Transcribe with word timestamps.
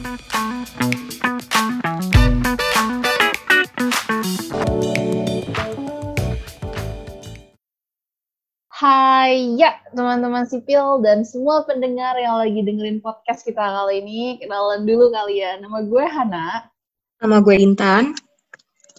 Hai, 0.00 0.16
ya 9.60 9.76
teman-teman 9.92 10.48
sipil 10.48 11.04
dan 11.04 11.20
semua 11.28 11.68
pendengar 11.68 12.16
yang 12.16 12.40
lagi 12.40 12.64
dengerin 12.64 13.04
podcast 13.04 13.44
kita 13.44 13.60
kali 13.60 14.00
ini, 14.00 14.40
kenalan 14.40 14.88
dulu 14.88 15.12
kalian. 15.12 15.68
Nama 15.68 15.84
gue 15.84 16.04
Hana. 16.08 16.72
Nama 17.20 17.36
gue 17.44 17.60
Intan. 17.60 18.16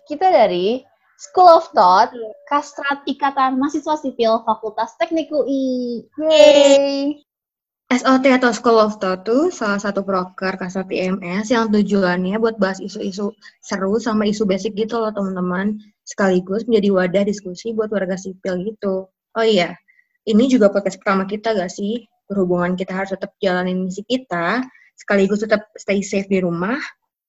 Kita 0.06 0.30
dari 0.30 0.86
School 1.18 1.50
of 1.50 1.74
Thought, 1.74 2.14
Kastrat 2.46 3.02
Ikatan 3.10 3.58
Mahasiswa 3.58 3.98
Sipil 3.98 4.46
Fakultas 4.46 4.94
Teknik 5.02 5.34
UI. 5.34 6.06
Yeay! 6.14 7.26
SOT 7.92 8.24
atau 8.32 8.56
School 8.56 8.80
of 8.80 9.04
Thought 9.04 9.28
itu 9.28 9.52
salah 9.52 9.76
satu 9.76 10.00
proker 10.08 10.56
Kastrat 10.56 10.88
IMS 10.88 11.52
yang 11.52 11.68
tujuannya 11.76 12.40
buat 12.40 12.56
bahas 12.56 12.80
isu-isu 12.80 13.36
seru 13.60 14.00
sama 14.00 14.24
isu 14.24 14.48
basic 14.48 14.80
gitu 14.80 14.96
loh 14.96 15.12
teman-teman. 15.12 15.76
Sekaligus 16.08 16.64
menjadi 16.72 16.88
wadah 16.96 17.24
diskusi 17.28 17.76
buat 17.76 17.92
warga 17.92 18.16
sipil 18.16 18.64
gitu. 18.64 19.12
Oh 19.12 19.44
iya, 19.44 19.76
ini 20.24 20.48
juga 20.48 20.72
podcast 20.72 21.04
pertama 21.04 21.28
kita 21.28 21.52
gak 21.52 21.68
sih? 21.68 22.08
Berhubungan 22.32 22.80
kita 22.80 22.96
harus 22.96 23.12
tetap 23.12 23.36
jalanin 23.44 23.84
misi 23.84 24.08
kita, 24.08 24.64
sekaligus 24.96 25.44
tetap 25.44 25.68
stay 25.76 26.00
safe 26.00 26.32
di 26.32 26.40
rumah. 26.40 26.80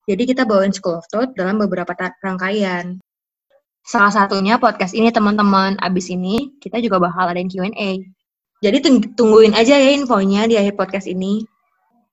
Jadi 0.06 0.30
kita 0.30 0.46
bawain 0.46 0.70
School 0.70 1.02
of 1.02 1.06
Thought 1.10 1.34
dalam 1.34 1.58
beberapa 1.58 1.90
rangkaian. 2.22 3.02
Salah 3.82 4.14
satunya 4.14 4.62
podcast 4.62 4.94
ini 4.94 5.10
teman-teman. 5.10 5.74
Abis 5.82 6.06
ini 6.14 6.54
kita 6.62 6.78
juga 6.78 7.02
bakal 7.02 7.34
ada 7.34 7.42
Q&A. 7.42 8.21
Jadi 8.62 8.78
tungguin 9.18 9.58
aja 9.58 9.74
ya 9.74 9.90
infonya 9.90 10.46
di 10.46 10.54
akhir 10.54 10.78
podcast 10.78 11.10
ini. 11.10 11.42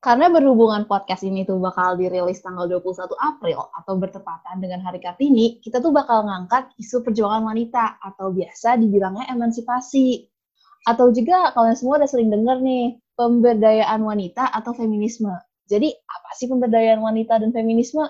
Karena 0.01 0.33
berhubungan 0.33 0.89
podcast 0.89 1.21
ini 1.21 1.45
tuh 1.45 1.61
bakal 1.61 1.93
dirilis 1.99 2.41
tanggal 2.41 2.65
21 2.65 3.13
April 3.19 3.69
atau 3.69 3.93
bertepatan 3.99 4.57
dengan 4.57 4.81
Hari 4.81 4.97
Kartini, 4.97 5.61
kita 5.61 5.77
tuh 5.77 5.93
bakal 5.93 6.25
ngangkat 6.25 6.73
isu 6.81 7.05
perjuangan 7.05 7.43
wanita 7.43 8.01
atau 8.01 8.33
biasa 8.33 8.81
dibilangnya 8.81 9.29
emansipasi. 9.29 10.25
Atau 10.87 11.13
juga 11.13 11.53
kalian 11.53 11.75
semua 11.77 12.01
udah 12.01 12.09
sering 12.09 12.31
denger 12.31 12.63
nih, 12.63 12.97
pemberdayaan 13.13 14.01
wanita 14.01 14.49
atau 14.49 14.71
feminisme. 14.73 15.35
Jadi 15.69 15.91
apa 15.91 16.29
sih 16.33 16.49
pemberdayaan 16.49 17.03
wanita 17.03 17.37
dan 17.37 17.53
feminisme? 17.53 18.07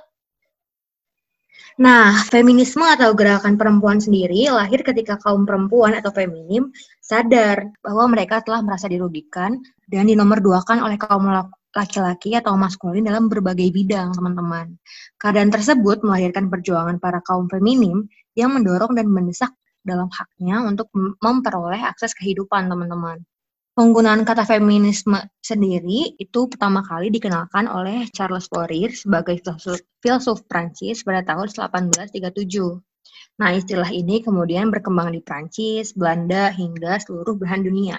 Nah, 1.79 2.11
feminisme 2.27 2.83
atau 2.83 3.15
gerakan 3.15 3.55
perempuan 3.55 4.03
sendiri 4.03 4.51
lahir 4.51 4.83
ketika 4.83 5.15
kaum 5.15 5.47
perempuan 5.47 5.95
atau 5.95 6.11
feminim 6.11 6.67
sadar 6.99 7.71
bahwa 7.79 8.11
mereka 8.11 8.43
telah 8.43 8.59
merasa 8.59 8.91
dirugikan 8.91 9.63
dan 9.87 10.11
dinomorduakan 10.11 10.83
oleh 10.83 10.99
kaum 10.99 11.23
laki-laki 11.75 12.35
atau 12.35 12.59
maskulin 12.59 13.05
dalam 13.05 13.31
berbagai 13.31 13.71
bidang, 13.71 14.11
teman-teman. 14.11 14.75
Keadaan 15.21 15.53
tersebut 15.53 16.03
melahirkan 16.03 16.51
perjuangan 16.51 16.99
para 16.99 17.23
kaum 17.23 17.47
feminim 17.47 18.09
yang 18.35 18.51
mendorong 18.51 18.97
dan 18.97 19.07
mendesak 19.07 19.53
dalam 19.85 20.11
haknya 20.11 20.65
untuk 20.65 20.91
memperoleh 21.23 21.79
akses 21.79 22.11
kehidupan, 22.17 22.67
teman-teman. 22.67 23.23
Penggunaan 23.79 24.27
kata 24.27 24.43
feminisme 24.43 25.15
sendiri 25.39 26.11
itu 26.19 26.51
pertama 26.51 26.83
kali 26.83 27.07
dikenalkan 27.15 27.63
oleh 27.63 28.11
Charles 28.11 28.51
Fourier 28.51 28.91
sebagai 28.91 29.39
filsuf, 30.03 30.43
Prancis 30.51 30.99
pada 31.07 31.23
tahun 31.23 31.47
1837. 31.47 32.75
Nah, 33.39 33.55
istilah 33.55 33.87
ini 33.87 34.19
kemudian 34.19 34.67
berkembang 34.67 35.15
di 35.15 35.23
Prancis, 35.23 35.95
Belanda, 35.95 36.51
hingga 36.51 36.99
seluruh 36.99 37.39
belahan 37.39 37.63
dunia. 37.63 37.95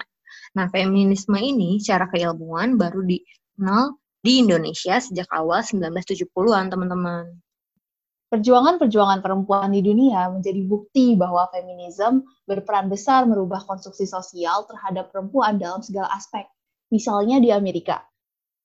Nah, 0.53 0.69
feminisme 0.69 1.41
ini 1.41 1.81
secara 1.81 2.05
keilmuan 2.13 2.77
baru 2.77 3.01
di 3.01 3.17
terkenal 3.25 3.97
di 4.21 4.37
Indonesia 4.37 5.01
sejak 5.01 5.33
awal 5.33 5.65
1970-an, 5.65 6.77
teman-teman. 6.77 7.25
Perjuangan-perjuangan 8.31 9.19
perempuan 9.19 9.75
di 9.75 9.83
dunia 9.83 10.31
menjadi 10.31 10.63
bukti 10.63 11.19
bahwa 11.19 11.51
feminisme 11.51 12.23
berperan 12.47 12.87
besar 12.87 13.27
merubah 13.27 13.59
konstruksi 13.67 14.07
sosial 14.07 14.63
terhadap 14.71 15.11
perempuan 15.11 15.59
dalam 15.59 15.83
segala 15.83 16.07
aspek. 16.15 16.47
Misalnya 16.95 17.43
di 17.43 17.51
Amerika, 17.51 17.99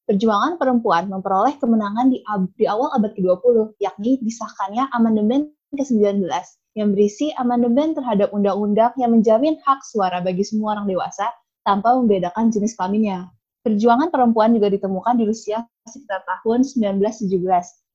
perjuangan 0.07 0.55
perempuan 0.55 1.11
memperoleh 1.11 1.59
kemenangan 1.59 2.15
di, 2.15 2.23
di 2.55 2.65
awal 2.71 2.95
abad 2.95 3.11
ke-20, 3.19 3.75
yakni 3.83 4.23
disahkannya 4.23 4.87
amandemen 4.95 5.51
ke-19 5.75 6.31
yang 6.79 6.95
berisi 6.95 7.35
amandemen 7.35 7.99
terhadap 7.99 8.31
undang-undang 8.31 8.95
yang 9.03 9.11
menjamin 9.11 9.59
hak 9.67 9.83
suara 9.83 10.23
bagi 10.23 10.47
semua 10.47 10.79
orang 10.79 10.87
dewasa 10.87 11.27
tanpa 11.67 11.99
membedakan 11.99 12.55
jenis 12.55 12.79
kelaminnya. 12.79 13.35
Perjuangan 13.67 14.15
perempuan 14.15 14.55
juga 14.55 14.71
ditemukan 14.71 15.19
di 15.19 15.27
Rusia 15.27 15.67
sekitar 15.91 16.23
tahun 16.23 16.63
1917. 16.63 17.35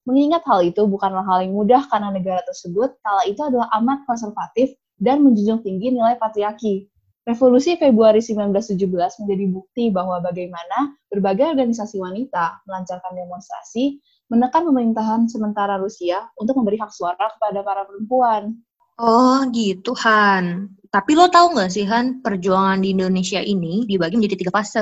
Mengingat 0.02 0.42
hal 0.50 0.66
itu 0.66 0.82
bukanlah 0.90 1.22
hal 1.22 1.46
yang 1.46 1.54
mudah 1.54 1.86
karena 1.86 2.10
negara 2.10 2.42
tersebut 2.50 2.98
kala 3.06 3.22
itu 3.30 3.42
adalah 3.46 3.70
amat 3.78 4.02
konservatif 4.10 4.74
dan 4.98 5.22
menjunjung 5.22 5.62
tinggi 5.62 5.94
nilai 5.94 6.18
patriarki. 6.18 6.90
Revolusi 7.22 7.78
Februari 7.78 8.18
1917 8.18 8.82
menjadi 9.22 9.46
bukti 9.54 9.94
bahwa 9.94 10.18
bagaimana 10.26 10.98
berbagai 11.14 11.54
organisasi 11.54 12.02
wanita 12.02 12.66
melancarkan 12.66 13.14
demonstrasi 13.14 14.02
menekan 14.26 14.66
pemerintahan 14.66 15.30
sementara 15.30 15.78
Rusia 15.78 16.34
untuk 16.34 16.58
memberi 16.58 16.82
hak 16.82 16.90
suara 16.90 17.30
kepada 17.38 17.62
para 17.62 17.86
perempuan. 17.86 18.58
Oh 18.98 19.46
gitu 19.54 19.94
Han. 20.02 20.74
Tapi 20.90 21.14
lo 21.14 21.30
tahu 21.30 21.54
nggak 21.54 21.70
sih 21.70 21.86
Han, 21.86 22.26
perjuangan 22.26 22.82
di 22.82 22.98
Indonesia 22.98 23.38
ini 23.38 23.86
dibagi 23.86 24.18
menjadi 24.18 24.42
tiga 24.42 24.54
fase. 24.58 24.82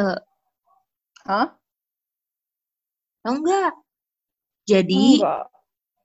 Hah? 1.27 1.47
Enggak. 3.27 3.88
Jadi, 4.69 5.17
Enggak. 5.17 5.49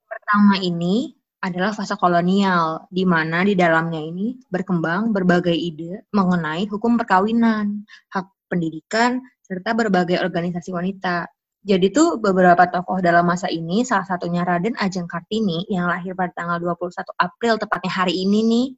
pertama 0.09 0.57
ini 0.65 1.13
adalah 1.45 1.77
fase 1.77 1.93
kolonial, 2.01 2.89
di 2.89 3.05
mana 3.05 3.45
di 3.45 3.53
dalamnya 3.53 4.01
ini 4.01 4.41
berkembang 4.49 5.13
berbagai 5.13 5.53
ide 5.53 6.09
mengenai 6.17 6.65
hukum 6.73 6.97
perkawinan, 6.97 7.85
hak 8.09 8.33
pendidikan, 8.49 9.21
serta 9.45 9.77
berbagai 9.77 10.25
organisasi 10.25 10.73
wanita. 10.73 11.29
Jadi 11.65 11.93
tuh 11.93 12.17
beberapa 12.17 12.65
tokoh 12.69 13.05
dalam 13.05 13.29
masa 13.29 13.53
ini, 13.53 13.85
salah 13.85 14.09
satunya 14.09 14.41
Raden 14.45 14.77
Ajeng 14.81 15.05
Kartini 15.05 15.69
yang 15.69 15.89
lahir 15.89 16.17
pada 16.17 16.33
tanggal 16.33 16.61
21 16.61 17.13
April, 17.21 17.61
tepatnya 17.61 17.93
hari 17.93 18.25
ini 18.25 18.41
nih. 18.45 18.69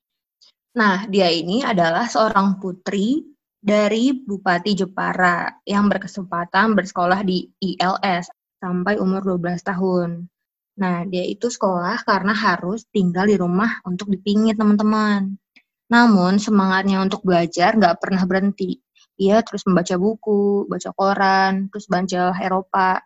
Nah, 0.78 1.06
dia 1.06 1.30
ini 1.30 1.62
adalah 1.62 2.10
seorang 2.10 2.58
putri 2.58 3.26
dari 3.58 4.14
Bupati 4.14 4.74
Jepara 4.74 5.50
yang 5.66 5.90
berkesempatan 5.90 6.78
bersekolah 6.78 7.26
di 7.26 7.50
ILS 7.58 8.30
sampai 8.60 8.98
umur 9.00 9.22
12 9.24 9.62
tahun. 9.62 10.28
Nah, 10.76 11.08
dia 11.08 11.24
itu 11.24 11.48
sekolah 11.48 12.04
karena 12.04 12.36
harus 12.36 12.84
tinggal 12.92 13.24
di 13.24 13.36
rumah 13.40 13.80
untuk 13.88 14.12
dipingit 14.12 14.60
teman-teman. 14.60 15.40
Namun, 15.88 16.36
semangatnya 16.36 17.00
untuk 17.00 17.24
belajar 17.24 17.72
nggak 17.78 17.96
pernah 18.02 18.22
berhenti. 18.28 18.76
Ia 19.16 19.40
terus 19.40 19.64
membaca 19.64 19.96
buku, 19.96 20.68
baca 20.68 20.90
koran, 20.92 21.72
terus 21.72 21.88
baca 21.88 22.36
Eropa. 22.36 23.00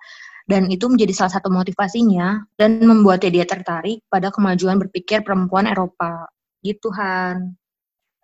Dan 0.50 0.66
itu 0.66 0.90
menjadi 0.90 1.14
salah 1.14 1.38
satu 1.38 1.46
motivasinya 1.46 2.42
dan 2.58 2.82
membuatnya 2.82 3.30
dia 3.30 3.46
tertarik 3.46 4.02
pada 4.10 4.34
kemajuan 4.34 4.82
berpikir 4.82 5.22
perempuan 5.22 5.70
Eropa. 5.70 6.26
Gitu, 6.58 6.90
Han. 6.90 7.59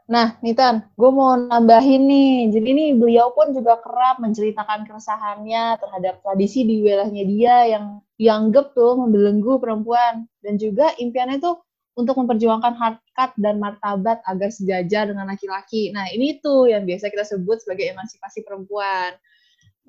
Nah, 0.06 0.38
Nitan, 0.38 0.86
gue 0.94 1.10
mau 1.10 1.34
nambahin 1.34 2.06
nih. 2.06 2.54
Jadi 2.54 2.68
nih 2.78 2.90
beliau 2.94 3.34
pun 3.34 3.50
juga 3.50 3.82
kerap 3.82 4.22
menceritakan 4.22 4.86
keresahannya 4.86 5.82
terhadap 5.82 6.22
tradisi 6.22 6.62
di 6.62 6.78
wilayahnya 6.86 7.24
dia 7.26 7.56
yang 7.74 7.84
dianggap 8.14 8.70
tuh 8.78 8.94
membelenggu 9.02 9.58
perempuan. 9.58 10.30
Dan 10.38 10.62
juga 10.62 10.94
impiannya 10.94 11.42
tuh 11.42 11.58
untuk 11.98 12.22
memperjuangkan 12.22 12.78
harkat 12.78 13.34
dan 13.34 13.58
martabat 13.58 14.22
agar 14.30 14.50
sejajar 14.54 15.10
dengan 15.10 15.26
laki-laki. 15.26 15.90
Nah, 15.90 16.06
ini 16.14 16.38
tuh 16.38 16.70
yang 16.70 16.86
biasa 16.86 17.10
kita 17.10 17.26
sebut 17.26 17.66
sebagai 17.66 17.90
emansipasi 17.90 18.46
perempuan. 18.46 19.10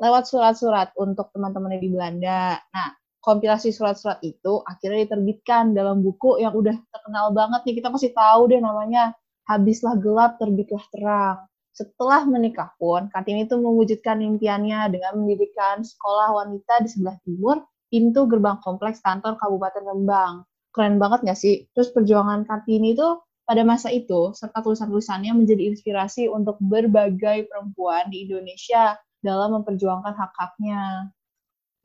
Lewat 0.01 0.25
surat-surat 0.25 0.97
untuk 0.97 1.29
teman-teman 1.29 1.77
di 1.77 1.93
Belanda. 1.93 2.57
Nah, 2.73 2.89
kompilasi 3.21 3.69
surat-surat 3.69 4.17
itu 4.25 4.65
akhirnya 4.65 5.05
diterbitkan 5.05 5.77
dalam 5.77 6.01
buku 6.01 6.41
yang 6.41 6.57
udah 6.57 6.73
terkenal 6.89 7.29
banget 7.37 7.69
nih. 7.69 7.85
Kita 7.85 7.93
masih 7.93 8.17
tahu 8.17 8.49
deh 8.49 8.57
namanya 8.57 9.13
habislah 9.47 9.95
gelap 9.97 10.37
terbitlah 10.37 10.83
terang. 10.91 11.37
Setelah 11.71 12.25
menikah 12.25 12.73
pun, 12.81 13.07
Kartini 13.13 13.45
itu 13.45 13.55
mewujudkan 13.55 14.17
impiannya 14.19 14.91
dengan 14.91 15.13
mendirikan 15.23 15.85
sekolah 15.85 16.33
wanita 16.33 16.81
di 16.83 16.89
sebelah 16.89 17.17
timur 17.21 17.61
pintu 17.87 18.27
gerbang 18.27 18.59
kompleks 18.59 18.99
kantor 18.99 19.39
Kabupaten 19.39 19.83
Rembang. 19.85 20.43
Keren 20.73 20.99
banget 20.99 21.23
nggak 21.23 21.39
sih? 21.39 21.69
Terus 21.71 21.93
perjuangan 21.93 22.43
Kartini 22.43 22.97
itu 22.97 23.07
pada 23.47 23.63
masa 23.63 23.87
itu, 23.87 24.35
serta 24.35 24.59
tulisan-tulisannya 24.59 25.31
menjadi 25.31 25.71
inspirasi 25.71 26.27
untuk 26.27 26.59
berbagai 26.59 27.47
perempuan 27.47 28.11
di 28.11 28.27
Indonesia 28.27 28.99
dalam 29.23 29.55
memperjuangkan 29.61 30.13
hak-haknya. 30.13 31.13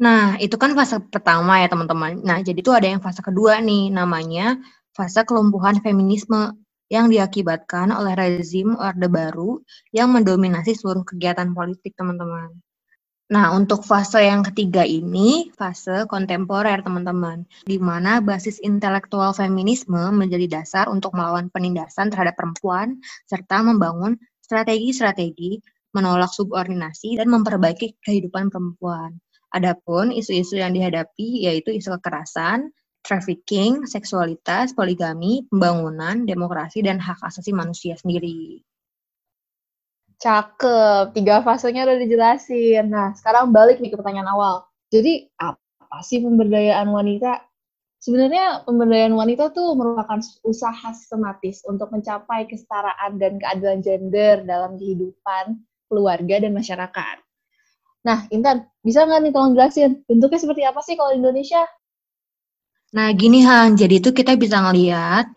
Nah, 0.03 0.35
itu 0.43 0.59
kan 0.59 0.75
fase 0.75 0.99
pertama 0.99 1.63
ya 1.63 1.71
teman-teman. 1.71 2.19
Nah, 2.27 2.43
jadi 2.43 2.59
itu 2.59 2.75
ada 2.75 2.91
yang 2.91 2.99
fase 2.99 3.23
kedua 3.23 3.63
nih, 3.63 3.95
namanya 3.95 4.59
fase 4.91 5.23
kelumpuhan 5.23 5.79
feminisme 5.79 6.59
yang 6.93 7.09
diakibatkan 7.09 7.89
oleh 7.89 8.13
rezim 8.13 8.77
Orde 8.77 9.09
Baru 9.09 9.65
yang 9.97 10.13
mendominasi 10.13 10.77
seluruh 10.77 11.09
kegiatan 11.09 11.49
politik, 11.57 11.97
teman-teman. 11.97 12.53
Nah, 13.33 13.57
untuk 13.57 13.81
fase 13.81 14.29
yang 14.29 14.45
ketiga 14.45 14.85
ini, 14.85 15.49
fase 15.57 16.05
kontemporer, 16.05 16.85
teman-teman, 16.85 17.49
di 17.65 17.81
mana 17.81 18.21
basis 18.21 18.61
intelektual 18.61 19.33
feminisme 19.33 20.13
menjadi 20.13 20.61
dasar 20.61 20.93
untuk 20.93 21.17
melawan 21.17 21.49
penindasan 21.49 22.13
terhadap 22.13 22.37
perempuan, 22.37 23.01
serta 23.25 23.65
membangun 23.65 24.21
strategi-strategi 24.45 25.65
menolak 25.97 26.29
subordinasi 26.29 27.17
dan 27.17 27.33
memperbaiki 27.33 28.05
kehidupan 28.05 28.53
perempuan. 28.53 29.17
Adapun 29.49 30.13
isu-isu 30.13 30.61
yang 30.61 30.77
dihadapi 30.77 31.49
yaitu 31.49 31.73
isu 31.73 31.97
kekerasan, 31.97 32.69
trafficking, 33.03 33.85
seksualitas, 33.85 34.73
poligami, 34.73 35.45
pembangunan, 35.51 36.23
demokrasi, 36.23 36.87
dan 36.87 37.03
hak 37.03 37.19
asasi 37.21 37.51
manusia 37.51 37.99
sendiri. 37.99 38.63
Cakep, 40.23 41.19
tiga 41.19 41.43
fasenya 41.43 41.83
udah 41.83 41.99
dijelasin. 41.99 42.87
Nah, 42.87 43.11
sekarang 43.19 43.51
balik 43.51 43.83
nih 43.83 43.91
ke 43.91 43.99
pertanyaan 43.99 44.31
awal. 44.31 44.55
Jadi, 44.95 45.27
apa 45.35 45.99
sih 46.07 46.23
pemberdayaan 46.23 46.87
wanita? 46.95 47.43
Sebenarnya 47.99 48.63
pemberdayaan 48.67 49.15
wanita 49.15 49.51
tuh 49.51 49.75
merupakan 49.75 50.19
usaha 50.47 50.91
sistematis 50.95 51.63
untuk 51.67 51.91
mencapai 51.91 52.47
kesetaraan 52.51 53.19
dan 53.19 53.39
keadilan 53.39 53.79
gender 53.83 54.43
dalam 54.47 54.79
kehidupan 54.79 55.59
keluarga 55.91 56.43
dan 56.43 56.55
masyarakat. 56.55 57.17
Nah, 58.03 58.27
Intan, 58.35 58.67
bisa 58.83 59.07
nggak 59.07 59.21
nih 59.23 59.33
tolong 59.35 59.55
jelasin 59.55 60.03
bentuknya 60.11 60.39
seperti 60.43 60.63
apa 60.67 60.81
sih 60.83 60.99
kalau 60.99 61.15
di 61.15 61.23
Indonesia? 61.23 61.63
Nah, 62.93 63.09
gini 63.17 63.41
Han, 63.49 63.75
jadi 63.81 63.95
itu 64.01 64.13
kita 64.13 64.37
bisa 64.37 64.61
ngelihat 64.61 65.33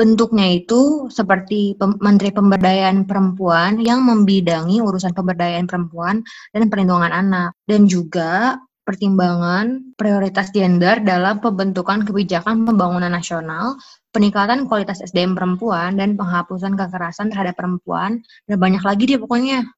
Bentuknya 0.00 0.56
itu 0.56 1.12
seperti 1.12 1.76
Menteri 1.76 2.32
Pemberdayaan 2.32 3.04
Perempuan 3.04 3.84
yang 3.84 4.00
membidangi 4.00 4.80
urusan 4.80 5.12
pemberdayaan 5.12 5.68
perempuan 5.68 6.24
dan 6.56 6.72
perlindungan 6.72 7.12
anak. 7.12 7.52
Dan 7.68 7.84
juga 7.84 8.56
pertimbangan 8.88 9.92
prioritas 10.00 10.48
gender 10.56 11.04
dalam 11.04 11.44
pembentukan 11.44 12.08
kebijakan 12.08 12.64
pembangunan 12.64 13.12
nasional, 13.12 13.76
peningkatan 14.16 14.64
kualitas 14.64 15.04
SDM 15.04 15.36
perempuan, 15.36 16.00
dan 16.00 16.16
penghapusan 16.16 16.80
kekerasan 16.80 17.28
terhadap 17.28 17.60
perempuan, 17.60 18.24
dan 18.48 18.56
banyak 18.56 18.80
lagi 18.80 19.04
deh 19.04 19.20
pokoknya. 19.20 19.68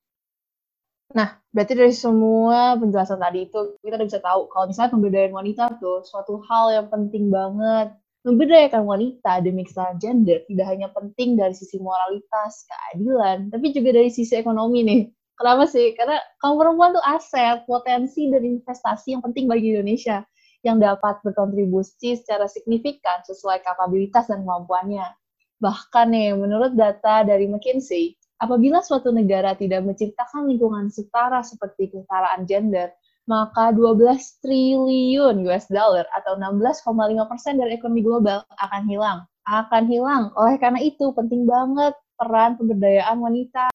Nah, 1.12 1.28
berarti 1.52 1.72
dari 1.76 1.92
semua 1.92 2.76
penjelasan 2.80 3.20
tadi 3.20 3.44
itu, 3.48 3.76
kita 3.84 4.00
udah 4.00 4.08
bisa 4.08 4.20
tahu 4.24 4.48
kalau 4.48 4.64
misalnya 4.68 4.92
pemberdayaan 4.96 5.34
wanita 5.36 5.64
tuh 5.76 6.00
suatu 6.08 6.40
hal 6.48 6.72
yang 6.72 6.88
penting 6.88 7.28
banget 7.28 7.92
Memberdayakan 8.22 8.86
wanita 8.86 9.42
demi 9.42 9.66
kesetaraan 9.66 9.98
gender 9.98 10.46
tidak 10.46 10.66
hanya 10.70 10.94
penting 10.94 11.34
dari 11.34 11.58
sisi 11.58 11.82
moralitas, 11.82 12.62
keadilan, 12.70 13.50
tapi 13.50 13.74
juga 13.74 13.98
dari 13.98 14.14
sisi 14.14 14.38
ekonomi 14.38 14.86
nih. 14.86 15.10
Kenapa 15.34 15.66
sih? 15.66 15.90
Karena 15.98 16.22
kaum 16.38 16.54
perempuan 16.54 16.94
tuh 16.94 17.02
aset, 17.02 17.66
potensi, 17.66 18.30
dan 18.30 18.46
investasi 18.46 19.18
yang 19.18 19.26
penting 19.26 19.50
bagi 19.50 19.74
Indonesia 19.74 20.22
yang 20.62 20.78
dapat 20.78 21.18
berkontribusi 21.26 22.14
secara 22.14 22.46
signifikan 22.46 23.26
sesuai 23.26 23.66
kapabilitas 23.66 24.30
dan 24.30 24.46
kemampuannya. 24.46 25.18
Bahkan 25.58 26.14
nih, 26.14 26.38
menurut 26.38 26.78
data 26.78 27.26
dari 27.26 27.50
McKinsey, 27.50 28.21
apabila 28.42 28.82
suatu 28.82 29.14
negara 29.14 29.54
tidak 29.54 29.86
menciptakan 29.86 30.50
lingkungan 30.50 30.90
setara 30.90 31.46
seperti 31.46 31.94
kesetaraan 31.94 32.42
gender, 32.50 32.90
maka 33.30 33.70
12 33.70 34.42
triliun 34.42 35.46
US 35.46 35.70
dollar 35.70 36.02
atau 36.10 36.34
16,5 36.34 37.30
persen 37.30 37.54
dari 37.62 37.78
ekonomi 37.78 38.02
global 38.02 38.42
akan 38.58 38.82
hilang. 38.90 39.18
Akan 39.46 39.86
hilang. 39.86 40.34
Oleh 40.34 40.58
karena 40.58 40.82
itu, 40.82 41.14
penting 41.14 41.46
banget 41.46 41.94
peran 42.18 42.58
pemberdayaan 42.58 43.22
wanita. 43.22 43.70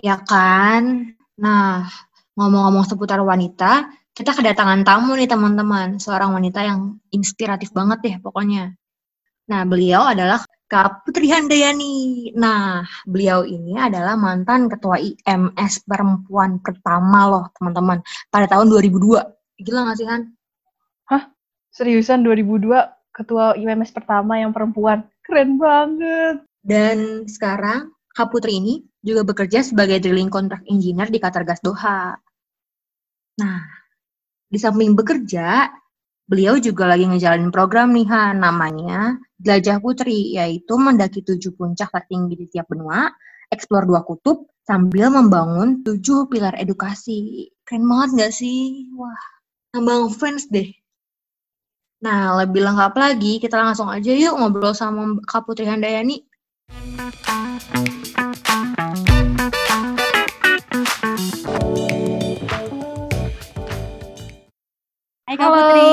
Ya 0.00 0.16
kan? 0.24 1.12
Nah, 1.36 1.88
ngomong-ngomong 2.40 2.88
seputar 2.88 3.20
wanita, 3.20 3.92
kita 4.16 4.32
kedatangan 4.32 4.80
tamu 4.80 5.12
nih 5.16 5.28
teman-teman. 5.28 6.00
Seorang 6.00 6.32
wanita 6.32 6.64
yang 6.64 7.00
inspiratif 7.12 7.72
banget 7.76 8.00
deh 8.00 8.16
pokoknya. 8.20 8.79
Nah, 9.50 9.66
beliau 9.66 10.06
adalah 10.06 10.46
Kak 10.70 11.02
Putri 11.02 11.26
Handayani. 11.34 12.30
Nah, 12.38 12.86
beliau 13.02 13.42
ini 13.42 13.74
adalah 13.74 14.14
mantan 14.14 14.70
ketua 14.70 15.02
IMS 15.02 15.82
perempuan 15.82 16.62
pertama 16.62 17.26
loh, 17.26 17.44
teman-teman. 17.58 17.98
Pada 18.30 18.46
tahun 18.46 18.70
2002. 18.70 19.18
Gila 19.58 19.90
gak 19.90 19.98
sih, 19.98 20.06
Han? 20.06 20.30
Hah? 21.10 21.26
Seriusan 21.74 22.22
2002 22.22 22.70
ketua 23.10 23.58
IMS 23.58 23.90
pertama 23.90 24.38
yang 24.38 24.54
perempuan? 24.54 25.02
Keren 25.26 25.58
banget. 25.58 26.46
Dan 26.62 27.26
sekarang, 27.26 27.90
Kak 28.14 28.30
Putri 28.30 28.62
ini 28.62 28.86
juga 29.02 29.26
bekerja 29.26 29.66
sebagai 29.66 29.98
drilling 29.98 30.30
contract 30.30 30.62
engineer 30.70 31.10
di 31.10 31.18
Qatar 31.18 31.42
Gas 31.42 31.58
Doha. 31.58 32.14
Nah, 33.42 33.58
di 34.46 34.58
samping 34.62 34.94
bekerja, 34.94 35.66
beliau 36.30 36.62
juga 36.62 36.86
lagi 36.86 37.10
ngejalanin 37.10 37.50
program 37.50 37.90
nih, 37.90 38.06
Han, 38.06 38.38
namanya 38.38 39.18
Jelajah 39.42 39.82
Putri, 39.82 40.38
yaitu 40.38 40.78
mendaki 40.78 41.26
tujuh 41.26 41.58
puncak 41.58 41.90
tertinggi 41.90 42.38
di 42.38 42.46
tiap 42.46 42.70
benua, 42.70 43.10
eksplor 43.50 43.90
dua 43.90 44.06
kutub, 44.06 44.46
sambil 44.62 45.10
membangun 45.10 45.82
tujuh 45.82 46.30
pilar 46.30 46.54
edukasi. 46.54 47.50
Keren 47.66 47.82
banget 47.82 48.30
gak 48.30 48.32
sih? 48.38 48.86
Wah, 48.94 49.26
nambah 49.74 50.14
fans 50.14 50.46
deh. 50.46 50.70
Nah, 52.00 52.38
lebih 52.38 52.62
lengkap 52.62 52.94
lagi, 52.94 53.42
kita 53.42 53.58
langsung 53.58 53.90
aja 53.90 54.14
yuk 54.14 54.38
ngobrol 54.38 54.72
sama 54.72 55.18
Kak 55.26 55.50
Putri 55.50 55.66
Handayani. 55.66 56.22
Hai 56.70 57.99
Kak 65.40 65.48
Halo. 65.48 65.56
Putri. 65.56 65.92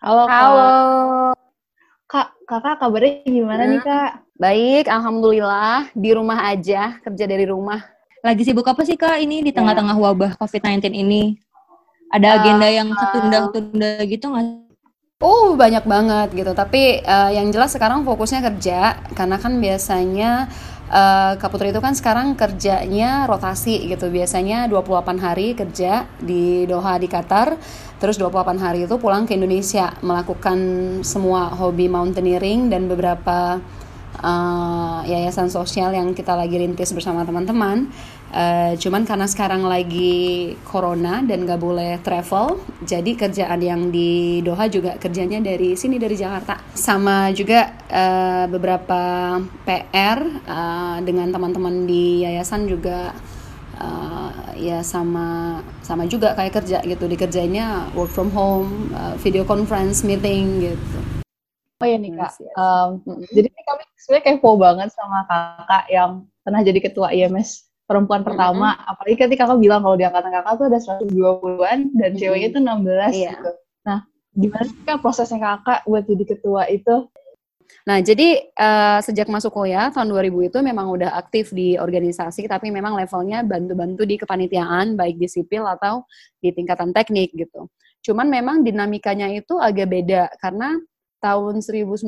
Halo, 0.00 0.22
Kak. 0.24 0.32
Halo. 0.32 0.70
Kak, 2.08 2.28
kakak 2.48 2.76
kabarnya 2.80 3.20
gimana 3.28 3.62
nih 3.68 3.80
kak? 3.84 4.10
Baik, 4.40 4.84
alhamdulillah 4.88 5.92
di 5.92 6.10
rumah 6.16 6.40
aja, 6.48 6.96
kerja 7.04 7.24
dari 7.28 7.44
rumah. 7.44 7.84
Lagi 8.24 8.48
sibuk 8.48 8.64
apa 8.64 8.80
sih 8.88 8.96
kak 8.96 9.20
ini 9.20 9.44
di 9.44 9.52
ya. 9.52 9.60
tengah-tengah 9.60 9.92
wabah 9.92 10.40
COVID-19 10.40 10.88
ini? 10.88 11.36
Ada 12.08 12.40
agenda 12.40 12.64
uh, 12.64 12.72
yang 12.72 12.88
ketunda-tunda 12.96 13.92
gitu 14.08 14.24
nggak? 14.32 14.48
Oh 15.20 15.52
banyak 15.52 15.84
banget 15.84 16.28
gitu, 16.32 16.52
tapi 16.56 17.04
uh, 17.04 17.28
yang 17.28 17.52
jelas 17.52 17.76
sekarang 17.76 18.08
fokusnya 18.08 18.40
kerja, 18.40 19.04
karena 19.12 19.36
kan 19.36 19.60
biasanya 19.60 20.48
uh, 20.92 21.32
Kak 21.40 21.48
Putri 21.48 21.72
itu 21.72 21.80
kan 21.80 21.96
sekarang 21.96 22.36
kerjanya 22.36 23.24
rotasi 23.24 23.88
gitu. 23.88 24.12
Biasanya 24.12 24.68
28 24.68 25.24
hari 25.24 25.56
kerja 25.56 26.06
di 26.20 26.68
Doha 26.68 27.00
di 27.00 27.08
Qatar, 27.08 27.56
terus 27.96 28.20
28 28.20 28.60
hari 28.60 28.84
itu 28.84 29.00
pulang 29.00 29.24
ke 29.24 29.34
Indonesia 29.34 29.96
melakukan 30.04 30.58
semua 31.02 31.48
hobi 31.56 31.88
mountaineering 31.88 32.68
dan 32.68 32.86
beberapa 32.86 33.58
uh, 34.20 35.00
yayasan 35.08 35.48
sosial 35.48 35.96
yang 35.96 36.12
kita 36.12 36.36
lagi 36.36 36.60
rintis 36.60 36.92
bersama 36.92 37.24
teman-teman. 37.24 37.88
Uh, 38.32 38.72
cuman 38.80 39.04
karena 39.04 39.28
sekarang 39.28 39.68
lagi 39.68 40.56
corona 40.64 41.20
dan 41.20 41.44
gak 41.44 41.60
boleh 41.60 42.00
travel, 42.00 42.64
jadi 42.80 43.12
kerjaan 43.12 43.60
yang 43.60 43.92
di 43.92 44.40
Doha 44.40 44.72
juga 44.72 44.96
kerjanya 44.96 45.36
dari 45.36 45.76
sini 45.76 46.00
dari 46.00 46.16
Jakarta. 46.16 46.56
Sama 46.72 47.28
juga 47.36 47.76
uh, 47.92 48.48
beberapa 48.48 49.36
PR 49.68 50.24
uh, 50.48 50.96
dengan 51.04 51.28
teman-teman 51.28 51.84
di 51.84 52.24
yayasan 52.24 52.64
juga 52.64 53.12
uh, 53.76 54.56
ya 54.56 54.80
sama 54.80 55.60
sama 55.84 56.08
juga 56.08 56.32
kayak 56.32 56.64
kerja 56.64 56.80
gitu 56.88 57.04
dikerjainnya 57.04 57.92
work 57.92 58.08
from 58.08 58.32
home, 58.32 58.88
uh, 58.96 59.12
video 59.20 59.44
conference 59.44 60.00
meeting 60.08 60.72
gitu. 60.72 60.98
Oh 61.82 61.86
ya 61.90 62.00
nih 62.00 62.16
kak, 62.16 62.32
um, 62.56 62.96
mm 63.04 63.12
-hmm. 63.12 63.28
jadi 63.28 63.48
kami 63.50 63.82
sebenarnya 64.00 64.24
kepo 64.24 64.50
banget 64.56 64.88
sama 64.94 65.28
kakak 65.28 65.84
yang 65.92 66.24
pernah 66.40 66.64
jadi 66.64 66.78
ketua 66.80 67.12
IMS 67.12 67.71
perempuan 67.86 68.22
pertama, 68.22 68.74
mm-hmm. 68.74 68.90
apalagi 68.90 69.16
ketika 69.18 69.44
kakak 69.46 69.60
bilang 69.60 69.80
kalau 69.84 69.96
di 69.98 70.04
angkatan 70.06 70.32
kakak 70.32 70.54
tuh 70.56 70.66
ada 70.70 70.80
120-an 70.80 71.78
dan 71.92 72.10
mm-hmm. 72.14 72.18
ceweknya 72.18 72.48
tuh 72.54 72.62
16 72.62 72.64
yeah. 72.64 73.32
gitu. 73.34 73.50
Nah, 73.82 73.98
gimana 74.32 74.64
sih 74.64 74.76
kan 74.86 74.96
prosesnya 75.02 75.38
kakak 75.40 75.80
buat 75.84 76.04
jadi 76.06 76.24
ketua 76.24 76.62
itu? 76.70 76.96
Nah, 77.82 77.98
jadi 77.98 78.52
uh, 78.54 79.02
sejak 79.02 79.26
masuk 79.26 79.50
kuliah 79.50 79.90
tahun 79.90 80.12
2000 80.12 80.54
itu 80.54 80.58
memang 80.62 80.86
udah 80.92 81.18
aktif 81.18 81.50
di 81.50 81.74
organisasi, 81.74 82.46
tapi 82.46 82.70
memang 82.70 82.94
levelnya 82.94 83.42
bantu-bantu 83.42 84.06
di 84.06 84.16
kepanitiaan, 84.20 84.94
baik 84.94 85.18
di 85.18 85.26
sipil 85.26 85.66
atau 85.66 86.06
di 86.38 86.54
tingkatan 86.54 86.94
teknik 86.94 87.34
gitu. 87.34 87.66
Cuman 88.02 88.30
memang 88.30 88.62
dinamikanya 88.62 89.30
itu 89.34 89.58
agak 89.58 89.90
beda, 89.90 90.30
karena 90.38 90.78
tahun 91.22 91.62
1998 91.62 92.02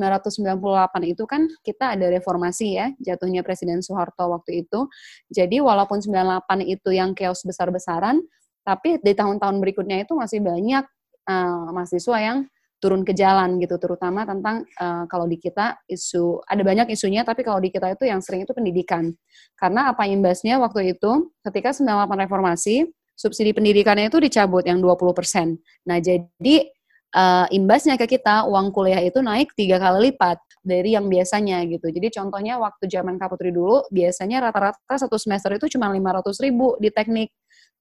itu 1.07 1.25
kan 1.31 1.47
kita 1.63 1.95
ada 1.95 2.11
reformasi 2.11 2.75
ya, 2.75 2.91
jatuhnya 2.99 3.47
Presiden 3.47 3.79
Soeharto 3.79 4.27
waktu 4.35 4.67
itu. 4.67 4.91
Jadi 5.31 5.63
walaupun 5.63 6.03
98 6.03 6.67
itu 6.67 6.91
yang 6.91 7.15
chaos 7.15 7.47
besar-besaran, 7.47 8.19
tapi 8.67 8.99
di 8.99 9.15
tahun-tahun 9.15 9.63
berikutnya 9.63 10.03
itu 10.03 10.19
masih 10.19 10.43
banyak 10.43 10.83
uh, 11.31 11.71
mahasiswa 11.71 12.19
yang 12.19 12.39
turun 12.83 13.01
ke 13.07 13.17
jalan 13.17 13.57
gitu, 13.63 13.81
terutama 13.81 14.29
tentang 14.29 14.67
uh, 14.77 15.09
kalau 15.09 15.25
di 15.25 15.41
kita 15.41 15.81
isu 15.89 16.45
ada 16.45 16.61
banyak 16.61 16.93
isunya, 16.93 17.23
tapi 17.25 17.41
kalau 17.41 17.63
di 17.63 17.73
kita 17.73 17.95
itu 17.95 18.05
yang 18.05 18.21
sering 18.21 18.45
itu 18.45 18.53
pendidikan. 18.53 19.15
Karena 19.57 19.95
apa 19.95 20.05
imbasnya 20.05 20.61
waktu 20.61 20.93
itu 20.93 21.33
ketika 21.41 21.73
98 21.73 22.29
reformasi, 22.29 22.85
subsidi 23.15 23.55
pendidikannya 23.55 24.11
itu 24.11 24.19
dicabut 24.19 24.67
yang 24.67 24.83
20%. 24.83 25.55
Nah, 25.87 26.03
jadi 26.03 26.74
uh, 27.15 27.47
imbasnya 27.49 27.95
ke 27.95 28.19
kita 28.19 28.45
uang 28.51 28.75
kuliah 28.75 29.01
itu 29.01 29.23
naik 29.23 29.55
tiga 29.55 29.79
kali 29.79 30.11
lipat 30.11 30.37
dari 30.61 30.99
yang 30.99 31.07
biasanya 31.07 31.63
gitu. 31.71 31.89
Jadi 31.89 32.11
contohnya 32.11 32.59
waktu 32.59 32.91
zaman 32.91 33.17
Kaputri 33.17 33.55
dulu 33.55 33.87
biasanya 33.89 34.51
rata-rata 34.51 34.95
satu 34.99 35.17
semester 35.17 35.55
itu 35.55 35.79
cuma 35.79 35.89
500 35.89 36.45
ribu 36.45 36.75
di 36.83 36.91
teknik. 36.91 37.31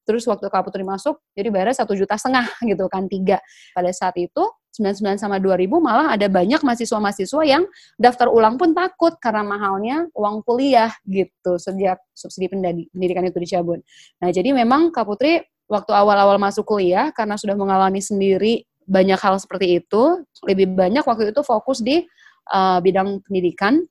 Terus 0.04 0.28
waktu 0.28 0.52
Kaputri 0.52 0.84
masuk 0.86 1.20
jadi 1.34 1.50
bayarnya 1.50 1.84
satu 1.84 1.98
juta 1.98 2.16
setengah 2.20 2.46
gitu 2.70 2.86
kan 2.88 3.10
tiga. 3.10 3.42
Pada 3.74 3.90
saat 3.90 4.14
itu 4.20 4.44
99 4.74 5.22
sama 5.22 5.38
2000 5.38 5.70
malah 5.78 6.18
ada 6.18 6.26
banyak 6.26 6.66
mahasiswa-mahasiswa 6.66 7.42
yang 7.46 7.64
daftar 7.94 8.26
ulang 8.26 8.58
pun 8.58 8.74
takut 8.74 9.14
karena 9.22 9.46
mahalnya 9.46 10.10
uang 10.18 10.42
kuliah 10.42 10.90
gitu 11.06 11.62
sejak 11.62 12.02
subsidi 12.10 12.50
pendidikan 12.50 13.22
itu 13.30 13.38
dicabut. 13.38 13.86
Nah, 14.18 14.34
jadi 14.34 14.50
memang 14.50 14.90
Kaputri 14.90 15.46
waktu 15.70 15.94
awal-awal 15.94 16.42
masuk 16.42 16.66
kuliah 16.66 17.14
karena 17.14 17.38
sudah 17.38 17.54
mengalami 17.54 18.02
sendiri 18.02 18.66
banyak 18.86 19.20
hal 19.20 19.36
seperti 19.40 19.84
itu, 19.84 20.24
lebih 20.48 20.74
banyak 20.76 21.04
waktu 21.04 21.32
itu 21.32 21.42
fokus 21.42 21.80
di 21.80 22.04
uh, 22.52 22.80
bidang 22.84 23.24
pendidikan 23.24 23.84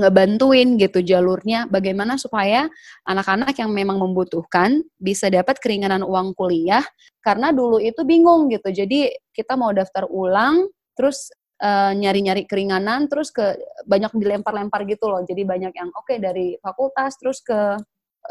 ngebantuin 0.00 0.80
gitu 0.80 1.04
jalurnya 1.04 1.68
bagaimana 1.68 2.16
supaya 2.16 2.64
anak-anak 3.04 3.52
yang 3.60 3.70
memang 3.76 4.00
membutuhkan 4.00 4.80
bisa 4.96 5.28
dapat 5.28 5.60
keringanan 5.60 6.00
uang 6.00 6.32
kuliah 6.32 6.80
karena 7.20 7.52
dulu 7.52 7.76
itu 7.76 8.00
bingung 8.02 8.48
gitu. 8.48 8.72
Jadi 8.72 9.12
kita 9.36 9.52
mau 9.54 9.70
daftar 9.70 10.08
ulang 10.08 10.66
terus 10.96 11.28
nyari 11.62 11.94
nyari-nyari 12.02 12.42
keringanan 12.50 13.06
terus 13.06 13.30
ke 13.30 13.54
banyak 13.86 14.10
dilempar-lempar 14.18 14.82
gitu 14.88 15.06
loh. 15.06 15.22
Jadi 15.22 15.46
banyak 15.46 15.70
yang 15.70 15.94
oke 15.94 16.10
okay, 16.10 16.18
dari 16.18 16.58
fakultas 16.58 17.14
terus 17.22 17.38
ke 17.38 17.78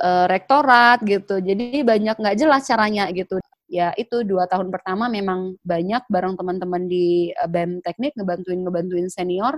uh, 0.02 0.26
rektorat 0.28 1.00
gitu. 1.08 1.40
Jadi 1.40 1.86
banyak 1.88 2.20
nggak 2.20 2.36
jelas 2.36 2.68
caranya 2.68 3.08
gitu 3.16 3.40
ya 3.72 3.96
itu 3.96 4.28
dua 4.28 4.52
tahun 4.52 4.68
pertama 4.68 5.08
memang 5.08 5.56
banyak 5.64 6.04
bareng 6.12 6.36
teman-teman 6.36 6.92
di 6.92 7.32
uh, 7.40 7.48
BEM 7.48 7.80
teknik 7.80 8.12
ngebantuin 8.20 8.68
ngebantuin 8.68 9.08
senior 9.08 9.56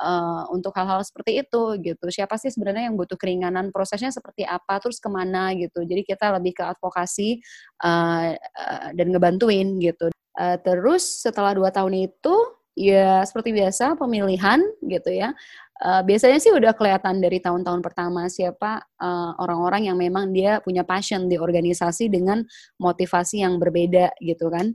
uh, 0.00 0.48
untuk 0.48 0.72
hal-hal 0.72 1.04
seperti 1.04 1.44
itu 1.44 1.76
gitu. 1.84 2.06
Siapa 2.08 2.40
sih 2.40 2.48
sebenarnya 2.48 2.88
yang 2.88 2.96
butuh 2.96 3.20
keringanan? 3.20 3.68
Prosesnya 3.68 4.08
seperti 4.08 4.48
apa? 4.48 4.80
Terus 4.80 4.96
ke 4.96 5.12
mana 5.12 5.52
gitu. 5.52 5.84
Jadi 5.84 6.02
kita 6.08 6.32
lebih 6.40 6.56
ke 6.56 6.64
advokasi 6.64 7.44
uh, 7.84 8.32
uh, 8.32 8.88
dan 8.96 9.06
ngebantuin 9.12 9.76
gitu. 9.84 10.08
Uh, 10.32 10.56
terus 10.64 11.04
setelah 11.20 11.52
dua 11.52 11.68
tahun 11.68 12.08
itu 12.08 12.34
ya 12.72 13.20
seperti 13.28 13.52
biasa 13.52 14.00
pemilihan 14.00 14.60
gitu 14.80 15.12
ya 15.12 15.36
uh, 15.82 16.02
biasanya 16.06 16.38
sih 16.38 16.54
udah 16.54 16.72
kelihatan 16.72 17.18
dari 17.18 17.42
tahun-tahun 17.42 17.82
pertama 17.82 18.30
siapa 18.30 18.80
eh, 19.02 19.32
orang-orang 19.42 19.90
yang 19.90 19.98
memang 19.98 20.30
dia 20.30 20.62
punya 20.62 20.86
passion 20.86 21.26
di 21.26 21.36
organisasi 21.36 22.06
dengan 22.08 22.46
motivasi 22.78 23.42
yang 23.42 23.58
berbeda 23.58 24.14
gitu 24.22 24.48
kan. 24.48 24.72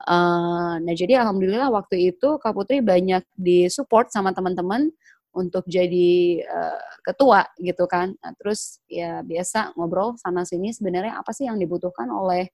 Uh, 0.00 0.80
nah 0.80 0.94
jadi 0.96 1.20
alhamdulillah 1.20 1.68
waktu 1.68 2.12
itu 2.12 2.40
Kak 2.40 2.56
Putri 2.56 2.80
banyak 2.80 3.20
disupport 3.36 4.08
sama 4.08 4.32
teman-teman 4.32 4.88
untuk 5.36 5.62
jadi 5.68 6.42
uh, 6.42 6.80
ketua 7.04 7.46
gitu 7.60 7.84
kan. 7.86 8.16
Nah, 8.18 8.32
terus 8.40 8.80
ya 8.88 9.20
biasa 9.20 9.76
ngobrol 9.76 10.16
sana 10.16 10.42
sini 10.48 10.72
sebenarnya 10.72 11.20
apa 11.20 11.30
sih 11.36 11.46
yang 11.46 11.60
dibutuhkan 11.60 12.08
oleh 12.08 12.48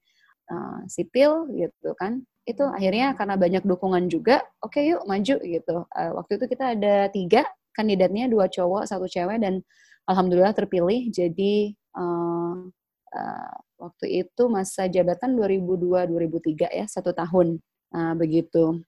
uh, 0.51 0.83
sipil 0.91 1.49
gitu 1.55 1.95
kan 1.95 2.23
itu 2.47 2.63
akhirnya 2.63 3.19
karena 3.19 3.35
banyak 3.35 3.67
dukungan 3.67 4.07
juga 4.07 4.47
oke 4.63 4.79
okay, 4.79 4.95
yuk 4.95 5.03
maju 5.05 5.37
gitu. 5.43 5.77
Uh, 5.91 6.11
waktu 6.23 6.33
itu 6.39 6.45
kita 6.47 6.65
ada 6.79 7.11
tiga 7.11 7.43
kandidatnya 7.75 8.31
dua 8.31 8.47
cowok 8.47 8.87
satu 8.87 9.11
cewek 9.11 9.43
dan 9.43 9.61
alhamdulillah 10.07 10.55
terpilih. 10.55 11.11
Jadi 11.11 11.75
uh, 11.99 12.71
uh, 13.13 13.55
waktu 13.77 14.07
itu 14.25 14.43
masa 14.47 14.87
jabatan 14.87 15.35
2002-2003 15.35 16.71
ya 16.71 16.87
satu 16.87 17.11
tahun. 17.13 17.59
Nah, 17.93 18.15
begitu. 18.15 18.81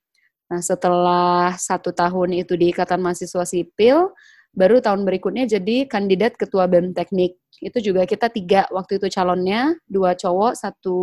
Nah 0.49 0.61
setelah 0.65 1.53
satu 1.59 1.93
tahun 1.93 2.41
itu 2.41 2.57
di 2.57 2.73
ikatan 2.73 3.05
mahasiswa 3.05 3.45
sipil 3.45 4.17
baru 4.57 4.81
tahun 4.81 5.05
berikutnya 5.05 5.45
jadi 5.45 5.85
kandidat 5.85 6.41
ketua 6.41 6.65
bem 6.71 6.97
teknik. 6.97 7.37
Itu 7.61 7.85
juga 7.85 8.09
kita 8.09 8.33
tiga 8.33 8.65
waktu 8.73 8.97
itu 8.97 9.13
calonnya 9.13 9.77
dua 9.85 10.17
cowok 10.17 10.57
satu 10.57 10.99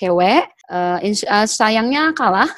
cewek 0.00 0.48
uh, 0.72 0.98
uh, 1.04 1.46
sayangnya 1.46 2.16
kalah 2.16 2.48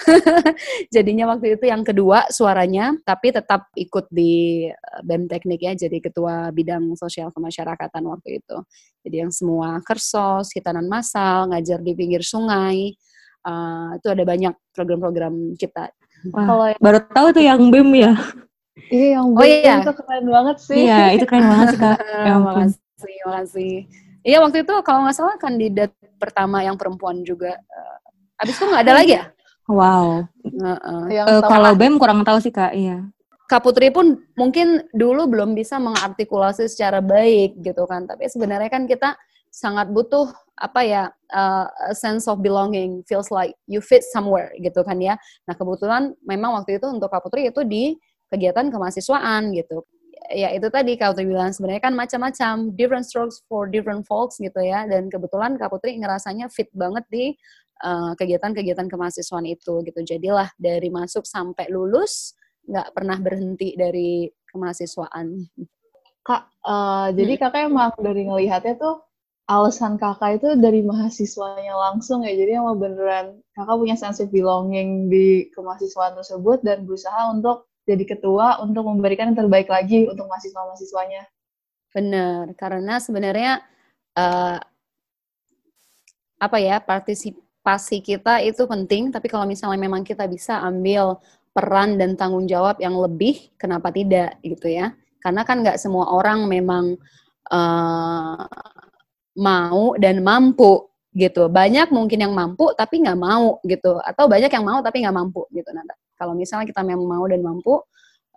jadinya 0.94 1.34
waktu 1.34 1.58
itu 1.58 1.66
yang 1.66 1.82
kedua 1.82 2.30
suaranya 2.30 2.94
tapi 3.02 3.34
tetap 3.34 3.66
ikut 3.74 4.06
di 4.14 4.70
eh, 4.70 5.00
BEM 5.02 5.26
teknik 5.26 5.58
ya 5.58 5.74
jadi 5.74 5.98
ketua 5.98 6.54
bidang 6.54 6.94
sosial 6.94 7.34
kemasyarakatan 7.34 8.06
waktu 8.06 8.38
itu 8.38 8.56
jadi 9.02 9.26
yang 9.26 9.32
semua 9.34 9.82
kersos 9.82 10.54
hitanan 10.54 10.86
massal 10.86 11.50
ngajar 11.50 11.82
di 11.82 11.98
pinggir 11.98 12.22
sungai 12.22 12.94
uh, 13.42 13.98
itu 13.98 14.06
ada 14.06 14.22
banyak 14.22 14.54
program-program 14.70 15.58
kita 15.58 15.90
Wah, 16.30 16.46
Kalau 16.46 16.66
baru 16.78 16.98
tahu 17.10 17.26
tuh 17.34 17.42
yang 17.42 17.58
BEM 17.66 17.90
ya 17.98 18.14
Iya, 18.88 19.20
yang 19.20 19.36
oh, 19.36 19.44
iya. 19.44 19.84
itu 19.84 19.92
keren 20.00 20.26
banget 20.32 20.56
sih. 20.64 20.88
Iya, 20.88 21.12
itu 21.12 21.24
keren 21.28 21.44
banget 21.44 21.76
sih, 21.76 21.80
Kak. 21.80 21.98
ya, 22.28 22.34
makasih, 22.40 23.16
makasih. 23.28 23.74
Iya, 24.22 24.38
waktu 24.38 24.62
itu 24.62 24.74
kalau 24.86 25.02
nggak 25.06 25.16
salah 25.18 25.36
kandidat 25.38 25.90
pertama 26.18 26.62
yang 26.62 26.78
perempuan 26.78 27.26
juga. 27.26 27.58
Uh, 27.58 27.98
abis 28.42 28.54
itu 28.58 28.64
nggak 28.70 28.82
ada 28.86 28.94
lagi 28.94 29.12
ya? 29.18 29.24
Wow. 29.66 30.26
Uh, 30.46 30.78
uh. 30.78 31.02
uh, 31.10 31.42
kalau 31.42 31.74
BEM 31.74 31.98
kurang 31.98 32.22
tahu 32.22 32.38
sih 32.38 32.54
kak, 32.54 32.74
iya. 32.74 33.02
Kak 33.50 33.66
Putri 33.66 33.92
pun 33.92 34.16
mungkin 34.38 34.86
dulu 34.96 35.28
belum 35.28 35.52
bisa 35.52 35.76
mengartikulasi 35.76 36.70
secara 36.72 37.04
baik 37.04 37.60
gitu 37.60 37.84
kan, 37.84 38.08
tapi 38.08 38.30
sebenarnya 38.30 38.70
kan 38.72 38.88
kita 38.88 39.12
sangat 39.52 39.92
butuh 39.92 40.32
apa 40.56 40.80
ya 40.80 41.02
uh, 41.34 41.66
a 41.90 41.92
sense 41.92 42.24
of 42.30 42.40
belonging, 42.40 43.04
feels 43.04 43.28
like 43.28 43.52
you 43.68 43.84
fit 43.84 44.00
somewhere 44.08 44.54
gitu 44.56 44.80
kan 44.80 44.96
ya. 45.02 45.20
Nah 45.44 45.52
kebetulan 45.52 46.16
memang 46.24 46.56
waktu 46.56 46.80
itu 46.80 46.88
untuk 46.88 47.12
Kak 47.12 47.28
Putri 47.28 47.52
itu 47.52 47.60
di 47.66 47.92
kegiatan 48.32 48.72
kemahasiswaan 48.72 49.52
gitu 49.52 49.84
ya 50.32 50.48
itu 50.50 50.66
tadi 50.72 50.96
Kak 50.96 51.14
Putri 51.14 51.28
bilang 51.28 51.52
sebenarnya 51.52 51.82
kan 51.84 51.94
macam-macam 51.94 52.72
different 52.74 53.04
strokes 53.06 53.44
for 53.46 53.68
different 53.68 54.08
folks 54.08 54.40
gitu 54.40 54.58
ya. 54.58 54.88
Dan 54.88 55.12
kebetulan 55.12 55.60
Kak 55.60 55.70
Putri 55.70 56.00
ngerasanya 56.00 56.48
fit 56.48 56.72
banget 56.72 57.04
di 57.12 57.36
kegiatan 57.82 58.14
kegiatan-kegiatan 58.14 58.86
kemahasiswaan 58.86 59.46
itu 59.46 59.82
gitu. 59.82 60.00
Jadilah 60.06 60.48
dari 60.54 60.86
masuk 60.88 61.26
sampai 61.26 61.66
lulus 61.66 62.38
nggak 62.62 62.94
pernah 62.94 63.18
berhenti 63.18 63.74
dari 63.74 64.30
kemahasiswaan. 64.50 65.50
Kak 66.22 66.42
uh, 66.62 67.10
hmm. 67.10 67.18
jadi 67.18 67.32
kakak 67.34 67.62
emang 67.66 67.90
dari 67.98 68.22
ngelihatnya 68.30 68.78
tuh 68.78 69.02
alasan 69.50 69.98
kakak 69.98 70.38
itu 70.38 70.54
dari 70.54 70.86
mahasiswanya 70.86 71.74
langsung 71.74 72.22
ya. 72.22 72.30
Jadi 72.30 72.54
emang 72.54 72.78
beneran 72.78 73.42
kakak 73.58 73.74
punya 73.74 73.96
sense 73.98 74.22
of 74.22 74.30
belonging 74.30 75.10
di 75.10 75.50
kemahasiswaan 75.50 76.14
tersebut 76.14 76.62
dan 76.62 76.86
berusaha 76.86 77.34
untuk 77.34 77.66
jadi 77.82 78.04
ketua 78.06 78.62
untuk 78.62 78.86
memberikan 78.86 79.30
yang 79.30 79.38
terbaik 79.46 79.66
lagi 79.66 80.06
untuk 80.06 80.30
mahasiswa-mahasiswanya. 80.30 81.26
Benar, 81.92 82.56
karena 82.56 82.96
sebenarnya 83.02 83.52
uh, 84.16 84.58
apa 86.42 86.58
ya 86.58 86.80
partisipasi 86.80 88.00
kita 88.02 88.40
itu 88.42 88.64
penting, 88.64 89.12
tapi 89.12 89.28
kalau 89.28 89.44
misalnya 89.44 89.78
memang 89.78 90.02
kita 90.02 90.24
bisa 90.26 90.58
ambil 90.64 91.20
peran 91.52 92.00
dan 92.00 92.16
tanggung 92.16 92.48
jawab 92.48 92.80
yang 92.80 92.96
lebih, 92.96 93.52
kenapa 93.60 93.92
tidak 93.92 94.40
gitu 94.40 94.72
ya? 94.72 94.96
Karena 95.20 95.44
kan 95.46 95.62
nggak 95.62 95.78
semua 95.78 96.10
orang 96.10 96.48
memang 96.48 96.96
uh, 97.52 98.42
mau 99.38 99.94
dan 100.00 100.24
mampu 100.24 100.90
gitu. 101.12 101.46
Banyak 101.52 101.92
mungkin 101.92 102.24
yang 102.24 102.34
mampu 102.34 102.72
tapi 102.74 103.04
nggak 103.04 103.20
mau 103.20 103.60
gitu, 103.62 104.00
atau 104.00 104.24
banyak 104.26 104.50
yang 104.50 104.64
mau 104.64 104.80
tapi 104.80 105.04
nggak 105.04 105.14
mampu 105.14 105.44
gitu. 105.52 105.70
Nanda. 105.70 105.94
Kalau 106.22 106.38
misalnya 106.38 106.70
kita 106.70 106.86
memang 106.86 107.02
mau 107.02 107.26
dan 107.26 107.42
mampu, 107.42 107.82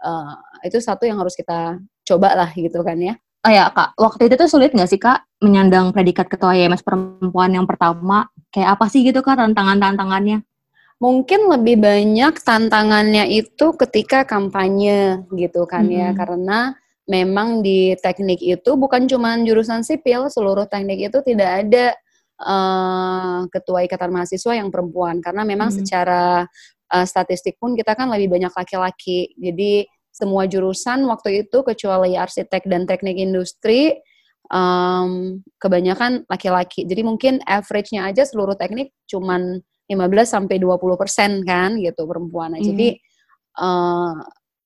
uh, 0.01 0.33
itu 0.65 0.81
satu 0.81 1.05
yang 1.05 1.21
harus 1.21 1.37
kita 1.37 1.77
coba 2.01 2.33
lah 2.33 2.49
gitu 2.57 2.81
kan 2.81 2.97
ya. 2.97 3.13
Oh 3.45 3.53
ya 3.53 3.69
kak, 3.69 3.93
waktu 4.01 4.25
itu 4.25 4.41
tuh 4.41 4.49
sulit 4.49 4.73
nggak 4.73 4.89
sih 4.89 4.97
kak 4.97 5.21
menyandang 5.37 5.93
predikat 5.93 6.25
ketua 6.25 6.57
YMS 6.57 6.81
perempuan 6.81 7.53
yang 7.53 7.69
pertama? 7.69 8.25
Kayak 8.49 8.81
apa 8.81 8.89
sih 8.89 9.05
gitu 9.05 9.21
kak 9.21 9.37
tantangan-tantangannya? 9.37 10.41
Mungkin 10.97 11.53
lebih 11.53 11.77
banyak 11.77 12.41
tantangannya 12.41 13.29
itu 13.29 13.77
ketika 13.77 14.25
kampanye 14.25 15.21
gitu 15.37 15.69
kan 15.69 15.85
ya, 15.85 16.09
hmm. 16.09 16.17
ya, 16.17 16.17
karena 16.17 16.59
memang 17.05 17.61
di 17.61 17.93
teknik 18.01 18.41
itu 18.41 18.73
bukan 18.73 19.05
cuma 19.05 19.37
jurusan 19.37 19.85
sipil, 19.85 20.25
seluruh 20.33 20.65
teknik 20.65 21.13
itu 21.13 21.21
tidak 21.21 21.49
ada 21.61 21.93
uh, 22.41 23.45
ketua 23.53 23.85
ikatan 23.85 24.09
mahasiswa 24.09 24.57
yang 24.57 24.73
perempuan 24.73 25.21
karena 25.21 25.45
memang 25.45 25.69
hmm. 25.69 25.77
secara 25.83 26.49
uh, 26.95 27.03
statistik 27.03 27.59
pun 27.59 27.75
kita 27.75 27.91
kan 27.91 28.07
lebih 28.07 28.31
banyak 28.31 28.53
laki-laki. 28.55 29.35
Jadi 29.35 29.83
semua 30.15 30.47
jurusan 30.47 31.03
waktu 31.11 31.43
itu 31.43 31.59
kecuali 31.67 32.15
arsitek 32.15 32.63
dan 32.71 32.87
teknik 32.87 33.19
industri 33.19 33.99
um, 34.47 35.43
kebanyakan 35.59 36.23
laki-laki. 36.31 36.87
Jadi 36.87 37.01
mungkin 37.03 37.43
average-nya 37.43 38.07
aja 38.07 38.23
seluruh 38.23 38.55
teknik 38.55 38.95
cuman 39.11 39.59
15 39.91 39.99
sampai 40.23 40.55
20 40.57 40.95
persen 40.95 41.43
kan 41.43 41.75
gitu 41.77 42.07
perempuan. 42.07 42.55
Nah, 42.55 42.63
hmm. 42.63 42.69
Jadi 42.71 42.87
uh, 43.59 44.15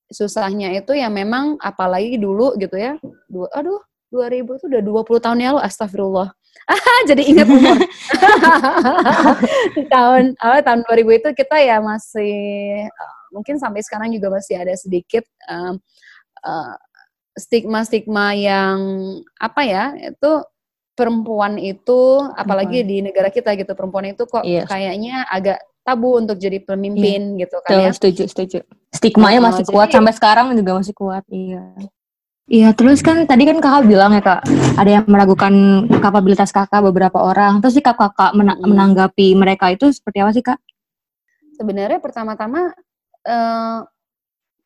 susahnya 0.09 0.73
itu 0.77 0.93
ya 0.93 1.09
memang 1.09 1.57
apalagi 1.57 2.21
dulu 2.21 2.53
gitu 2.61 2.77
ya. 2.77 2.95
Dua, 3.25 3.49
aduh 3.49 3.81
2000 4.13 4.41
itu 4.45 4.65
udah 4.69 4.81
20 4.85 5.25
tahun 5.25 5.39
ya 5.41 5.49
lo 5.57 5.61
astagfirullah. 5.61 6.29
jadi 7.09 7.21
ingat 7.25 7.47
umur. 7.49 7.77
tahun 9.93 10.37
awal 10.37 10.59
tahun 10.61 10.81
2000 10.85 11.19
itu 11.19 11.29
kita 11.33 11.55
ya 11.65 11.77
masih 11.81 12.35
uh, 12.85 13.19
mungkin 13.33 13.57
sampai 13.57 13.81
sekarang 13.81 14.13
juga 14.13 14.29
masih 14.37 14.61
ada 14.61 14.73
sedikit 14.77 15.25
um, 15.49 15.81
uh, 16.45 16.75
stigma-stigma 17.37 18.35
yang 18.37 18.77
apa 19.39 19.61
ya 19.65 19.83
itu 19.97 20.31
perempuan 20.93 21.55
itu 21.55 22.27
apalagi 22.35 22.83
di 22.83 22.99
negara 22.99 23.31
kita 23.31 23.55
gitu 23.55 23.71
perempuan 23.71 24.11
itu 24.11 24.27
kok 24.27 24.43
yes. 24.43 24.51
Iya. 24.51 24.63
kayaknya 24.67 25.15
agak 25.31 25.59
tabu 25.87 26.19
untuk 26.19 26.35
jadi 26.35 26.59
pemimpin 26.59 27.39
iya. 27.39 27.47
gitu 27.47 27.57
kan 27.63 27.71
Tuh, 27.71 27.81
ya. 27.81 27.91
Setuju, 27.95 28.23
setuju. 28.27 28.59
Stigmanya 28.91 29.39
oh, 29.39 29.45
masih 29.49 29.63
jadi, 29.65 29.73
kuat 29.73 29.87
sampai 29.89 30.13
sekarang 30.13 30.45
juga 30.53 30.71
masih 30.75 30.93
kuat. 30.93 31.23
Iya. 31.31 31.63
Iya, 32.49 32.73
terus 32.73 33.05
kan 33.05 33.29
tadi 33.29 33.45
kan 33.45 33.61
kakak 33.61 33.85
bilang 33.85 34.09
ya 34.09 34.25
kak, 34.25 34.41
ada 34.73 34.89
yang 34.89 35.05
meragukan 35.05 35.85
kapabilitas 36.01 36.49
kakak 36.49 36.81
beberapa 36.81 37.21
orang. 37.21 37.61
Terus 37.61 37.77
sih 37.77 37.85
kakak 37.85 38.33
mena 38.33 38.57
hmm. 38.57 38.65
menanggapi 38.65 39.37
mereka 39.37 39.69
itu 39.69 39.93
seperti 39.93 40.17
apa 40.25 40.31
sih 40.33 40.41
kak? 40.41 40.57
Sebenarnya 41.53 42.01
pertama-tama 42.01 42.73
uh, 43.29 43.85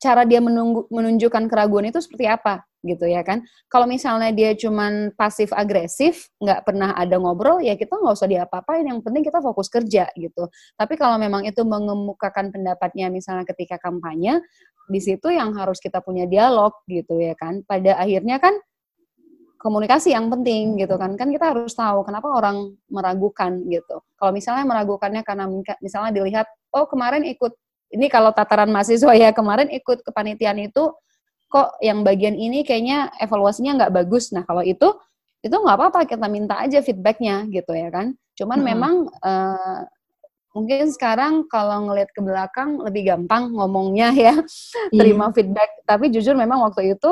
cara 0.03 0.27
dia 0.27 0.43
menunggu, 0.43 0.83
menunjukkan 0.91 1.47
keraguan 1.47 1.87
itu 1.87 2.03
seperti 2.03 2.27
apa 2.27 2.67
gitu 2.83 3.07
ya 3.07 3.23
kan? 3.23 3.47
Kalau 3.71 3.87
misalnya 3.87 4.35
dia 4.35 4.51
cuman 4.59 5.15
pasif 5.15 5.55
agresif 5.55 6.27
nggak 6.43 6.67
pernah 6.67 6.91
ada 6.91 7.15
ngobrol 7.15 7.63
ya 7.63 7.79
kita 7.79 7.95
nggak 7.95 8.11
usah 8.19 8.27
diapa-apain 8.27 8.83
yang 8.83 8.99
penting 8.99 9.23
kita 9.23 9.39
fokus 9.39 9.71
kerja 9.71 10.11
gitu. 10.19 10.51
Tapi 10.75 10.93
kalau 10.99 11.15
memang 11.15 11.47
itu 11.47 11.63
mengemukakan 11.63 12.51
pendapatnya 12.51 13.07
misalnya 13.07 13.47
ketika 13.47 13.79
kampanye 13.79 14.43
di 14.91 14.99
situ 14.99 15.31
yang 15.31 15.55
harus 15.55 15.79
kita 15.79 16.03
punya 16.03 16.27
dialog 16.27 16.75
gitu 16.91 17.15
ya 17.23 17.31
kan? 17.39 17.63
Pada 17.63 17.95
akhirnya 18.03 18.43
kan 18.43 18.59
komunikasi 19.63 20.11
yang 20.11 20.27
penting 20.27 20.75
gitu 20.75 20.99
kan? 20.99 21.15
Kan 21.15 21.31
kita 21.31 21.55
harus 21.55 21.71
tahu 21.71 22.03
kenapa 22.03 22.27
orang 22.35 22.75
meragukan 22.91 23.63
gitu. 23.71 24.03
Kalau 24.19 24.35
misalnya 24.35 24.67
meragukannya 24.67 25.23
karena 25.23 25.47
misalnya 25.79 26.11
dilihat 26.11 26.51
oh 26.75 26.83
kemarin 26.83 27.23
ikut 27.23 27.55
ini 27.93 28.09
kalau 28.09 28.33
tataran 28.33 28.73
mahasiswa 28.73 29.13
ya 29.13 29.29
kemarin 29.29 29.69
ikut 29.69 30.01
kepanitiaan 30.01 30.57
itu 30.65 30.89
kok 31.47 31.77
yang 31.85 32.01
bagian 32.01 32.33
ini 32.33 32.65
kayaknya 32.65 33.13
evaluasinya 33.21 33.85
nggak 33.85 33.93
bagus. 33.93 34.33
Nah 34.33 34.41
kalau 34.41 34.65
itu 34.65 34.89
itu 35.45 35.53
nggak 35.53 35.77
apa-apa 35.77 36.09
kita 36.09 36.25
minta 36.25 36.57
aja 36.57 36.81
feedbacknya 36.81 37.45
gitu 37.53 37.69
ya 37.77 37.93
kan. 37.93 38.17
Cuman 38.33 38.57
hmm. 38.57 38.65
memang 38.65 38.93
uh, 39.21 39.85
mungkin 40.57 40.89
sekarang 40.89 41.45
kalau 41.45 41.85
ngelihat 41.89 42.09
ke 42.09 42.21
belakang 42.25 42.81
lebih 42.81 43.13
gampang 43.13 43.53
ngomongnya 43.53 44.09
ya 44.17 44.33
iya. 44.33 44.35
terima 44.89 45.29
feedback. 45.29 45.85
Tapi 45.85 46.09
jujur 46.09 46.33
memang 46.33 46.65
waktu 46.65 46.97
itu 46.97 47.11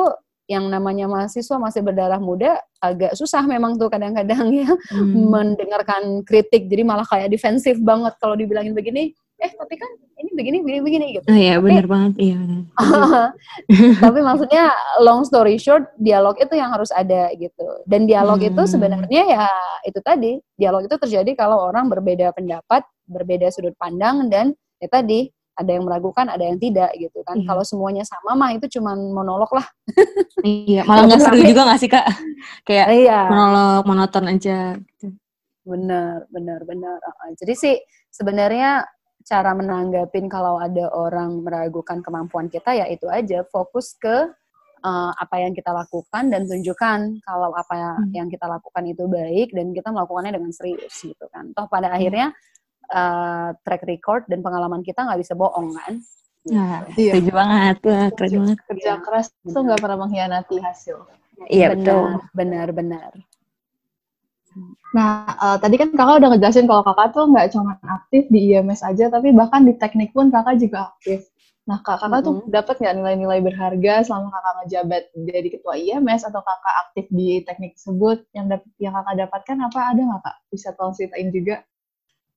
yang 0.50 0.66
namanya 0.66 1.06
mahasiswa 1.06 1.54
masih 1.54 1.86
berdarah 1.86 2.18
muda 2.18 2.58
agak 2.82 3.14
susah 3.14 3.46
memang 3.46 3.78
tuh 3.78 3.86
kadang-kadang 3.86 4.50
ya 4.50 4.66
hmm. 4.68 5.30
mendengarkan 5.30 6.26
kritik 6.26 6.66
jadi 6.66 6.82
malah 6.82 7.06
kayak 7.06 7.30
defensif 7.30 7.78
banget 7.78 8.18
kalau 8.18 8.34
dibilangin 8.34 8.74
begini 8.74 9.14
eh 9.42 9.52
tapi 9.58 9.74
kan 9.74 9.90
ini 10.22 10.30
begini 10.38 10.58
begini 10.62 10.80
begini 10.86 11.06
gitu. 11.18 11.26
Oh 11.26 11.34
iya 11.34 11.58
benar 11.58 11.86
banget 11.90 12.14
iya. 12.22 12.38
tapi 14.06 14.18
maksudnya 14.22 14.70
long 15.02 15.26
story 15.26 15.58
short 15.58 15.90
dialog 15.98 16.38
itu 16.38 16.54
yang 16.54 16.70
harus 16.70 16.94
ada 16.94 17.34
gitu. 17.34 17.66
Dan 17.90 18.06
dialog 18.06 18.38
hmm. 18.38 18.54
itu 18.54 18.62
sebenarnya 18.70 19.22
ya 19.26 19.46
itu 19.82 19.98
tadi 19.98 20.38
dialog 20.54 20.86
itu 20.86 20.94
terjadi 20.94 21.34
kalau 21.34 21.58
orang 21.66 21.90
berbeda 21.90 22.30
pendapat, 22.38 22.86
berbeda 23.10 23.50
sudut 23.50 23.74
pandang 23.74 24.30
dan 24.30 24.54
ya 24.78 24.86
tadi 24.86 25.26
ada 25.52 25.70
yang 25.74 25.84
meragukan, 25.84 26.26
ada 26.30 26.44
yang 26.46 26.56
tidak 26.56 26.90
gitu 26.96 27.20
kan. 27.26 27.42
Iya. 27.42 27.46
Kalau 27.50 27.64
semuanya 27.66 28.04
sama 28.06 28.32
mah 28.38 28.56
itu 28.56 28.66
cuma 28.78 28.96
monolog 28.96 29.50
lah. 29.52 29.66
iya, 30.46 30.86
malah 30.86 31.10
nggak 31.10 31.20
seru 31.20 31.42
juga 31.44 31.62
nggak 31.68 31.80
sih 31.82 31.90
kak? 31.90 32.06
Kayak 32.64 32.86
iya. 32.94 33.20
monolog 33.28 33.84
monoton 33.84 34.24
aja. 34.32 34.78
Gitu. 34.78 35.12
Benar, 35.62 36.26
benar, 36.32 36.60
benar. 36.64 36.98
Jadi 37.36 37.52
sih 37.54 37.74
sebenarnya 38.08 38.82
cara 39.24 39.54
menanggapin 39.56 40.26
kalau 40.26 40.58
ada 40.58 40.90
orang 40.92 41.42
meragukan 41.42 42.02
kemampuan 42.02 42.46
kita 42.50 42.74
ya 42.76 42.86
itu 42.90 43.06
aja 43.08 43.46
fokus 43.48 43.94
ke 43.96 44.30
uh, 44.82 45.12
apa 45.14 45.36
yang 45.42 45.54
kita 45.54 45.70
lakukan 45.70 46.28
dan 46.28 46.44
tunjukkan 46.44 47.22
kalau 47.24 47.50
apa 47.54 48.02
hmm. 48.02 48.12
yang 48.12 48.28
kita 48.28 48.44
lakukan 48.46 48.84
itu 48.86 49.06
baik 49.06 49.54
dan 49.54 49.70
kita 49.72 49.88
melakukannya 49.94 50.34
dengan 50.34 50.52
serius 50.52 50.94
gitu 50.98 51.26
kan 51.30 51.54
toh 51.54 51.66
pada 51.70 51.90
hmm. 51.90 51.96
akhirnya 51.96 52.26
uh, 52.92 53.50
track 53.62 53.82
record 53.86 54.22
dan 54.26 54.42
pengalaman 54.42 54.82
kita 54.82 55.06
nggak 55.06 55.20
bisa 55.22 55.34
bohong 55.38 55.72
kan 55.74 56.02
Nah, 56.42 56.82
iya. 56.98 57.14
setuju 57.14 57.30
banget, 57.38 57.76
Wah, 57.86 58.10
keren 58.18 58.30
banget. 58.42 58.58
Kerja 58.66 58.92
keras 58.98 59.30
itu 59.46 59.54
nggak 59.62 59.78
pernah 59.78 59.98
mengkhianati 60.02 60.56
hasil. 60.58 60.98
Iya 61.46 61.74
betul, 61.74 62.18
benar, 62.34 62.66
benar. 62.74 63.10
Nah, 64.92 65.24
uh, 65.40 65.56
tadi 65.56 65.80
kan 65.80 65.88
kakak 65.96 66.20
udah 66.20 66.28
ngejelasin 66.36 66.68
kalau 66.68 66.84
kakak 66.84 67.16
tuh 67.16 67.24
nggak 67.28 67.48
cuma 67.56 67.80
aktif 67.88 68.28
di 68.28 68.52
IMS 68.52 68.84
aja, 68.84 69.08
tapi 69.08 69.32
bahkan 69.32 69.64
di 69.64 69.72
teknik 69.76 70.12
pun 70.12 70.28
kakak 70.28 70.60
juga 70.60 70.92
aktif. 70.92 71.24
Nah, 71.62 71.78
kak, 71.80 72.02
kakak 72.02 72.20
mm 72.20 72.26
-hmm. 72.26 72.42
tuh 72.42 72.52
dapat 72.52 72.74
nggak 72.82 72.94
nilai-nilai 72.98 73.40
berharga 73.40 73.94
selama 74.02 74.28
kakak 74.34 74.54
ngejabat 74.60 75.02
jadi 75.14 75.48
ketua 75.48 75.74
IMS 75.78 76.22
atau 76.26 76.40
kakak 76.42 76.74
aktif 76.88 77.04
di 77.14 77.28
teknik 77.46 77.72
tersebut? 77.78 78.18
Yang 78.34 78.46
dap 78.50 78.62
yang 78.82 78.92
kakak 78.98 79.14
dapatkan 79.26 79.56
apa 79.70 79.78
ada 79.94 80.00
nggak 80.02 80.20
kak? 80.26 80.36
Bisa 80.50 80.68
tolong 80.74 80.94
ceritain 80.98 81.30
juga. 81.30 81.56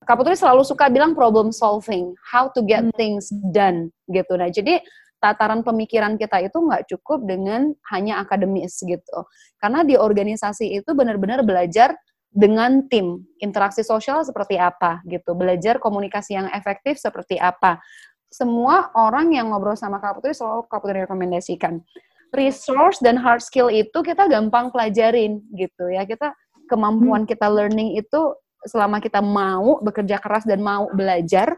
Kak 0.06 0.22
Putri 0.22 0.38
selalu 0.38 0.62
suka 0.62 0.86
bilang 0.94 1.18
problem 1.18 1.50
solving, 1.50 2.14
how 2.22 2.46
to 2.54 2.62
get 2.62 2.86
hmm. 2.86 2.94
things 2.94 3.34
done 3.50 3.90
gitu. 4.14 4.38
Nah, 4.38 4.54
jadi 4.54 4.78
tataran 5.20 5.66
pemikiran 5.66 6.20
kita 6.20 6.44
itu 6.44 6.58
nggak 6.58 6.86
cukup 6.92 7.26
dengan 7.26 7.74
hanya 7.90 8.22
akademis 8.22 8.82
gitu. 8.84 9.26
Karena 9.58 9.82
di 9.82 9.98
organisasi 9.98 10.78
itu 10.78 10.92
benar-benar 10.94 11.42
belajar 11.42 11.96
dengan 12.36 12.84
tim, 12.92 13.24
interaksi 13.40 13.80
sosial 13.80 14.22
seperti 14.28 14.60
apa 14.60 15.00
gitu, 15.08 15.32
belajar 15.34 15.80
komunikasi 15.80 16.36
yang 16.36 16.48
efektif 16.52 17.00
seperti 17.00 17.40
apa. 17.40 17.80
Semua 18.28 18.92
orang 19.00 19.32
yang 19.32 19.56
ngobrol 19.56 19.80
sama 19.80 20.04
Kak 20.04 20.20
Putri 20.20 20.36
selalu 20.36 20.68
Kak 20.68 20.84
Putri 20.84 21.08
rekomendasikan. 21.08 21.80
Resource 22.36 23.00
dan 23.00 23.16
hard 23.16 23.40
skill 23.40 23.72
itu 23.72 23.96
kita 24.04 24.28
gampang 24.28 24.68
pelajarin 24.68 25.40
gitu 25.56 25.88
ya. 25.88 26.04
Kita 26.04 26.36
kemampuan 26.68 27.24
hmm. 27.24 27.32
kita 27.32 27.48
learning 27.48 27.96
itu 27.96 28.36
selama 28.68 29.00
kita 29.00 29.24
mau 29.24 29.80
bekerja 29.80 30.20
keras 30.20 30.44
dan 30.44 30.60
mau 30.60 30.92
belajar 30.92 31.56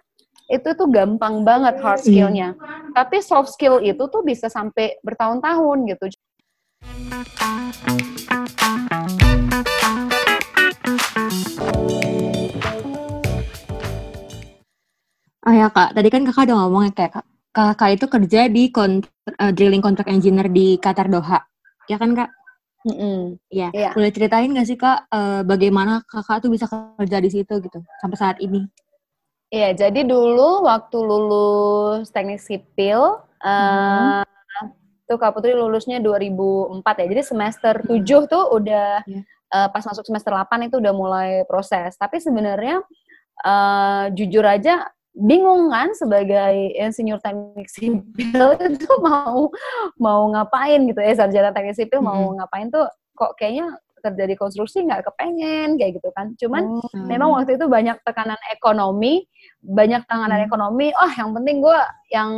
itu 0.48 0.70
tuh 0.80 0.88
gampang 0.88 1.44
banget 1.44 1.76
hard 1.84 2.00
hmm. 2.00 2.08
skillnya. 2.08 2.50
Hmm. 2.56 2.96
Tapi 2.96 3.20
soft 3.20 3.52
skill 3.52 3.84
itu 3.84 4.00
tuh 4.08 4.24
bisa 4.24 4.48
sampai 4.48 4.96
bertahun-tahun 5.04 5.78
gitu. 5.92 6.06
Oh 15.48 15.56
ya 15.56 15.72
kak, 15.72 15.96
tadi 15.96 16.08
kan 16.12 16.28
kakak 16.28 16.52
udah 16.52 16.58
ngomong 16.60 16.84
ya 16.88 16.94
kayak 16.96 17.24
kakak 17.56 17.90
itu 17.96 18.06
kerja 18.12 18.42
di 18.52 18.64
kontr 18.68 19.08
uh, 19.40 19.52
drilling 19.56 19.80
contract 19.80 20.12
engineer 20.12 20.52
di 20.52 20.76
Qatar 20.76 21.08
Doha, 21.08 21.40
ya 21.88 21.96
kan 21.96 22.12
kak? 22.12 22.32
Mm 22.84 22.96
-hmm. 22.96 23.20
Ya, 23.52 23.72
yeah. 23.72 23.92
boleh 23.96 24.12
ceritain 24.12 24.52
gak 24.52 24.68
sih 24.68 24.76
kak 24.76 25.08
uh, 25.08 25.48
bagaimana 25.48 26.04
kakak 26.08 26.44
tuh 26.44 26.52
bisa 26.52 26.68
kerja 26.68 27.18
di 27.24 27.30
situ 27.32 27.64
gitu 27.64 27.80
sampai 28.04 28.18
saat 28.20 28.38
ini? 28.44 28.68
Iya, 29.48 29.88
jadi 29.88 30.04
dulu 30.04 30.68
waktu 30.68 30.98
lulus 31.00 32.12
teknik 32.12 32.44
sipil, 32.44 33.24
uh, 33.44 34.22
mm 34.22 34.38
tuh 35.08 35.16
Kak 35.16 35.32
Putri 35.34 35.56
lulusnya 35.56 36.04
2004 36.04 36.84
ya. 36.84 37.06
Jadi 37.08 37.24
semester 37.24 37.74
7 37.80 38.28
tuh 38.28 38.44
udah 38.52 39.02
yeah. 39.08 39.24
Iya. 39.24 39.24
uh, 39.56 39.68
pas 39.72 39.84
masuk 39.88 40.04
semester 40.04 40.36
8 40.36 40.68
itu 40.68 40.84
udah 40.84 40.94
mulai 40.94 41.30
proses. 41.48 41.96
Tapi 41.96 42.20
sebenarnya 42.20 42.84
uh, 43.48 44.12
jujur 44.12 44.44
aja 44.44 44.84
bingung 45.18 45.74
kan 45.74 45.90
sebagai 45.98 46.78
insinyur 46.78 47.18
teknik 47.24 47.66
sipil 47.72 48.48
itu 48.70 48.92
mau 49.02 49.50
mau 49.98 50.22
ngapain 50.30 50.86
gitu 50.86 51.02
ya 51.02 51.18
sarjana 51.18 51.50
teknik 51.50 51.74
sipil 51.74 52.06
hmm. 52.06 52.06
mau 52.06 52.38
ngapain 52.38 52.70
tuh 52.70 52.86
kok 53.18 53.34
kayaknya 53.34 53.82
kerja 53.98 54.24
di 54.30 54.38
konstruksi 54.38 54.86
nggak 54.86 55.10
kepengen 55.10 55.82
kayak 55.82 55.98
gitu 55.98 56.14
kan 56.14 56.38
cuman 56.38 56.70
hmm. 56.70 57.10
memang 57.10 57.34
waktu 57.34 57.58
itu 57.58 57.66
banyak 57.66 57.98
tekanan 58.06 58.38
ekonomi 58.54 59.26
banyak 59.68 60.02
tekanan 60.08 60.40
hmm. 60.40 60.48
ekonomi 60.48 60.88
oh 60.96 61.12
yang 61.12 61.30
penting 61.36 61.60
gue 61.60 61.80
yang 62.16 62.32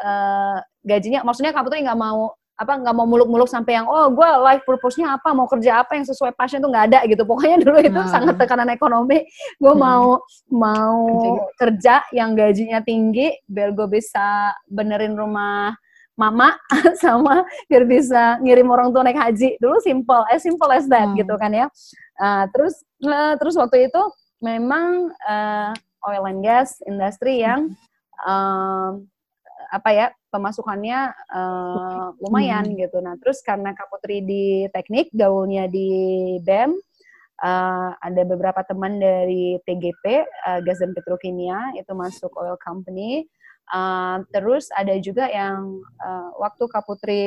uh, 0.00 0.58
gajinya 0.88 1.20
maksudnya 1.20 1.52
kamu 1.52 1.68
tuh 1.68 1.78
nggak 1.84 2.00
mau 2.00 2.32
apa 2.56 2.72
nggak 2.80 2.96
mau 2.96 3.04
muluk-muluk 3.04 3.44
sampai 3.52 3.76
yang 3.76 3.84
oh 3.84 4.08
gue 4.08 4.28
life 4.40 4.64
purpose-nya 4.64 5.20
apa 5.20 5.36
mau 5.36 5.44
kerja 5.44 5.84
apa 5.84 5.92
yang 5.92 6.08
sesuai 6.08 6.32
passion 6.32 6.64
itu 6.64 6.72
nggak 6.72 6.86
ada 6.88 7.00
gitu 7.04 7.28
pokoknya 7.28 7.60
dulu 7.60 7.76
itu 7.84 8.00
hmm. 8.00 8.08
sangat 8.08 8.34
tekanan 8.40 8.72
ekonomi 8.72 9.28
gue 9.60 9.72
hmm. 9.76 9.80
mau 9.80 10.16
mau 10.48 10.96
kerja. 11.20 11.44
kerja 11.60 11.94
yang 12.16 12.32
gajinya 12.32 12.80
tinggi 12.80 13.36
biar 13.44 13.76
gue 13.76 13.84
bisa 13.92 14.56
benerin 14.72 15.12
rumah 15.12 15.76
mama 16.16 16.56
sama 17.04 17.44
biar 17.68 17.84
bisa 17.84 18.40
ngirim 18.40 18.72
orang 18.72 18.88
tua 18.88 19.04
naik 19.04 19.20
haji 19.20 19.60
dulu 19.60 19.76
simple 19.84 20.24
as 20.32 20.40
simple 20.40 20.72
as 20.72 20.88
that 20.88 21.12
hmm. 21.12 21.20
gitu 21.20 21.36
kan 21.36 21.52
ya 21.52 21.68
uh, 22.24 22.48
terus 22.56 22.80
uh, 23.04 23.36
terus 23.36 23.52
waktu 23.60 23.92
itu 23.92 24.02
memang 24.40 25.12
uh, 25.28 25.76
oil 26.06 26.24
and 26.30 26.40
gas 26.46 26.78
industri 26.86 27.42
yang 27.42 27.74
uh, 28.24 28.96
apa 29.66 29.90
ya 29.90 30.06
pemasukannya 30.30 31.10
uh, 31.34 32.14
lumayan 32.22 32.70
hmm. 32.70 32.78
gitu. 32.86 33.02
Nah 33.02 33.18
terus 33.18 33.42
karena 33.42 33.74
Kak 33.74 33.90
Putri 33.90 34.22
di 34.22 34.70
teknik 34.70 35.10
gaulnya 35.10 35.66
di 35.66 35.90
BEM 36.42 36.78
uh, 37.42 37.90
ada 37.98 38.22
beberapa 38.24 38.62
teman 38.64 38.96
dari 38.96 39.60
TGP 39.64 40.04
uh, 40.24 40.60
Gas 40.64 40.80
dan 40.80 40.96
Petrokimia 40.96 41.76
itu 41.76 41.92
masuk 41.92 42.32
oil 42.38 42.56
company 42.60 43.26
uh, 43.72 44.22
terus 44.32 44.70
ada 44.72 44.96
juga 45.00 45.28
yang 45.28 45.82
uh, 46.00 46.30
waktu 46.40 46.64
Kaputri 46.70 47.26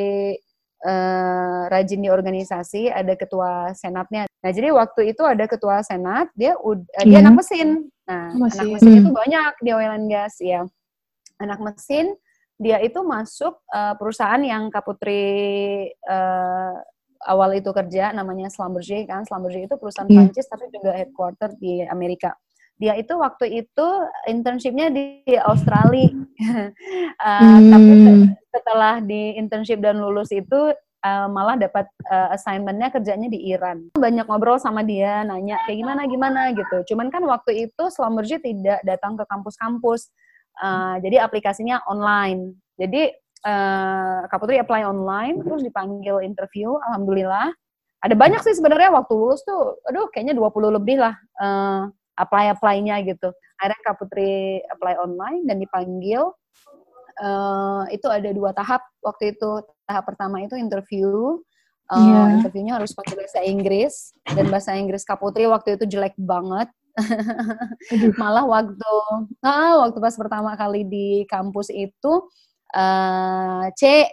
uh, 0.85 1.69
rajin 1.69 2.01
di 2.01 2.09
organisasi 2.09 2.89
ada 2.89 3.13
ketua 3.13 3.73
senatnya 3.75 4.25
nah 4.39 4.51
jadi 4.51 4.71
waktu 4.71 5.13
itu 5.13 5.23
ada 5.25 5.45
ketua 5.45 5.83
senat 5.83 6.31
dia 6.33 6.55
uh, 6.55 6.77
dia 7.03 7.19
anak 7.19 7.43
mesin 7.43 7.91
nah 8.09 8.33
Masih. 8.33 8.57
anak 8.57 8.67
mesin 8.73 8.89
hmm. 8.89 8.99
itu 9.05 9.11
banyak 9.13 9.53
di 9.61 9.69
oil 9.69 9.93
and 9.93 10.07
gas 10.09 10.35
ya 10.41 10.65
anak 11.37 11.59
mesin 11.61 12.17
dia 12.59 12.81
itu 12.81 12.99
masuk 13.05 13.55
uh, 13.71 13.95
perusahaan 13.95 14.41
yang 14.43 14.67
Kaputri 14.67 15.87
uh, 16.03 16.75
awal 17.23 17.55
itu 17.55 17.71
kerja 17.71 18.11
namanya 18.11 18.51
Schlumberger 18.51 19.07
kan 19.07 19.23
Schlumberger 19.23 19.69
itu 19.69 19.75
perusahaan 19.79 20.09
yeah. 20.11 20.27
Prancis 20.27 20.47
tapi 20.49 20.67
juga 20.73 20.91
headquarter 20.97 21.53
di 21.55 21.85
Amerika 21.87 22.35
dia 22.79 22.95
itu 22.95 23.11
waktu 23.19 23.63
itu 23.63 23.87
internshipnya 24.27 24.87
di 24.91 25.23
Australia 25.43 26.09
uh, 27.19 27.59
hmm. 27.59 27.71
tapi 27.71 27.93
setelah 28.49 28.93
di 29.03 29.35
internship 29.35 29.83
dan 29.83 29.99
lulus 29.99 30.31
itu 30.31 30.71
uh, 31.03 31.27
malah 31.31 31.55
dapat 31.59 31.85
uh, 32.07 32.33
assignmentnya 32.33 32.89
kerjanya 32.91 33.27
di 33.31 33.51
Iran 33.51 33.91
banyak 33.95 34.25
ngobrol 34.25 34.57
sama 34.57 34.81
dia 34.85 35.23
nanya 35.27 35.59
kayak 35.67 35.77
gimana 35.81 36.01
gimana 36.07 36.41
gitu 36.55 36.93
cuman 36.93 37.11
kan 37.13 37.23
waktu 37.25 37.69
itu 37.69 37.83
Schlumberger 37.91 38.39
tidak 38.41 38.79
datang 38.83 39.15
ke 39.19 39.23
kampus-kampus 39.27 40.11
Uh, 40.59 40.99
jadi 40.99 41.23
aplikasinya 41.23 41.79
online. 41.87 42.59
Jadi 42.75 43.07
uh, 43.47 44.27
Kak 44.27 44.39
Putri 44.43 44.59
apply 44.59 44.83
online, 44.83 45.39
terus 45.39 45.63
dipanggil 45.63 46.19
interview, 46.19 46.75
alhamdulillah. 46.91 47.55
Ada 48.03 48.15
banyak 48.15 48.43
sih 48.43 48.55
sebenarnya 48.55 48.95
waktu 48.95 49.11
lulus 49.11 49.43
tuh, 49.43 49.75
aduh 49.87 50.07
kayaknya 50.11 50.35
20 50.35 50.75
lebih 50.79 51.03
lah 51.03 51.15
uh, 51.39 51.87
apply-apply-nya 52.15 53.03
gitu. 53.07 53.31
Akhirnya 53.59 53.79
Kak 53.83 53.95
Putri 53.99 54.59
apply 54.67 54.95
online 54.99 55.47
dan 55.47 55.59
dipanggil. 55.59 56.31
Uh, 57.19 57.83
itu 57.91 58.07
ada 58.07 58.31
dua 58.31 58.55
tahap 58.55 58.79
waktu 59.03 59.35
itu. 59.35 59.63
Tahap 59.89 60.05
pertama 60.05 60.45
itu 60.45 60.53
interview. 60.53 61.41
Uh, 61.89 61.97
yeah. 61.97 62.37
Interviewnya 62.37 62.77
harus 62.77 62.93
pakai 62.93 63.17
bahasa 63.17 63.41
Inggris 63.41 64.13
dan 64.21 64.45
bahasa 64.53 64.77
Inggris 64.77 65.01
Kak 65.01 65.17
Putri 65.17 65.49
waktu 65.49 65.73
itu 65.73 65.89
jelek 65.89 66.13
banget. 66.21 66.69
Malah 68.21 68.45
waktu 68.45 68.93
ah, 69.41 69.81
waktu 69.81 69.97
pas 69.97 70.13
pertama 70.13 70.53
kali 70.53 70.85
di 70.85 71.25
kampus 71.25 71.73
itu 71.73 72.29
uh, 72.77 73.65
C 73.73 74.05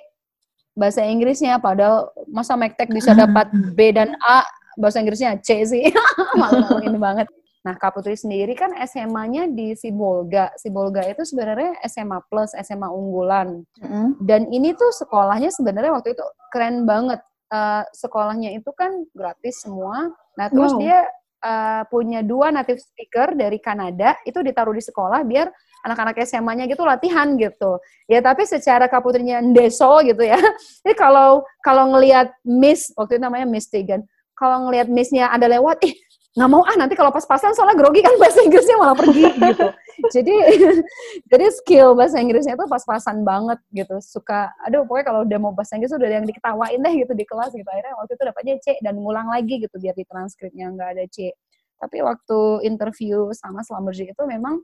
bahasa 0.73 1.05
Inggrisnya 1.05 1.61
padahal 1.61 2.09
masa 2.33 2.57
Mektek 2.57 2.89
bisa 2.89 3.13
dapat 3.13 3.53
B 3.77 3.93
dan 3.93 4.17
A 4.25 4.49
bahasa 4.81 5.05
Inggrisnya 5.05 5.37
C 5.45 5.61
sih. 5.69 5.93
Malah 6.41 6.81
ini 6.81 6.97
banget. 6.97 7.29
Nah, 7.67 7.75
Kak 7.75 7.99
Putri 7.99 8.15
sendiri 8.15 8.55
kan 8.55 8.71
SMA-nya 8.87 9.51
di 9.51 9.75
Sibolga. 9.75 10.55
Sibolga 10.55 11.03
itu 11.11 11.27
sebenarnya 11.27 11.75
SMA 11.91 12.23
plus, 12.31 12.55
SMA 12.63 12.87
unggulan. 12.87 13.67
Mm. 13.83 14.23
Dan 14.23 14.47
ini 14.55 14.71
tuh 14.79 14.95
sekolahnya 14.95 15.51
sebenarnya 15.51 15.91
waktu 15.91 16.15
itu 16.15 16.23
keren 16.55 16.87
banget. 16.87 17.19
Uh, 17.47 17.83
sekolahnya 17.91 18.55
itu 18.55 18.71
kan 18.71 19.03
gratis 19.11 19.67
semua. 19.67 20.15
Nah, 20.39 20.47
terus 20.47 20.75
wow. 20.75 20.83
dia 20.83 20.99
uh, 21.43 21.83
punya 21.91 22.23
dua 22.23 22.55
native 22.55 22.79
speaker 22.79 23.35
dari 23.35 23.59
Kanada 23.59 24.15
itu 24.23 24.39
ditaruh 24.43 24.75
di 24.75 24.83
sekolah 24.83 25.27
biar 25.27 25.51
anak-anak 25.87 26.23
SMA-nya 26.23 26.71
gitu 26.71 26.87
latihan 26.87 27.35
gitu. 27.35 27.83
Ya 28.07 28.23
tapi 28.23 28.47
secara 28.47 28.87
kaputrinya 28.87 29.43
Deso 29.43 30.03
gitu 30.07 30.23
ya. 30.23 30.39
Jadi 30.87 30.95
kalau 30.95 31.43
kalau 31.63 31.95
ngelihat 31.95 32.31
Miss 32.47 32.95
waktu 32.95 33.19
itu 33.19 33.23
namanya 33.23 33.47
Miss 33.47 33.71
Tegan, 33.71 34.03
kalau 34.37 34.69
ngelihat 34.69 34.93
Miss-nya 34.93 35.33
ada 35.33 35.49
lewat, 35.49 35.81
ih 35.81 35.97
nggak 36.37 36.51
mau 36.53 36.61
ah 36.69 36.77
nanti 36.77 36.93
kalau 36.93 37.09
pas-pasan 37.09 37.57
soalnya 37.57 37.81
grogi 37.81 38.05
kan 38.05 38.13
bahasa 38.21 38.45
Inggrisnya 38.45 38.77
malah 38.77 38.93
pergi 38.93 39.25
gitu. 39.25 39.67
Jadi 40.13 40.35
jadi 41.33 41.47
skill 41.49 41.97
bahasa 41.97 42.21
Inggrisnya 42.21 42.61
itu 42.61 42.69
pas-pasan 42.69 43.25
banget 43.25 43.57
gitu. 43.73 43.97
Suka 44.05 44.53
aduh 44.61 44.85
pokoknya 44.85 45.07
kalau 45.09 45.21
udah 45.25 45.39
mau 45.41 45.57
bahasa 45.57 45.81
Inggris 45.81 45.97
udah 45.97 46.05
yang 46.05 46.29
diketawain 46.29 46.77
deh 46.77 46.93
gitu 46.93 47.13
di 47.17 47.25
kelas 47.25 47.57
gitu. 47.57 47.65
Akhirnya 47.65 47.97
waktu 47.97 48.13
itu 48.21 48.23
dapatnya 48.29 48.55
C 48.61 48.67
dan 48.85 48.95
ngulang 49.01 49.33
lagi 49.33 49.65
gitu 49.65 49.77
biar 49.81 49.97
di 49.97 50.05
transkripnya 50.05 50.67
nggak 50.77 50.89
ada 51.01 51.05
C. 51.09 51.33
Tapi 51.81 51.97
waktu 52.05 52.39
interview 52.69 53.33
sama 53.33 53.65
Schlumberger 53.65 54.13
itu 54.13 54.23
memang 54.29 54.61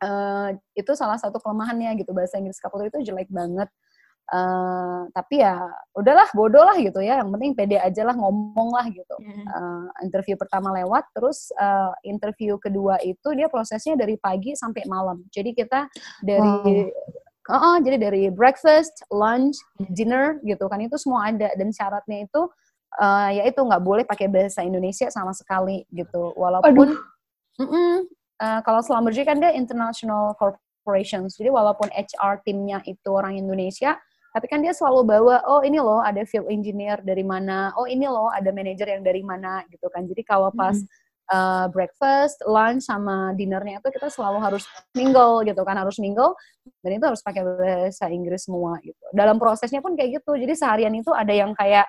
uh, 0.00 0.50
itu 0.72 0.92
salah 0.96 1.20
satu 1.20 1.36
kelemahannya 1.44 1.92
gitu 2.00 2.16
bahasa 2.16 2.40
Inggris 2.40 2.56
Kapolri 2.56 2.88
itu 2.88 3.04
jelek 3.04 3.28
banget 3.28 3.68
Uh, 4.26 5.06
tapi 5.14 5.38
ya 5.38 5.62
udahlah 5.94 6.26
bodoh 6.34 6.66
lah 6.66 6.74
gitu 6.82 6.98
ya. 6.98 7.22
Yang 7.22 7.30
penting 7.38 7.52
pede 7.54 7.78
aja 7.78 8.02
lah 8.02 8.14
ngomong 8.18 8.74
lah 8.74 8.86
gitu. 8.90 9.16
Uh, 9.46 9.86
interview 10.02 10.34
pertama 10.34 10.74
lewat 10.74 11.06
terus 11.14 11.54
uh, 11.54 11.94
interview 12.02 12.58
kedua 12.58 12.98
itu 13.06 13.28
dia 13.38 13.46
prosesnya 13.46 13.94
dari 13.94 14.18
pagi 14.18 14.58
sampai 14.58 14.82
malam. 14.90 15.22
Jadi 15.30 15.54
kita 15.54 15.86
dari 16.26 16.90
wow. 17.46 17.54
uh, 17.54 17.54
uh, 17.54 17.76
jadi 17.78 17.96
dari 18.02 18.22
breakfast 18.34 19.06
lunch 19.14 19.54
dinner 19.94 20.42
gitu 20.42 20.66
kan 20.66 20.82
itu 20.82 20.98
semua 20.98 21.30
ada. 21.30 21.54
Dan 21.54 21.70
syaratnya 21.70 22.26
itu 22.26 22.50
uh, 22.98 23.30
ya 23.30 23.46
itu 23.46 23.60
nggak 23.62 23.82
boleh 23.86 24.02
pakai 24.02 24.26
bahasa 24.26 24.66
Indonesia 24.66 25.06
sama 25.06 25.30
sekali 25.38 25.86
gitu. 25.94 26.34
Walaupun 26.34 26.98
mm 27.62 27.66
-mm, 27.66 27.94
uh, 28.42 28.60
kalau 28.66 28.82
Schlumberger 28.82 29.22
kan 29.22 29.38
dia 29.38 29.54
international 29.54 30.34
corporations. 30.34 31.38
Jadi 31.38 31.50
walaupun 31.50 31.88
HR 31.94 32.42
timnya 32.42 32.82
itu 32.86 33.08
orang 33.14 33.38
Indonesia 33.38 33.94
tapi 34.36 34.52
kan 34.52 34.60
dia 34.60 34.76
selalu 34.76 35.16
bawa 35.16 35.40
oh 35.48 35.64
ini 35.64 35.80
loh 35.80 36.04
ada 36.04 36.20
field 36.28 36.52
engineer 36.52 37.00
dari 37.00 37.24
mana 37.24 37.72
oh 37.80 37.88
ini 37.88 38.04
loh 38.04 38.28
ada 38.28 38.52
manager 38.52 38.84
yang 38.84 39.00
dari 39.00 39.24
mana 39.24 39.64
gitu 39.72 39.88
kan. 39.88 40.04
Jadi 40.04 40.20
kalau 40.28 40.52
pas 40.52 40.76
hmm. 40.76 41.32
uh, 41.32 41.66
breakfast 41.72 42.44
lunch 42.44 42.84
sama 42.84 43.32
dinnernya 43.32 43.80
itu 43.80 43.88
kita 43.88 44.12
selalu 44.12 44.44
harus 44.44 44.68
mingle 44.92 45.40
gitu 45.48 45.64
kan 45.64 45.80
harus 45.80 45.96
mingle 45.96 46.36
dan 46.84 47.00
itu 47.00 47.04
harus 47.08 47.24
pakai 47.24 47.48
bahasa 47.48 48.12
Inggris 48.12 48.44
semua 48.44 48.76
gitu. 48.84 49.00
Dalam 49.16 49.40
prosesnya 49.40 49.80
pun 49.80 49.96
kayak 49.96 50.20
gitu. 50.20 50.36
Jadi 50.36 50.52
seharian 50.52 50.92
itu 50.92 51.16
ada 51.16 51.32
yang 51.32 51.56
kayak 51.56 51.88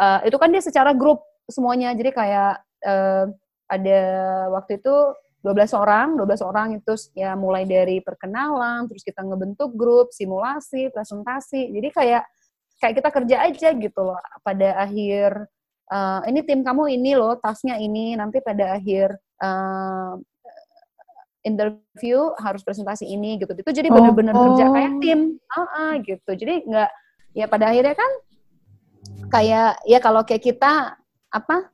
uh, 0.00 0.24
itu 0.24 0.40
kan 0.40 0.48
dia 0.48 0.64
secara 0.64 0.96
grup 0.96 1.20
semuanya. 1.52 1.92
Jadi 1.92 2.16
kayak 2.16 2.64
uh, 2.80 3.28
ada 3.68 4.00
waktu 4.56 4.80
itu 4.80 4.94
12 5.44 5.76
orang, 5.76 6.16
12 6.16 6.40
orang 6.40 6.68
itu 6.80 6.96
ya 7.12 7.36
mulai 7.36 7.68
dari 7.68 8.00
perkenalan, 8.00 8.88
terus 8.88 9.04
kita 9.04 9.20
ngebentuk 9.20 9.76
grup, 9.76 10.08
simulasi, 10.08 10.88
presentasi. 10.88 11.68
Jadi 11.68 11.88
kayak 11.92 12.24
kayak 12.80 12.94
kita 12.96 13.10
kerja 13.12 13.36
aja 13.44 13.68
gitu 13.76 14.00
loh. 14.00 14.16
Pada 14.40 14.80
akhir 14.80 15.44
uh, 15.92 16.24
ini 16.24 16.40
tim 16.48 16.64
kamu 16.64 16.96
ini 16.96 17.12
loh, 17.12 17.36
tasnya 17.36 17.76
ini, 17.76 18.16
nanti 18.16 18.40
pada 18.40 18.80
akhir 18.80 19.20
uh, 19.44 20.16
interview 21.44 22.32
harus 22.40 22.64
presentasi 22.64 23.04
ini 23.04 23.36
gitu. 23.36 23.52
Itu 23.52 23.68
jadi 23.68 23.92
benar-benar 23.92 24.32
oh, 24.32 24.56
kerja 24.56 24.64
kayak 24.72 24.92
oh. 24.96 25.00
tim. 25.04 25.20
Uh 25.52 25.60
-uh, 25.60 25.90
gitu. 26.00 26.30
Jadi 26.40 26.54
nggak 26.64 26.90
ya 27.36 27.46
pada 27.52 27.68
akhirnya 27.68 27.92
kan 27.92 28.10
kayak 29.28 29.76
ya 29.84 29.98
kalau 30.00 30.24
kayak 30.24 30.40
kita 30.40 30.96
apa 31.28 31.73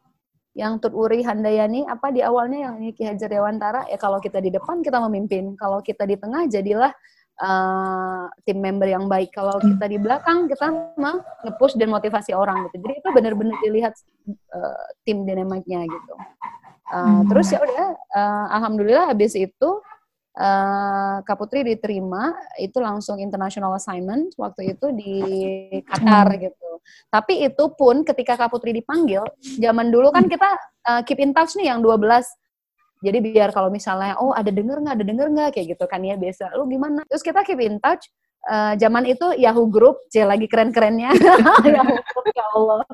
yang 0.54 0.82
Tut 0.82 0.90
Uri 0.92 1.22
Handayani 1.22 1.86
apa 1.86 2.10
di 2.10 2.20
awalnya 2.20 2.70
yang 2.70 2.74
ini 2.82 2.90
Ki 2.90 3.06
Hajar 3.06 3.30
Dewantara? 3.30 3.86
Ya 3.86 3.98
kalau 4.00 4.18
kita 4.18 4.42
di 4.42 4.50
depan 4.50 4.82
kita 4.82 4.98
memimpin. 4.98 5.54
Kalau 5.54 5.78
kita 5.78 6.02
di 6.06 6.18
tengah 6.18 6.50
jadilah 6.50 6.90
uh, 7.38 8.26
tim 8.42 8.58
member 8.58 8.90
yang 8.90 9.06
baik. 9.06 9.30
Kalau 9.30 9.56
kita 9.62 9.86
di 9.86 9.98
belakang 10.02 10.50
kita 10.50 10.94
mah 10.98 11.22
ngepush 11.46 11.78
dan 11.78 11.94
motivasi 11.94 12.34
orang 12.34 12.66
gitu. 12.68 12.82
Jadi 12.82 12.94
itu 12.98 13.08
benar-benar 13.14 13.56
dilihat 13.62 13.94
uh, 14.50 14.86
tim 15.06 15.22
dinamiknya 15.22 15.86
gitu. 15.86 16.14
Uh, 16.90 17.22
terus 17.30 17.54
ya 17.54 17.62
udah 17.62 17.88
uh, 18.18 18.46
alhamdulillah 18.58 19.14
habis 19.14 19.38
itu 19.38 19.70
uh, 20.40 21.20
Kak 21.20 21.36
Putri 21.36 21.60
diterima 21.62 22.32
itu 22.56 22.80
langsung 22.80 23.20
international 23.20 23.76
assignment 23.76 24.32
waktu 24.40 24.72
itu 24.74 24.86
di 24.96 25.14
Qatar 25.84 26.32
hmm. 26.32 26.40
gitu. 26.48 26.70
Tapi 27.12 27.44
itu 27.44 27.64
pun 27.76 28.02
ketika 28.02 28.40
Kak 28.40 28.50
Putri 28.50 28.72
dipanggil, 28.72 29.20
zaman 29.60 29.92
dulu 29.92 30.08
kan 30.08 30.24
kita 30.26 30.56
uh, 30.88 31.04
keep 31.04 31.20
in 31.20 31.36
touch 31.36 31.54
nih 31.60 31.68
yang 31.68 31.84
12 31.84 32.00
jadi 33.00 33.18
biar 33.24 33.48
kalau 33.56 33.72
misalnya 33.72 34.20
oh 34.20 34.36
ada 34.36 34.52
denger 34.52 34.76
nggak 34.84 34.96
ada 35.00 35.04
denger 35.08 35.26
nggak? 35.32 35.50
Kayak 35.56 35.66
gitu 35.76 35.84
kan 35.88 36.04
ya 36.04 36.20
biasa. 36.20 36.52
Lu 36.52 36.68
gimana? 36.68 37.00
Terus 37.08 37.24
kita 37.24 37.40
keep 37.48 37.60
in 37.64 37.80
touch 37.80 38.04
uh, 38.48 38.76
zaman 38.76 39.08
itu 39.08 39.24
Yahoo 39.40 39.68
Group 39.72 40.04
j 40.12 40.28
lagi 40.28 40.44
keren-kerennya. 40.44 41.16
Yahoo 41.76 41.96
Group 41.96 42.26
ya 42.32 42.46
Allah. 42.52 42.84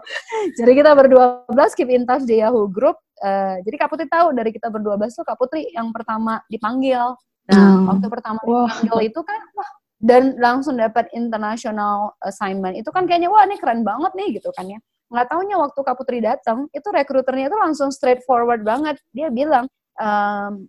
Jadi 0.54 0.72
kita 0.78 0.90
berdua 0.94 1.42
belas 1.50 1.74
keep 1.74 1.90
in 1.90 2.06
touch 2.06 2.22
di 2.22 2.38
Yahoo 2.38 2.70
Group. 2.70 3.02
Uh, 3.18 3.58
jadi 3.66 3.76
Kak 3.82 3.88
Putri 3.90 4.06
tahu 4.06 4.30
dari 4.30 4.54
kita 4.54 4.70
berdua 4.70 4.94
belas 4.94 5.18
tuh 5.18 5.26
Kak 5.26 5.40
Putri 5.40 5.66
yang 5.74 5.90
pertama 5.90 6.38
dipanggil 6.46 7.18
Nah, 7.46 7.78
hmm. 7.78 7.86
waktu 7.90 8.06
pertama 8.10 8.38
wow. 8.42 8.66
dipanggil 8.66 8.98
itu 9.10 9.20
kan 9.22 9.40
wah 9.54 9.70
dan 10.02 10.36
langsung 10.36 10.76
dapat 10.76 11.08
international 11.16 12.14
assignment. 12.26 12.76
Itu 12.76 12.92
kan 12.92 13.08
kayaknya 13.08 13.32
wah 13.32 13.46
ini 13.46 13.56
keren 13.56 13.86
banget 13.86 14.12
nih 14.18 14.38
gitu 14.40 14.50
kan 14.54 14.66
ya. 14.68 14.78
Nggak 15.08 15.26
taunya 15.30 15.56
waktu 15.56 15.80
Kak 15.86 15.96
Putri 15.96 16.18
datang, 16.18 16.66
itu 16.74 16.88
rekruternya 16.90 17.46
itu 17.46 17.58
langsung 17.58 17.94
straightforward 17.94 18.66
banget. 18.66 18.98
Dia 19.14 19.30
bilang, 19.30 19.70
um, 20.02 20.66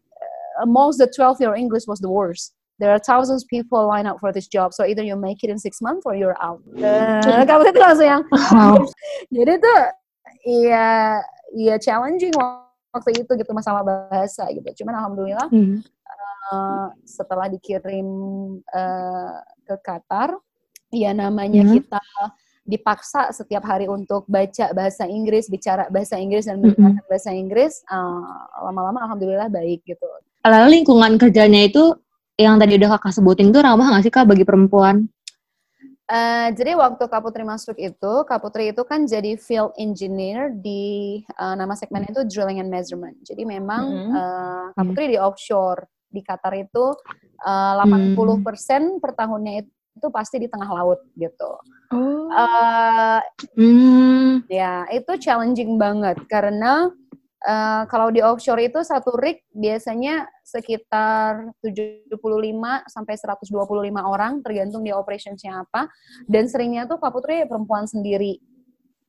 amongst 0.61 1.01
the 1.01 1.09
12 1.09 1.41
your 1.41 1.57
English 1.57 1.89
was 1.89 1.97
the 1.97 2.09
worst. 2.09 2.53
There 2.77 2.93
are 2.93 3.01
thousands 3.01 3.41
people 3.49 3.89
line 3.89 4.05
up 4.05 4.21
for 4.21 4.29
this 4.29 4.45
job, 4.45 4.69
so 4.69 4.85
either 4.85 5.01
you 5.01 5.17
make 5.17 5.41
it 5.41 5.49
in 5.49 5.57
six 5.57 5.81
months 5.81 6.05
or 6.05 6.13
you're 6.13 6.37
out. 6.37 6.61
Uh, 6.77 7.41
Kak 7.49 7.57
Putri 7.65 7.73
itu 7.73 7.81
langsung 7.81 8.05
yang, 8.05 8.23
jadi 9.35 9.53
tuh 9.57 9.81
Iya, 10.47 11.19
ya 11.59 11.75
challenging 11.75 12.31
waktu 12.95 13.19
itu 13.19 13.31
gitu 13.35 13.51
masalah 13.51 13.83
bahasa 13.83 14.47
gitu. 14.55 14.83
Cuman 14.83 14.95
alhamdulillah 14.95 15.47
hmm. 15.51 15.83
Uh, 16.51 16.89
setelah 17.03 17.47
dikirim 17.51 18.07
uh, 18.63 19.35
ke 19.67 19.75
Qatar, 19.83 20.35
ya 20.91 21.11
namanya 21.11 21.67
hmm. 21.67 21.73
kita 21.81 22.01
dipaksa 22.67 23.31
setiap 23.31 23.63
hari 23.63 23.87
untuk 23.87 24.27
baca 24.27 24.75
bahasa 24.75 25.07
Inggris, 25.07 25.47
bicara 25.47 25.87
bahasa 25.87 26.19
Inggris 26.19 26.51
dan 26.51 26.59
mendengarkan 26.59 26.99
mm-hmm. 26.99 27.07
bahasa 27.09 27.31
Inggris, 27.31 27.79
uh, 27.87 28.43
lama-lama 28.67 29.07
alhamdulillah 29.07 29.47
baik 29.47 29.87
gitu. 29.87 30.03
Lalu 30.43 30.83
lingkungan 30.83 31.15
kerjanya 31.15 31.63
itu 31.63 31.95
yang 32.35 32.59
tadi 32.59 32.75
udah 32.75 32.99
kakak 32.99 33.15
sebutin 33.15 33.55
tuh 33.55 33.63
ramah 33.63 33.87
nggak 33.95 34.03
sih 34.03 34.13
kak 34.13 34.27
bagi 34.27 34.43
perempuan? 34.43 35.07
Uh, 36.07 36.55
jadi 36.55 36.71
waktu 36.79 37.03
Kak 37.03 37.19
Putri 37.19 37.43
masuk 37.43 37.75
itu, 37.75 38.13
Kak 38.23 38.39
Putri 38.39 38.71
itu 38.71 38.79
kan 38.87 39.03
jadi 39.03 39.35
field 39.35 39.75
engineer 39.75 40.55
di 40.55 41.19
uh, 41.35 41.51
nama 41.51 41.75
segmen 41.75 42.07
itu 42.07 42.23
drilling 42.23 42.63
and 42.63 42.71
measurement. 42.71 43.19
Jadi 43.27 43.43
memang 43.43 43.83
mm 43.83 43.99
-hmm. 44.07 44.15
uh, 44.15 44.65
Kak 44.71 44.83
Putri 44.87 45.11
di 45.11 45.17
offshore 45.19 45.83
di 46.07 46.21
Qatar 46.23 46.55
itu 46.55 46.95
uh, 47.43 47.83
80% 47.83 48.15
mm. 48.15 48.85
per 49.03 49.11
tahunnya 49.15 49.53
itu 49.65 49.71
itu 49.97 50.13
pasti 50.13 50.37
di 50.37 50.45
tengah 50.45 50.69
laut 50.69 51.01
gitu. 51.17 51.51
Oh. 51.89 52.29
Uh, 52.29 53.19
mm. 53.57 54.45
Ya 54.45 54.85
itu 54.93 55.17
challenging 55.17 55.81
banget 55.81 56.21
karena 56.29 56.93
uh, 57.49 57.83
kalau 57.89 58.13
di 58.13 58.21
offshore 58.21 58.61
itu 58.61 58.85
satu 58.85 59.17
rig 59.17 59.41
biasanya 59.49 60.29
sekitar 60.45 61.49
75 61.65 62.13
sampai 62.87 63.13
125 63.17 63.51
orang 64.05 64.45
tergantung 64.45 64.85
di 64.85 64.93
operationsnya 64.93 65.65
apa 65.65 65.89
dan 66.29 66.45
seringnya 66.45 66.85
tuh 66.85 67.01
Putri 67.01 67.41
perempuan 67.49 67.89
sendiri. 67.89 68.37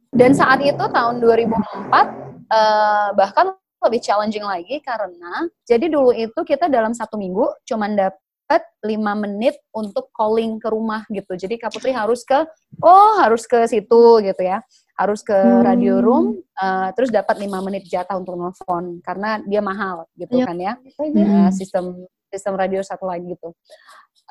Dan 0.09 0.33
saat 0.33 0.65
itu 0.65 0.81
tahun 0.81 1.21
2004 1.21 1.53
uh, 1.53 3.13
bahkan 3.13 3.53
lebih 3.79 4.01
challenging 4.03 4.43
lagi 4.43 4.83
karena 4.83 5.47
jadi 5.63 5.87
dulu 5.87 6.11
itu 6.11 6.41
kita 6.43 6.67
dalam 6.67 6.91
satu 6.91 7.15
minggu 7.15 7.47
cuman 7.63 7.95
dapat 7.95 8.63
lima 8.81 9.13
menit 9.13 9.61
untuk 9.77 10.09
calling 10.17 10.57
ke 10.57 10.73
rumah 10.73 11.05
gitu. 11.13 11.37
Jadi 11.37 11.61
Kak 11.61 11.69
Putri 11.69 11.93
harus 11.93 12.25
ke, 12.25 12.49
oh 12.81 13.21
harus 13.21 13.45
ke 13.45 13.69
situ 13.69 14.25
gitu 14.25 14.41
ya. 14.41 14.65
Harus 14.97 15.21
ke 15.21 15.37
hmm. 15.37 15.63
radio 15.63 16.01
room, 16.01 16.41
uh, 16.59 16.89
terus 16.97 17.13
dapat 17.13 17.39
lima 17.39 17.61
menit 17.61 17.87
jatah 17.87 18.17
untuk 18.17 18.35
nelfon 18.35 18.99
karena 19.05 19.39
dia 19.45 19.61
mahal 19.61 20.09
gitu 20.17 20.41
yep. 20.43 20.49
kan 20.49 20.57
ya. 20.57 20.75
Uh, 20.97 21.53
sistem 21.53 22.09
sistem 22.33 22.57
radio 22.57 22.81
satu 22.81 23.05
lagi 23.05 23.29
gitu. 23.29 23.53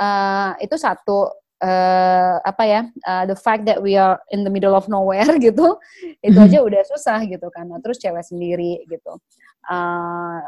Uh, 0.02 0.58
itu 0.60 0.76
satu 0.76 1.30
uh, 1.64 2.42
apa 2.42 2.64
ya 2.66 2.82
uh, 3.06 3.24
the 3.26 3.38
fact 3.38 3.66
that 3.66 3.82
we 3.82 3.98
are 3.98 4.18
in 4.34 4.44
the 4.46 4.52
middle 4.52 4.74
of 4.74 4.86
nowhere 4.92 5.30
gitu 5.48 5.78
itu 6.22 6.38
aja 6.38 6.60
udah 6.62 6.82
susah 6.86 7.20
gitu 7.26 7.48
kan 7.54 7.70
nah, 7.70 7.80
terus 7.82 7.98
cewek 7.98 8.26
sendiri 8.26 8.84
gitu 8.90 9.18
uh, 9.70 10.42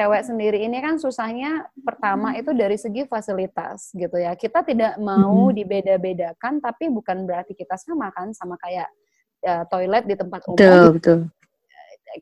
cewek 0.00 0.22
sendiri 0.24 0.58
ini 0.64 0.80
kan 0.80 0.96
susahnya 0.96 1.68
pertama 1.84 2.32
itu 2.32 2.56
dari 2.56 2.80
segi 2.80 3.04
fasilitas 3.04 3.92
gitu 3.92 4.16
ya. 4.16 4.32
Kita 4.32 4.64
tidak 4.64 4.96
mau 4.96 5.52
dibeda-bedakan 5.52 6.64
tapi 6.64 6.88
bukan 6.88 7.28
berarti 7.28 7.52
kita 7.52 7.76
sama 7.76 8.08
kan 8.14 8.32
sama 8.32 8.56
kayak 8.56 8.88
uh, 9.44 9.64
toilet 9.68 10.08
di 10.08 10.16
tempat 10.16 10.40
umum. 10.48 10.56
Betul, 10.56 10.72
gitu. 10.72 10.90
betul. 10.96 11.18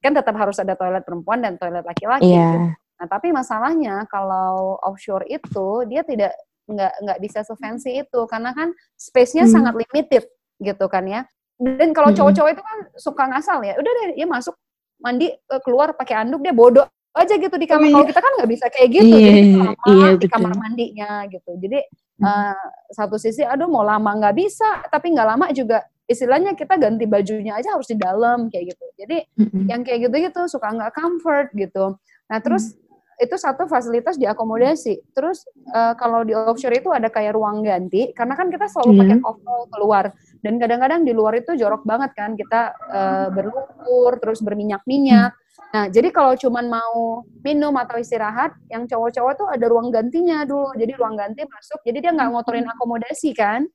Kan 0.02 0.12
tetap 0.12 0.34
harus 0.34 0.58
ada 0.58 0.74
toilet 0.74 1.06
perempuan 1.06 1.38
dan 1.38 1.54
toilet 1.54 1.86
laki-laki. 1.86 2.26
Yeah. 2.26 2.50
Gitu. 2.50 2.68
Nah, 2.98 3.06
tapi 3.06 3.30
masalahnya 3.30 4.10
kalau 4.10 4.74
offshore 4.82 5.22
itu 5.30 5.86
dia 5.86 6.02
tidak 6.02 6.34
nggak 6.68 6.92
nggak 7.00 7.18
bisa 7.24 7.40
sefancy 7.42 8.04
itu 8.04 8.20
karena 8.28 8.52
kan 8.52 8.76
space-nya 8.94 9.48
hmm. 9.48 9.52
sangat 9.52 9.74
limited 9.74 10.24
gitu 10.60 10.86
kan 10.86 11.04
ya. 11.08 11.24
Dan 11.58 11.90
kalau 11.90 12.14
cowok-cowok 12.14 12.50
itu 12.54 12.62
kan 12.62 12.78
suka 12.94 13.24
ngasal 13.34 13.58
ya, 13.66 13.74
udah 13.74 13.90
deh 13.90 14.06
dia 14.14 14.28
masuk 14.30 14.54
mandi 15.02 15.34
eh, 15.34 15.60
keluar 15.66 15.90
pakai 15.96 16.22
anduk 16.22 16.38
dia 16.44 16.54
bodoh 16.54 16.86
aja 17.18 17.34
gitu 17.34 17.56
di 17.58 17.66
kamar. 17.66 17.82
Oh, 17.82 17.88
iya. 17.88 17.94
Kalau 17.98 18.06
kita 18.06 18.20
kan 18.22 18.32
nggak 18.38 18.50
bisa 18.50 18.66
kayak 18.70 18.88
gitu, 18.94 19.14
iya, 19.18 19.26
jadi 19.26 19.42
lama 19.58 19.84
iya, 19.90 20.08
di 20.14 20.26
kamar 20.30 20.52
mandinya 20.54 21.10
gitu. 21.26 21.50
Jadi 21.58 21.78
uh, 22.22 22.66
satu 22.94 23.16
sisi, 23.18 23.42
aduh 23.42 23.66
mau 23.66 23.82
lama 23.82 24.10
nggak 24.22 24.36
bisa, 24.38 24.86
tapi 24.86 25.10
nggak 25.16 25.28
lama 25.34 25.46
juga 25.50 25.82
istilahnya 26.08 26.56
kita 26.56 26.80
ganti 26.80 27.04
bajunya 27.04 27.58
aja 27.58 27.74
harus 27.74 27.90
di 27.90 27.98
dalam 27.98 28.46
kayak 28.48 28.72
gitu. 28.72 28.84
Jadi 28.96 29.18
mm-hmm. 29.34 29.64
yang 29.66 29.80
kayak 29.82 30.08
gitu-gitu 30.08 30.46
suka 30.46 30.70
nggak 30.72 30.94
comfort 30.94 31.48
gitu. 31.58 31.98
Nah 32.30 32.38
terus 32.38 32.72
mm. 32.72 32.87
Itu 33.18 33.34
satu 33.34 33.66
fasilitas 33.66 34.14
diakomodasi. 34.16 35.12
Terus 35.12 35.42
uh, 35.74 35.92
kalau 35.98 36.22
di 36.22 36.32
offshore 36.32 36.78
itu 36.78 36.94
ada 36.94 37.10
kayak 37.10 37.34
ruang 37.34 37.66
ganti, 37.66 38.14
karena 38.14 38.38
kan 38.38 38.48
kita 38.48 38.70
selalu 38.70 39.02
pakai 39.02 39.16
kofol 39.18 39.60
keluar. 39.74 40.04
Dan 40.38 40.62
kadang-kadang 40.62 41.02
di 41.02 41.10
luar 41.10 41.34
itu 41.34 41.58
jorok 41.58 41.82
banget 41.82 42.14
kan, 42.14 42.38
kita 42.38 42.72
uh, 42.94 43.28
berlumpur, 43.34 44.22
terus 44.22 44.38
berminyak-minyak. 44.40 45.34
Mm 45.34 45.46
Nah, 45.68 45.84
jadi 45.92 46.08
kalau 46.08 46.32
cuman 46.32 46.64
mau 46.64 47.28
minum 47.44 47.76
atau 47.76 48.00
istirahat, 48.00 48.56
yang 48.72 48.88
cowok-cowok 48.88 49.32
tuh 49.36 49.48
ada 49.52 49.68
ruang 49.68 49.92
gantinya 49.92 50.48
dulu. 50.48 50.72
Jadi 50.72 50.92
ruang 50.96 51.12
ganti 51.12 51.44
masuk, 51.44 51.84
jadi 51.84 52.08
dia 52.08 52.10
nggak 52.16 52.28
ngotorin 52.32 52.64
akomodasi 52.64 53.36
kan. 53.36 53.68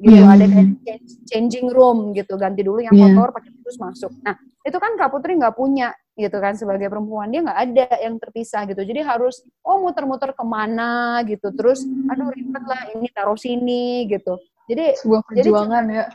Gitu, 0.00 0.16
yeah. 0.16 0.32
ada 0.32 0.46
kayak 0.48 1.04
changing 1.28 1.68
room 1.68 2.16
gitu, 2.16 2.38
ganti 2.40 2.64
dulu 2.64 2.80
yang 2.80 2.94
yeah. 2.96 3.12
kotor 3.12 3.36
pakai 3.36 3.52
terus 3.52 3.76
masuk. 3.76 4.12
Nah, 4.24 4.32
itu 4.64 4.78
kan 4.80 4.96
Kak 4.96 5.12
Putri 5.12 5.36
nggak 5.36 5.52
punya 5.52 5.92
gitu 6.20 6.36
kan 6.36 6.52
sebagai 6.52 6.92
perempuan 6.92 7.32
dia 7.32 7.40
nggak 7.40 7.60
ada 7.64 7.86
yang 8.04 8.20
terpisah 8.20 8.68
gitu. 8.68 8.84
Jadi 8.84 9.00
harus 9.00 9.40
oh 9.64 9.80
muter-muter 9.80 10.36
ke 10.36 10.44
mana 10.44 11.24
gitu. 11.24 11.48
Terus 11.56 11.82
aduh 12.12 12.28
ribet 12.28 12.64
lah 12.68 12.92
ini 12.92 13.08
taruh 13.10 13.40
sini 13.40 14.04
gitu. 14.12 14.36
Jadi 14.68 15.00
sebuah 15.00 15.22
perjuangan 15.26 15.84
jadi, 15.88 15.98
ya 15.98 16.06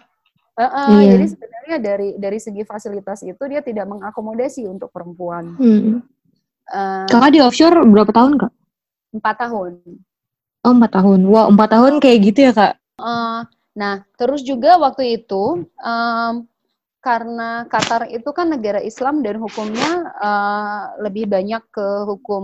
Uh, 0.55 0.63
uh, 0.63 0.87
iya. 1.03 1.19
Jadi 1.19 1.25
sebenarnya 1.35 1.77
dari 1.83 2.09
dari 2.15 2.39
segi 2.39 2.63
fasilitas 2.63 3.19
itu 3.27 3.43
dia 3.43 3.59
tidak 3.59 3.91
mengakomodasi 3.91 4.63
untuk 4.63 4.87
perempuan. 4.87 5.51
Hmm. 5.59 5.99
Uh, 6.71 7.03
Kakak 7.11 7.35
di 7.35 7.43
offshore 7.43 7.83
berapa 7.83 8.07
tahun 8.15 8.39
kak? 8.39 8.51
Empat 9.19 9.35
tahun. 9.35 9.83
Oh 10.63 10.71
empat 10.71 10.91
tahun. 10.95 11.27
Wah 11.27 11.45
wow, 11.45 11.45
empat 11.51 11.69
tahun 11.75 11.93
kayak 11.99 12.17
gitu 12.31 12.39
ya 12.47 12.51
kak? 12.55 12.73
Uh, 12.95 13.43
nah 13.75 14.07
terus 14.15 14.47
juga 14.47 14.79
waktu 14.79 15.19
itu 15.19 15.67
um, 15.83 16.33
karena 17.05 17.69
Qatar 17.69 18.09
itu 18.09 18.25
kan 18.33 18.49
negara 18.49 18.81
Islam 18.81 19.21
dan 19.21 19.37
hukumnya 19.37 20.09
uh, 20.17 20.97
lebih 21.05 21.29
banyak 21.29 21.61
ke 21.69 21.87
hukum 22.09 22.43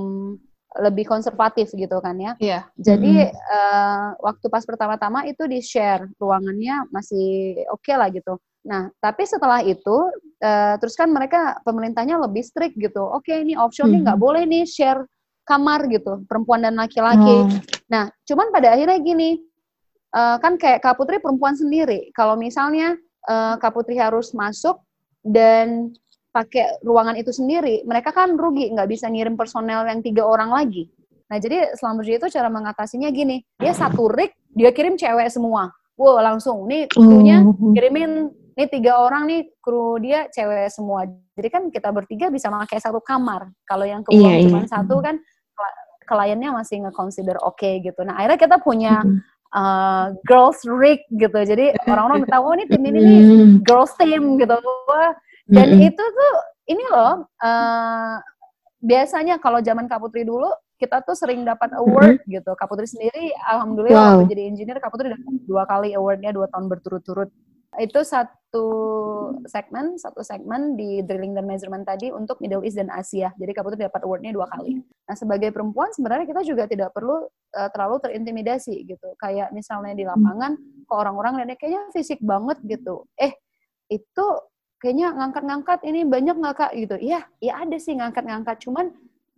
lebih 0.78 1.10
konservatif 1.10 1.74
gitu 1.74 1.97
kan 2.00 2.15
ya. 2.21 2.38
Iya. 2.38 2.69
Jadi 2.78 3.26
mm 3.26 3.34
uh, 3.34 4.08
waktu 4.21 4.45
pas 4.47 4.63
pertama-tama 4.63 5.26
itu 5.26 5.43
di 5.50 5.60
share 5.60 6.06
ruangannya 6.21 6.88
masih 6.93 7.60
oke 7.74 7.82
okay 7.82 7.97
lah 7.97 8.13
gitu. 8.13 8.38
Nah 8.69 8.88
tapi 9.02 9.26
setelah 9.26 9.65
itu 9.65 9.97
uh, 10.45 10.76
terus 10.78 10.93
kan 10.93 11.10
mereka 11.10 11.58
pemerintahnya 11.65 12.21
lebih 12.21 12.45
strict 12.45 12.78
gitu. 12.78 13.02
Oke 13.02 13.34
okay, 13.34 13.38
ini 13.41 13.58
offshore 13.58 13.89
mm 13.89 13.93
nih 13.97 14.02
nggak 14.06 14.21
boleh 14.21 14.43
nih 14.45 14.63
share 14.69 15.04
kamar 15.43 15.89
gitu 15.89 16.24
perempuan 16.30 16.63
dan 16.63 16.78
laki-laki. 16.78 17.50
Oh. 17.50 17.52
Nah 17.89 18.13
cuman 18.24 18.54
pada 18.54 18.78
akhirnya 18.78 19.02
gini 19.02 19.41
uh, 20.15 20.38
kan 20.39 20.56
kayak 20.56 20.86
Kak 20.86 20.95
Putri 20.95 21.19
perempuan 21.19 21.58
sendiri. 21.58 22.13
Kalau 22.15 22.39
misalnya 22.39 22.95
uh, 23.27 23.55
Kak 23.60 23.71
Putri 23.75 23.99
harus 23.99 24.31
masuk 24.34 24.81
dan 25.21 25.93
pakai 26.31 26.79
ruangan 26.81 27.19
itu 27.19 27.36
sendiri, 27.36 27.84
mereka 27.84 28.15
kan 28.15 28.39
rugi, 28.39 28.71
nggak 28.71 28.88
bisa 28.88 29.12
ngirim 29.12 29.36
personel 29.36 29.84
yang 29.84 29.99
tiga 29.99 30.23
orang 30.23 30.49
lagi. 30.49 30.88
Nah, 31.27 31.39
jadi 31.39 31.75
selama 31.75 32.03
itu 32.03 32.27
cara 32.27 32.47
mengatasinya 32.51 33.12
gini, 33.12 33.43
dia 33.60 33.71
satu 33.75 34.07
rig, 34.12 34.31
dia 34.51 34.71
kirim 34.71 34.95
cewek 34.95 35.27
semua. 35.31 35.71
Wow, 35.99 36.23
langsung. 36.23 36.67
Nih 36.67 36.88
krunya 36.88 37.43
oh. 37.43 37.75
kirimin, 37.75 38.31
nih 38.55 38.67
tiga 38.67 38.99
orang 38.99 39.27
nih 39.27 39.47
kru 39.60 39.99
dia 39.99 40.27
cewek 40.31 40.71
semua. 40.71 41.07
Jadi 41.36 41.47
kan 41.51 41.63
kita 41.71 41.91
bertiga 41.91 42.27
bisa 42.31 42.51
pakai 42.51 42.79
satu 42.79 42.99
kamar. 43.03 43.47
Kalau 43.63 43.86
yang 43.88 44.03
kebuang 44.03 44.23
yeah, 44.23 44.43
cuma 44.43 44.60
yeah. 44.63 44.71
satu 44.71 44.95
kan 45.03 45.19
kliennya 46.03 46.51
masih 46.51 46.84
nge-consider 46.84 47.39
oke 47.39 47.60
okay, 47.60 47.79
gitu. 47.79 48.03
Nah, 48.03 48.19
akhirnya 48.19 48.39
kita 48.39 48.57
punya 48.60 48.99
uh, 49.55 50.15
girls 50.27 50.59
rig 50.67 51.03
gitu. 51.11 51.35
Jadi 51.35 51.75
orang-orang 51.87 52.27
tahu 52.27 52.43
oh 52.51 52.53
ini 52.55 52.65
tim 52.67 52.83
ini 52.83 52.99
nih 52.99 53.21
girls 53.63 53.93
team 53.99 54.39
gitu. 54.39 54.55
Wah, 54.87 55.13
dan 55.51 55.67
mm 55.71 55.77
-hmm. 55.77 55.87
itu 55.91 56.03
tuh 56.03 56.33
ini 56.71 56.83
loh 56.87 57.27
uh, 57.43 58.15
biasanya 58.81 59.37
kalau 59.37 59.59
zaman 59.61 59.85
Kak 59.85 60.01
Putri 60.01 60.23
dulu 60.23 60.49
kita 60.81 61.05
tuh 61.05 61.13
sering 61.13 61.45
dapat 61.45 61.69
award 61.77 62.17
mm 62.17 62.23
-hmm. 62.25 62.33
gitu. 62.39 62.51
Kak 62.57 62.67
Putri 62.71 62.87
sendiri 62.87 63.35
alhamdulillah 63.45 63.99
wow. 63.99 64.11
waktu 64.23 64.33
jadi 64.33 64.43
engineer 64.49 64.79
Kak 64.79 64.91
Putri 64.91 65.13
dapat 65.13 65.27
dua 65.45 65.63
kali 65.67 65.93
awardnya 65.93 66.31
dua 66.33 66.47
tahun 66.49 66.71
berturut-turut. 66.71 67.29
Itu 67.79 68.03
satu 68.03 68.67
segmen, 69.47 69.95
satu 69.95 70.19
segmen 70.27 70.75
di 70.75 70.99
drilling 71.07 71.31
dan 71.31 71.47
measurement 71.47 71.88
tadi 71.88 72.12
untuk 72.12 72.43
Middle 72.43 72.67
East 72.67 72.75
dan 72.75 72.91
Asia. 72.91 73.31
Jadi 73.39 73.51
Kak 73.55 73.63
Putri 73.63 73.79
dapat 73.88 74.03
awardnya 74.03 74.36
dua 74.36 74.49
kali. 74.51 74.84
Nah 75.07 75.15
sebagai 75.15 75.55
perempuan 75.55 75.91
sebenarnya 75.95 76.27
kita 76.27 76.41
juga 76.43 76.67
tidak 76.67 76.91
perlu 76.91 77.31
uh, 77.31 77.69
terlalu 77.71 78.03
terintimidasi 78.03 78.75
gitu. 78.84 79.15
Kayak 79.15 79.55
misalnya 79.55 79.95
di 79.95 80.03
lapangan, 80.03 80.60
kok 80.84 80.97
orang-orang 80.99 81.39
lihatnya 81.39 81.55
kayaknya 81.55 81.81
fisik 81.95 82.19
banget 82.19 82.60
gitu. 82.67 83.07
Eh 83.15 83.31
itu 83.88 84.25
kayaknya 84.81 85.13
ngangkat-ngangkat 85.13 85.79
ini 85.86 86.01
banyak 86.10 86.36
nggak 86.41 86.55
kak 86.57 86.71
gitu 86.73 86.97
iya 86.97 87.21
ya 87.38 87.62
ada 87.62 87.77
sih 87.77 87.93
ngangkat-ngangkat 87.93 88.57
cuman 88.65 88.89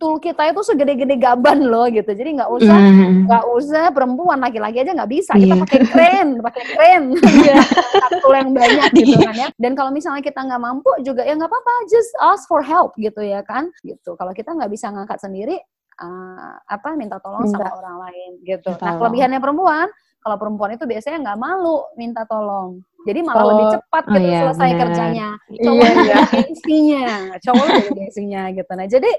tool 0.04 0.20
kita 0.20 0.52
itu 0.52 0.60
segede-gede 0.60 1.16
gaban 1.16 1.64
loh 1.64 1.88
gitu. 1.88 2.12
Jadi 2.12 2.36
nggak 2.36 2.50
usah 2.52 2.76
Hmm. 2.76 3.24
nggak 3.24 3.44
usah 3.56 3.84
perempuan 3.88 4.36
laki-laki 4.36 4.84
aja 4.84 4.92
nggak 4.92 5.08
bisa. 5.08 5.32
Kita 5.32 5.56
Iya. 5.56 5.62
pakai 5.64 5.78
keren, 5.88 6.28
pakai 6.44 6.62
keren. 6.68 7.02
tool 8.20 8.34
yang 8.36 8.52
banyak 8.52 8.92
gitu 8.92 9.16
kan 9.16 9.34
ya. 9.34 9.48
Dan 9.56 9.72
kalau 9.72 9.88
misalnya 9.88 10.20
kita 10.20 10.44
nggak 10.44 10.60
mampu 10.60 10.92
juga 11.00 11.24
ya 11.24 11.32
nggak 11.32 11.48
apa-apa, 11.48 11.74
just 11.88 12.12
ask 12.20 12.44
for 12.44 12.60
help 12.60 12.92
gitu 13.00 13.24
ya 13.24 13.40
kan. 13.40 13.72
Gitu. 13.80 14.12
Kalau 14.12 14.36
kita 14.36 14.52
nggak 14.52 14.68
bisa 14.68 14.92
ngangkat 14.92 15.16
sendiri, 15.24 15.56
uh, 16.04 16.52
apa 16.68 16.92
minta 17.00 17.16
tolong 17.16 17.48
Minta. 17.48 17.64
sama 17.64 17.80
orang 17.80 17.96
lain 18.04 18.30
gitu. 18.44 18.68
Minta 18.76 18.84
Nah 18.84 18.92
kelebihannya 19.00 19.40
perempuan, 19.40 19.88
kalau 20.20 20.36
perempuan 20.36 20.76
itu 20.76 20.84
biasanya 20.84 21.18
nggak 21.24 21.38
malu 21.40 21.88
minta 21.96 22.28
tolong. 22.28 22.84
Jadi 23.04 23.20
malah 23.20 23.44
Oh, 23.44 23.48
lebih 23.52 23.66
cepat 23.76 24.02
oh 24.04 24.12
gitu 24.16 24.26
iya, 24.26 24.38
selesai 24.48 24.68
benar. 24.68 24.80
kerjanya. 24.80 25.28
Iya, 25.46 25.60
Cowok 25.60 25.84
iya. 25.84 26.18
gengsinya, 26.32 27.06
cowok 27.38 27.66
gengsinya 27.92 28.42
gitu. 28.50 28.72
Nah 28.72 28.86
jadi 28.88 29.10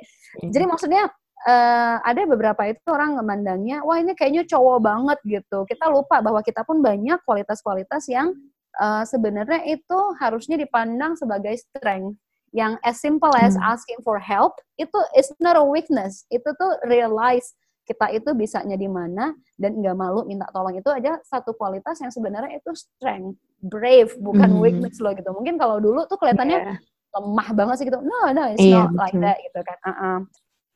jadi 0.41 0.65
maksudnya 0.65 1.03
eh, 1.45 1.95
ada 2.01 2.21
beberapa 2.25 2.61
itu 2.65 2.81
orang 2.89 3.21
memandangnya, 3.21 3.85
wah 3.85 4.01
ini 4.01 4.17
kayaknya 4.17 4.49
cowok 4.49 4.77
banget 4.81 5.19
gitu. 5.23 5.63
Kita 5.63 5.85
lupa 5.87 6.17
bahwa 6.19 6.41
kita 6.41 6.65
pun 6.65 6.81
banyak 6.81 7.21
kualitas-kualitas 7.23 8.09
yang 8.09 8.33
eh, 8.75 9.03
sebenarnya 9.05 9.61
itu 9.69 9.99
harusnya 10.17 10.57
dipandang 10.57 11.13
sebagai 11.13 11.53
strength. 11.55 12.17
Yang 12.49 12.79
as 12.81 12.97
simple 12.97 13.35
as 13.35 13.53
Hmm. 13.53 13.75
asking 13.75 13.99
for 14.01 14.15
help 14.15 14.55
itu 14.75 14.95
is 15.13 15.27
not 15.37 15.53
a 15.53 15.61
weakness. 15.61 16.23
Itu 16.31 16.55
tuh 16.55 16.79
realize 16.87 17.51
kita 17.83 18.09
itu 18.09 18.33
bisanya 18.33 18.73
di 18.73 18.89
mana 18.89 19.29
dan 19.61 19.77
nggak 19.77 19.93
malu 19.93 20.25
minta 20.25 20.49
tolong 20.49 20.73
itu 20.73 20.89
aja 20.89 21.21
satu 21.21 21.53
kualitas 21.53 22.01
yang 22.01 22.09
sebenarnya 22.09 22.57
itu 22.57 22.71
strength, 22.73 23.37
brave 23.65 24.13
bukan 24.21 24.49
Hmm. 24.53 24.61
weakness 24.61 25.01
loh 25.01 25.11
gitu. 25.11 25.29
Mungkin 25.33 25.57
kalau 25.57 25.81
dulu 25.81 26.05
tuh 26.05 26.21
kelihatannya 26.21 26.59
Iya. 26.61 26.75
lemah 27.15 27.47
banget 27.55 27.75
sih 27.81 27.85
gitu. 27.89 27.99
No, 27.99 28.29
no, 28.29 28.43
it's 28.51 28.61
Iya, 28.61 28.85
not 28.85 28.93
like 28.93 29.17
that 29.17 29.37
gitu 29.41 29.59
kan. 29.63 29.77
Uh-uh. 29.81 30.17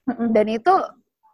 Mm-mm. 0.10 0.30
Dan 0.34 0.45
itu 0.49 0.73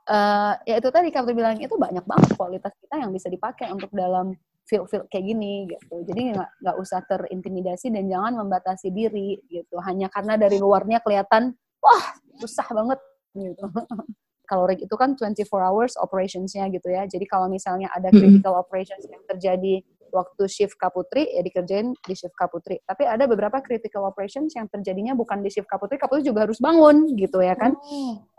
eh 0.05 0.53
ya 0.69 0.75
itu 0.77 0.89
tadi 0.93 1.09
kamu 1.09 1.33
bilang 1.33 1.57
itu 1.57 1.73
banyak 1.73 2.05
banget 2.05 2.29
kualitas 2.37 2.69
kita 2.77 3.01
yang 3.01 3.09
bisa 3.09 3.25
dipakai 3.25 3.73
untuk 3.73 3.89
dalam 3.89 4.37
field-field 4.65 5.09
kayak 5.09 5.25
gini 5.25 5.65
gitu. 5.65 5.95
Jadi 6.05 6.35
nggak 6.35 6.49
nggak 6.61 6.75
usah 6.77 7.01
terintimidasi 7.05 7.89
dan 7.89 8.05
jangan 8.05 8.33
membatasi 8.37 8.93
diri 8.93 9.39
gitu. 9.49 9.77
Hanya 9.81 10.09
karena 10.13 10.37
dari 10.37 10.57
luarnya 10.57 11.01
kelihatan 11.01 11.53
wah 11.81 12.05
susah 12.37 12.65
banget 12.69 12.99
gitu. 13.33 13.65
kalau 14.45 14.69
rig 14.69 14.77
itu 14.77 14.93
kan 14.93 15.17
24 15.17 15.41
hours 15.57 15.93
operations-nya 15.97 16.69
gitu 16.69 16.85
ya. 16.89 17.09
Jadi 17.09 17.25
kalau 17.25 17.49
misalnya 17.49 17.89
ada 17.89 18.13
Mm-mm. 18.13 18.21
critical 18.41 18.61
operations 18.61 19.05
yang 19.09 19.21
terjadi 19.25 19.81
waktu 20.15 20.47
shift 20.47 20.79
Kaputri 20.79 21.27
ya 21.27 21.43
dikerjain 21.43 21.91
di 21.91 22.13
shift 22.15 22.31
Kaputri. 22.33 22.79
Tapi 22.81 23.03
ada 23.03 23.27
beberapa 23.27 23.59
critical 23.59 24.07
operations 24.07 24.55
yang 24.55 24.71
terjadinya 24.71 25.11
bukan 25.11 25.43
di 25.43 25.51
shift 25.51 25.67
Kaputri, 25.67 25.99
Kaputri 25.99 26.23
juga 26.23 26.47
harus 26.47 26.63
bangun 26.63 27.11
gitu 27.19 27.43
ya 27.43 27.53
kan. 27.53 27.75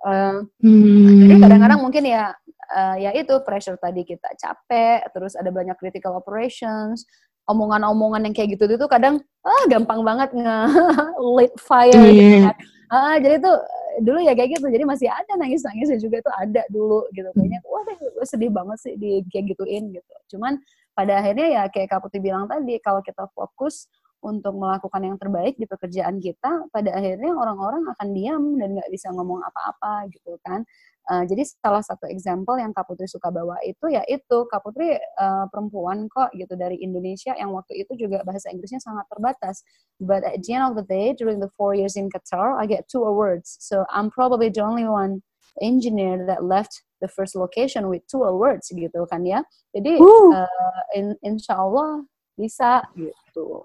Eh, 0.08 0.36
Hmm. 0.64 1.20
jadi 1.20 1.34
kadang-kadang 1.36 1.80
mungkin 1.84 2.08
ya 2.08 2.32
eh, 2.66 2.96
ya 2.98 3.10
itu 3.14 3.36
pressure 3.44 3.76
tadi 3.78 4.02
kita 4.02 4.26
capek, 4.34 5.06
terus 5.12 5.36
ada 5.36 5.52
banyak 5.52 5.76
critical 5.76 6.16
operations, 6.16 7.06
omongan-omongan 7.46 8.26
yang 8.26 8.34
kayak 8.34 8.58
gitu 8.58 8.66
itu 8.66 8.86
kadang 8.90 9.22
ah 9.46 9.64
gampang 9.70 10.02
banget 10.02 10.34
nge 10.34 10.56
lit 11.38 11.54
fire 11.62 11.94
gitu 11.94 12.10
Iya. 12.26 12.50
kan. 12.50 12.56
Ah, 12.86 13.16
jadi 13.18 13.42
tuh 13.42 13.56
dulu 13.98 14.18
ya 14.22 14.34
kayak 14.34 14.58
gitu. 14.58 14.66
Jadi 14.66 14.84
masih 14.86 15.08
ada 15.10 15.32
nangis-nangisnya 15.34 15.98
juga 15.98 16.22
itu 16.22 16.30
ada 16.30 16.62
dulu 16.70 17.06
gitu. 17.10 17.26
Kayaknya 17.34 17.58
wah 17.66 17.82
deh 17.82 17.96
gue 17.98 18.26
sedih 18.26 18.50
banget 18.50 18.78
sih 18.78 18.94
di 18.94 19.22
kayak 19.26 19.54
gituin 19.54 19.90
gitu. 19.90 20.14
Cuman 20.34 20.58
pada 20.96 21.20
akhirnya 21.20 21.46
ya 21.52 21.62
kayak 21.68 21.92
Kak 21.92 22.00
Putih 22.08 22.24
bilang 22.24 22.48
tadi 22.48 22.80
kalau 22.80 23.04
kita 23.04 23.28
fokus 23.36 23.86
untuk 24.24 24.56
melakukan 24.56 25.02
yang 25.04 25.16
terbaik 25.20 25.54
di 25.60 25.68
pekerjaan 25.68 26.18
kita, 26.18 26.66
pada 26.72 26.90
akhirnya 26.96 27.36
orang-orang 27.36 27.84
akan 27.94 28.08
diam 28.16 28.42
dan 28.56 28.74
nggak 28.74 28.90
bisa 28.90 29.12
ngomong 29.12 29.44
apa-apa 29.44 30.08
gitu 30.10 30.34
kan. 30.42 30.64
Uh, 31.06 31.22
jadi 31.22 31.46
salah 31.46 31.84
satu 31.86 32.10
example 32.10 32.58
yang 32.58 32.74
Kak 32.74 32.90
Putri 32.90 33.06
suka 33.06 33.30
bawa 33.30 33.62
itu 33.62 33.86
ya 33.94 34.02
itu 34.10 34.42
Kak 34.50 34.66
Putri 34.66 34.98
uh, 34.98 35.46
perempuan 35.54 36.10
kok 36.10 36.34
gitu 36.34 36.58
dari 36.58 36.82
Indonesia 36.82 37.30
yang 37.38 37.54
waktu 37.54 37.86
itu 37.86 37.94
juga 37.94 38.26
bahasa 38.26 38.50
Inggrisnya 38.50 38.82
sangat 38.82 39.06
terbatas. 39.06 39.62
But 40.02 40.26
at 40.26 40.42
the 40.42 40.50
end 40.58 40.66
of 40.66 40.74
the 40.74 40.82
day, 40.82 41.14
during 41.14 41.38
the 41.38 41.52
four 41.54 41.78
years 41.78 41.94
in 41.94 42.10
Qatar, 42.10 42.58
I 42.58 42.66
get 42.66 42.90
two 42.90 43.06
awards. 43.06 43.54
So 43.62 43.86
I'm 43.94 44.10
probably 44.10 44.50
the 44.50 44.66
only 44.66 44.90
one 44.90 45.22
engineer 45.62 46.24
that 46.26 46.44
left 46.44 46.82
the 47.00 47.08
first 47.08 47.36
location 47.36 47.88
with 47.88 48.02
two 48.08 48.24
awards 48.24 48.72
gitu 48.72 49.04
kan 49.08 49.24
ya. 49.24 49.44
Jadi 49.76 50.00
uh, 50.00 50.80
in, 50.96 51.16
insya 51.24 51.60
Allah 51.60 52.04
bisa 52.36 52.84
gitu. 52.96 53.64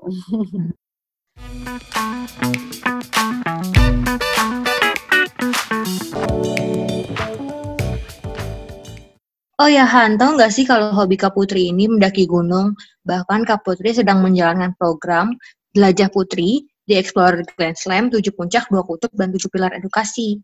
Oh 9.62 9.70
ya 9.70 9.86
Han, 9.86 10.18
tahu 10.18 10.42
nggak 10.42 10.50
sih 10.50 10.66
kalau 10.66 10.90
hobi 10.90 11.22
Kak 11.22 11.38
Putri 11.38 11.70
ini 11.70 11.86
mendaki 11.86 12.26
gunung? 12.26 12.74
Bahkan 13.06 13.46
Kak 13.46 13.62
Putri 13.62 13.94
sedang 13.94 14.26
menjalankan 14.26 14.74
program 14.74 15.38
Jelajah 15.78 16.10
Putri 16.10 16.66
di 16.82 16.98
Explorer 16.98 17.46
Grand 17.46 17.78
Slam 17.78 18.10
7 18.10 18.26
Puncak, 18.34 18.74
2 18.74 18.82
Kutub, 18.82 19.14
dan 19.14 19.30
7 19.30 19.54
Pilar 19.54 19.72
Edukasi. 19.78 20.42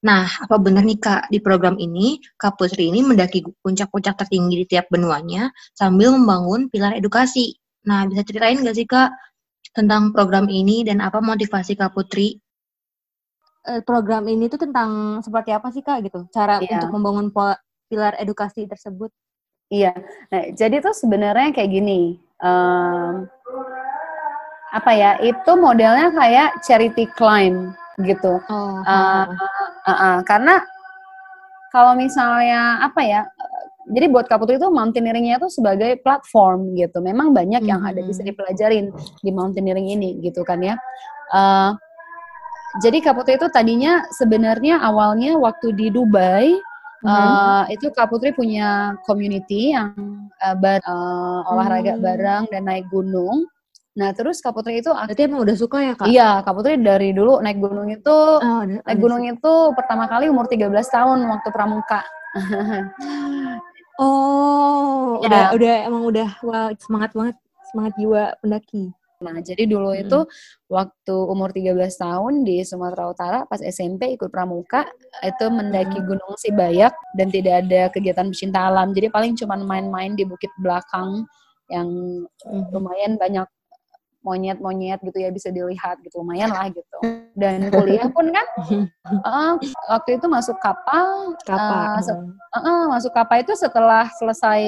Nah, 0.00 0.24
apa 0.24 0.56
benar 0.56 0.80
nih 0.80 0.96
Kak, 0.96 1.28
di 1.28 1.44
program 1.44 1.76
ini 1.76 2.16
Kak 2.40 2.56
Putri 2.56 2.88
ini 2.88 3.04
mendaki 3.04 3.44
puncak-puncak 3.60 4.16
tertinggi 4.16 4.64
di 4.64 4.66
tiap 4.66 4.88
benuanya 4.88 5.52
sambil 5.76 6.16
membangun 6.16 6.72
pilar 6.72 6.96
edukasi. 6.96 7.52
Nah, 7.84 8.08
bisa 8.08 8.24
ceritain 8.24 8.56
nggak 8.64 8.76
sih 8.76 8.88
Kak 8.88 9.12
tentang 9.76 10.10
program 10.16 10.48
ini 10.48 10.82
dan 10.88 11.04
apa 11.04 11.20
motivasi 11.20 11.76
Kak 11.76 11.92
Putri? 11.92 12.40
eh, 13.60 13.84
program 13.84 14.24
ini 14.24 14.48
tuh 14.48 14.56
tentang 14.56 15.20
seperti 15.20 15.52
apa 15.52 15.68
sih 15.68 15.84
kak 15.84 16.00
gitu 16.08 16.24
cara 16.32 16.64
Iya. 16.64 16.80
untuk 16.80 16.96
membangun 16.96 17.28
pilar 17.92 18.16
edukasi 18.16 18.64
tersebut 18.64 19.12
Iya, 19.70 19.94
nah 20.34 20.50
jadi 20.50 20.82
tuh 20.82 20.90
sebenarnya 20.90 21.54
kayak 21.54 21.70
gini, 21.70 22.18
em, 22.42 23.30
apa 24.74 24.90
ya? 24.98 25.14
Itu 25.22 25.54
modelnya 25.54 26.10
kayak 26.10 26.58
charity 26.66 27.06
climb 27.14 27.70
gitu. 28.04 28.40
oh 28.50 28.80
Uh, 28.86 29.26
uh, 29.86 29.90
uh, 29.90 30.16
karena 30.24 30.60
kalau 31.70 31.94
misalnya 31.94 32.82
apa 32.82 33.00
ya? 33.04 33.22
Jadi 33.90 34.06
buat 34.06 34.30
Kaputri 34.30 34.54
itu 34.54 34.70
mountaineeringnya 34.70 35.42
itu 35.42 35.50
sebagai 35.50 35.98
platform 36.04 36.78
gitu. 36.78 37.02
Memang 37.02 37.34
banyak 37.34 37.64
yang 37.66 37.82
ada 37.82 37.98
bisa 38.06 38.22
Mhm. 38.22 38.28
dipelajarin 38.30 38.86
di 39.24 39.30
mountaineering 39.34 39.88
ini 39.98 40.20
gitu 40.22 40.46
kan 40.46 40.62
ya. 40.62 40.78
Uh, 41.34 41.74
jadi 42.84 43.02
Kaputri 43.02 43.34
itu 43.34 43.50
tadinya 43.50 44.04
sebenarnya 44.14 44.78
awalnya 44.78 45.34
waktu 45.38 45.74
di 45.74 45.90
Dubai 45.90 46.54
Uh, 47.00 47.64
itu 47.72 47.88
Kak 47.96 48.12
Putri 48.12 48.28
punya 48.36 48.92
community 49.08 49.72
yang 49.72 49.96
uh, 50.44 50.52
bar- 50.52 50.84
uh, 50.84 51.40
olahraga 51.48 51.96
Hmm. 51.96 52.04
bareng 52.04 52.44
dan 52.52 52.68
naik 52.68 52.84
gunung. 52.92 53.48
Nah, 54.00 54.16
terus 54.16 54.40
Kak 54.40 54.56
Putri 54.56 54.80
itu 54.80 54.88
berarti 54.88 55.28
emang 55.28 55.44
udah 55.44 55.56
suka 55.60 55.76
ya 55.84 55.92
kak 55.92 56.08
iya, 56.08 56.40
Kak 56.40 56.56
Putri 56.56 56.80
dari 56.80 57.12
dulu 57.12 57.44
naik 57.44 57.60
gunung 57.60 57.92
itu 57.92 58.16
oh, 58.40 58.62
naik 58.64 58.96
gunung 58.96 59.28
itu 59.28 59.52
pertama 59.76 60.08
kali 60.08 60.32
umur 60.32 60.48
13 60.48 60.72
tahun 60.72 61.20
waktu 61.28 61.48
pramuka. 61.52 62.00
oh 64.00 65.20
Ya. 65.20 65.28
udah 65.28 65.44
udah 65.52 65.74
emang 65.84 66.02
udah 66.08 66.28
wah 66.40 66.72
semangat 66.80 67.12
banget 67.12 67.36
semangat 67.68 67.92
jiwa 68.00 68.32
pendaki 68.40 68.88
Nah, 69.20 69.36
jadi 69.44 69.68
dulu 69.68 69.92
Mm-mm. 69.92 70.08
itu 70.08 70.18
waktu 70.72 71.12
umur 71.12 71.52
13 71.52 71.76
tahun 71.76 72.40
di 72.40 72.64
Sumatera 72.64 73.12
Utara 73.12 73.38
pas 73.44 73.60
SMP 73.60 74.16
ikut 74.16 74.32
pramuka 74.32 74.88
itu 75.20 75.44
mendaki 75.52 76.00
Gunung 76.00 76.40
Sibayak 76.40 76.96
dan 77.20 77.28
tidak 77.28 77.68
ada 77.68 77.92
kegiatan 77.92 78.32
pecinta 78.32 78.72
alam. 78.72 78.96
Jadi 78.96 79.12
paling 79.12 79.36
cuma 79.36 79.60
main-main 79.60 80.16
di 80.16 80.24
bukit 80.24 80.48
belakang 80.56 81.28
yang 81.68 81.88
lumayan 82.72 83.20
banyak 83.20 83.44
monyet-monyet 84.20 85.00
gitu 85.00 85.18
ya 85.18 85.32
bisa 85.32 85.48
dilihat 85.48 86.00
gitu 86.04 86.20
lumayan 86.20 86.52
lah 86.52 86.68
gitu. 86.68 86.98
Dan 87.40 87.72
kuliah 87.72 88.08
pun 88.10 88.28
kan 88.32 88.46
eh, 89.28 89.52
waktu 89.88 90.10
itu 90.20 90.26
masuk 90.28 90.56
kapal 90.60 91.34
kapal 91.46 91.98
se- 92.04 92.16
eh, 92.56 92.60
eh, 92.60 92.82
masuk 92.90 93.12
kapal 93.16 93.40
itu 93.40 93.52
setelah 93.56 94.08
selesai 94.18 94.60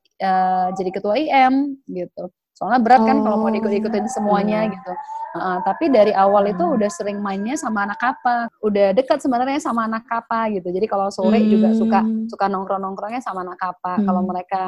eh, 0.00 0.66
jadi 0.78 0.90
ketua 0.92 1.14
IM 1.18 1.76
gitu. 1.88 2.30
Soalnya 2.54 2.78
berat 2.78 3.02
kan 3.02 3.18
kalau 3.20 3.36
mau 3.36 3.50
Oh, 3.50 3.52
diikut-ikutin 3.52 4.06
semuanya 4.06 4.64
iya. 4.64 4.72
gitu. 4.72 4.92
Heeh, 5.34 5.56
tapi 5.66 5.90
dari 5.90 6.14
awal 6.14 6.46
itu 6.46 6.62
Hmm. 6.62 6.78
udah 6.78 6.86
sering 6.86 7.18
mainnya 7.18 7.58
sama 7.58 7.82
anak 7.82 7.98
kapa, 7.98 8.46
udah 8.62 8.94
dekat 8.94 9.18
sebenarnya 9.18 9.58
sama 9.58 9.90
anak 9.90 10.06
kapa 10.06 10.46
gitu. 10.54 10.70
Jadi 10.70 10.86
kalau 10.86 11.10
sore 11.10 11.42
juga 11.50 11.74
suka 11.74 12.06
Hmm. 12.06 12.30
suka 12.30 12.46
nongkrong-nongkrongnya 12.46 13.18
sama 13.18 13.42
anak 13.42 13.58
kapa. 13.58 13.98
Kalau 13.98 14.22
Hmm. 14.22 14.30
mereka 14.30 14.62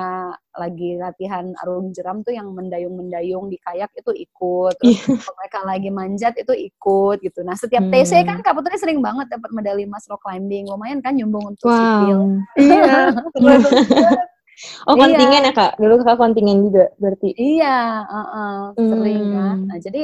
lagi 0.59 0.99
latihan 0.99 1.55
arung 1.63 1.95
jeram 1.95 2.27
tuh 2.27 2.35
yang 2.35 2.51
mendayung-mendayung 2.51 3.47
di 3.47 3.63
kayak 3.63 3.95
itu 3.95 4.11
ikut. 4.11 4.75
Terus 4.83 4.99
kalau 5.07 5.39
mereka 5.39 5.59
lagi 5.63 5.91
manjat 5.95 6.35
itu 6.35 6.51
ikut 6.51 7.23
gitu. 7.23 7.47
Nah 7.47 7.55
setiap 7.55 7.87
TC 7.87 8.27
Hmm. 8.27 8.27
kan 8.27 8.39
Kak 8.43 8.59
Putri 8.59 8.75
sering 8.75 8.99
banget 8.99 9.31
dapat 9.31 9.55
medali 9.55 9.87
emas 9.87 10.03
rock 10.11 10.27
climbing. 10.27 10.67
Lumayan 10.67 10.99
kan 10.99 11.15
nyumbung 11.15 11.55
untuk 11.55 11.71
sipil. 11.71 12.19
wow 12.19 12.59
iya 12.59 13.15
oh 14.87 14.95
Iya. 14.95 15.01
kontingen 15.05 15.43
ya 15.45 15.53
kak 15.53 15.73
dulu 15.77 15.95
kakak 16.01 16.19
kontingen 16.19 16.59
juga 16.67 16.85
berarti 16.97 17.29
Iya, 17.37 17.79
heeh, 18.05 18.55
sering 18.81 19.23
kan. 19.31 19.57
Hmm. 19.57 19.67
Nah, 19.69 19.79
jadi 19.79 20.03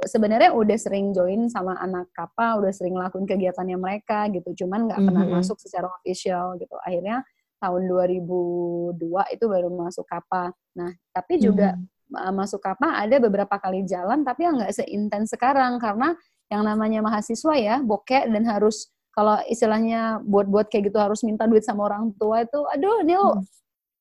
sebenarnya 0.00 0.50
udah 0.56 0.78
sering 0.80 1.12
join 1.12 1.46
sama 1.46 1.76
anak 1.76 2.08
kapal, 2.12 2.64
udah 2.64 2.72
sering 2.72 2.96
ngelakuin 2.96 3.28
kegiatannya 3.28 3.76
mereka 3.76 4.32
gitu, 4.32 4.64
cuman 4.64 4.88
nggak 4.88 5.00
pernah 5.04 5.24
Mhm. 5.28 5.34
masuk 5.36 5.60
secara 5.60 5.92
official 5.92 6.56
gitu. 6.56 6.72
Akhirnya 6.80 7.20
tahun 7.60 7.82
2002 7.84 9.22
itu 9.28 9.44
baru 9.44 9.68
masuk 9.68 10.08
kapal. 10.08 10.56
Nah, 10.72 10.88
tapi 11.12 11.36
juga 11.36 11.76
uh, 12.10 12.32
masuk 12.32 12.58
kapal 12.58 12.90
ada 12.90 13.16
beberapa 13.20 13.54
kali 13.54 13.84
jalan, 13.84 14.24
tapi 14.24 14.42
yang 14.42 14.56
nggak 14.56 14.72
seintens 14.74 15.30
sekarang 15.30 15.76
karena 15.76 16.16
yang 16.48 16.64
namanya 16.64 16.98
mahasiswa 17.00 17.54
ya, 17.54 17.76
bokeh 17.78 18.26
dan 18.26 18.42
harus 18.42 18.88
kalau 19.10 19.36
istilahnya 19.46 20.18
buat-buat 20.24 20.66
kayak 20.66 20.90
gitu 20.90 20.98
harus 20.98 21.20
minta 21.22 21.44
duit 21.44 21.62
sama 21.62 21.86
orang 21.86 22.10
tua 22.16 22.42
itu, 22.42 22.60
aduh 22.64 23.04
ini 23.04 23.14
lo 23.14 23.36
Hmm. 23.36 23.44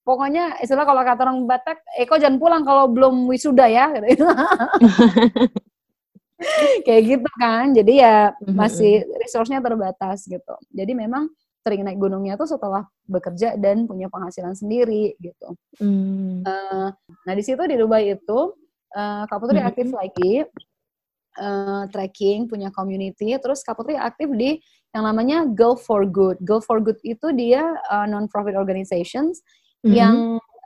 Pokoknya 0.09 0.57
istilah 0.57 0.89
kalau 0.89 1.05
kata 1.05 1.21
orang 1.29 1.45
Batak, 1.45 1.85
eh 1.93 2.09
kok 2.09 2.17
jangan 2.17 2.41
pulang 2.41 2.65
kalau 2.65 2.89
belum 2.89 3.29
wisuda 3.29 3.69
ya, 3.69 3.93
gitu. 4.09 4.25
kayak 6.87 7.01
gitu 7.05 7.29
kan. 7.37 7.69
Jadi 7.77 7.93
ya 8.01 8.33
Mhm. 8.41 8.55
masih 8.57 9.05
resource-nya 9.21 9.61
terbatas 9.61 10.25
gitu. 10.25 10.55
Jadi 10.73 10.97
memang 10.97 11.29
sering 11.59 11.83
naik 11.85 11.99
gunungnya 11.99 12.39
tuh 12.39 12.47
setelah 12.47 12.87
bekerja 13.05 13.59
dan 13.59 13.83
punya 13.85 14.07
penghasilan 14.09 14.55
sendiri 14.55 15.13
gitu. 15.19 15.53
Hmm. 15.77 16.41
Eh, 16.41 16.87
nah 17.27 17.33
di 17.35 17.43
situ 17.43 17.59
di 17.67 17.75
Dubai 17.77 18.15
itu 18.15 18.39
eh, 18.89 19.23
Kak 19.29 19.37
Putri 19.37 19.61
Mhm. 19.61 19.67
aktif 19.69 19.87
lagi 19.93 20.33
eh, 21.39 21.83
trekking, 21.93 22.49
punya 22.49 22.73
community. 22.73 23.31
Terus 23.37 23.61
Kak 23.61 23.77
Putri 23.77 23.93
aktif 23.95 24.27
di 24.33 24.57
yang 24.89 25.05
namanya 25.05 25.45
Girl 25.45 25.77
for 25.77 26.01
Good. 26.03 26.41
Girl 26.41 26.59
for 26.59 26.81
Good 26.81 26.97
itu 27.05 27.29
dia 27.37 27.61
uh, 27.93 28.09
non-profit 28.09 28.57
organizations 28.57 29.45
Mhm. 29.85 29.93
yang 29.95 30.15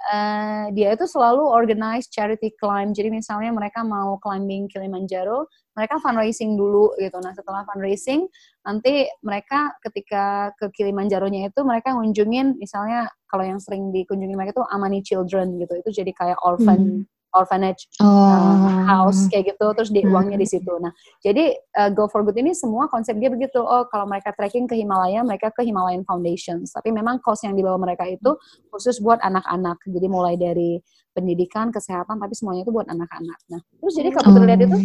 eh, 0.03 0.65
dia 0.75 0.91
itu 0.99 1.07
selalu 1.07 1.47
organize 1.47 2.11
charity 2.11 2.51
climb. 2.59 2.91
Jadi 2.91 3.07
misalnya 3.07 3.55
mereka 3.55 3.87
mau 3.87 4.19
climbing 4.19 4.67
Kilimanjaro, 4.67 5.47
mereka 5.79 5.95
fundraising 6.03 6.59
dulu 6.59 6.91
gitu. 6.99 7.15
Nah 7.23 7.31
setelah 7.31 7.63
fundraising, 7.63 8.27
nanti 8.67 9.07
mereka 9.23 9.71
ketika 9.79 10.51
ke 10.59 10.67
Kilimanjaro-nya 10.75 11.47
itu 11.47 11.63
mereka 11.63 11.95
ngunjungin 11.95 12.59
misalnya 12.59 13.07
kalau 13.31 13.47
yang 13.47 13.63
sering 13.63 13.95
dikunjungi 13.95 14.35
mereka 14.35 14.59
itu 14.59 14.65
Amani 14.67 14.99
Children 15.07 15.55
gitu. 15.63 15.73
Itu 15.79 15.89
jadi 16.03 16.11
kayak 16.11 16.39
orphan 16.43 17.07
orphanage 17.33 17.89
uh, 17.99 18.05
Oh. 18.05 18.85
house 18.85 19.27
kayak 19.29 19.53
gitu 19.53 19.65
terus 19.73 19.89
di 19.89 20.01
Hmm. 20.05 20.13
uangnya 20.13 20.37
di 20.37 20.47
situ. 20.47 20.69
Nah, 20.79 20.93
jadi 21.21 21.53
uh, 21.77 21.89
Go 21.91 22.05
for 22.07 22.21
Good 22.23 22.37
ini 22.39 22.53
semua 22.53 22.87
konsep 22.87 23.17
dia 23.17 23.29
begitu. 23.33 23.59
Oh, 23.61 23.85
kalau 23.89 24.05
mereka 24.05 24.31
trekking 24.33 24.69
ke 24.69 24.77
Himalaya, 24.77 25.21
mereka 25.25 25.49
ke 25.51 25.65
Himalayan 25.65 26.05
Foundations. 26.05 26.71
Tapi 26.71 26.93
memang 26.93 27.19
cost 27.19 27.43
yang 27.43 27.57
dibawa 27.57 27.75
mereka 27.81 28.05
itu 28.07 28.37
khusus 28.69 29.01
buat 29.01 29.19
anak-anak. 29.21 29.81
Jadi 29.85 30.07
mulai 30.07 30.35
dari 30.37 30.77
pendidikan, 31.13 31.69
kesehatan, 31.69 32.17
tapi 32.17 32.33
semuanya 32.33 32.65
itu 32.65 32.73
buat 32.73 32.89
anak-anak. 32.89 33.39
Nah, 33.53 33.61
terus 33.77 33.93
jadi 33.93 34.09
kalau 34.09 34.33
kita 34.33 34.45
lihat 34.49 34.61
itu 34.65 34.77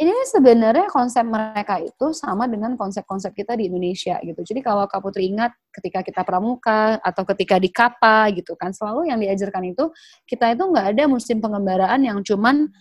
ini 0.00 0.12
sebenarnya 0.32 0.88
konsep 0.88 1.20
mereka 1.28 1.76
itu 1.76 2.16
sama 2.16 2.48
dengan 2.48 2.72
konsep-konsep 2.72 3.36
kita 3.36 3.52
di 3.52 3.68
Indonesia 3.68 4.16
gitu. 4.24 4.40
Jadi 4.40 4.64
kalau 4.64 4.88
Kak 4.88 5.04
Putri 5.04 5.28
ingat 5.28 5.52
ketika 5.76 6.00
kita 6.00 6.24
pramuka 6.24 6.96
atau 7.04 7.28
ketika 7.28 7.60
di 7.60 7.68
Kapa 7.68 8.32
gitu 8.32 8.56
kan, 8.56 8.72
selalu 8.72 9.12
yang 9.12 9.20
diajarkan 9.20 9.76
itu 9.76 9.92
kita 10.24 10.56
itu 10.56 10.64
nggak 10.64 10.96
ada 10.96 11.04
musim 11.04 11.44
pengembaraan 11.44 12.00
yang 12.00 12.24
cuman 12.24 12.72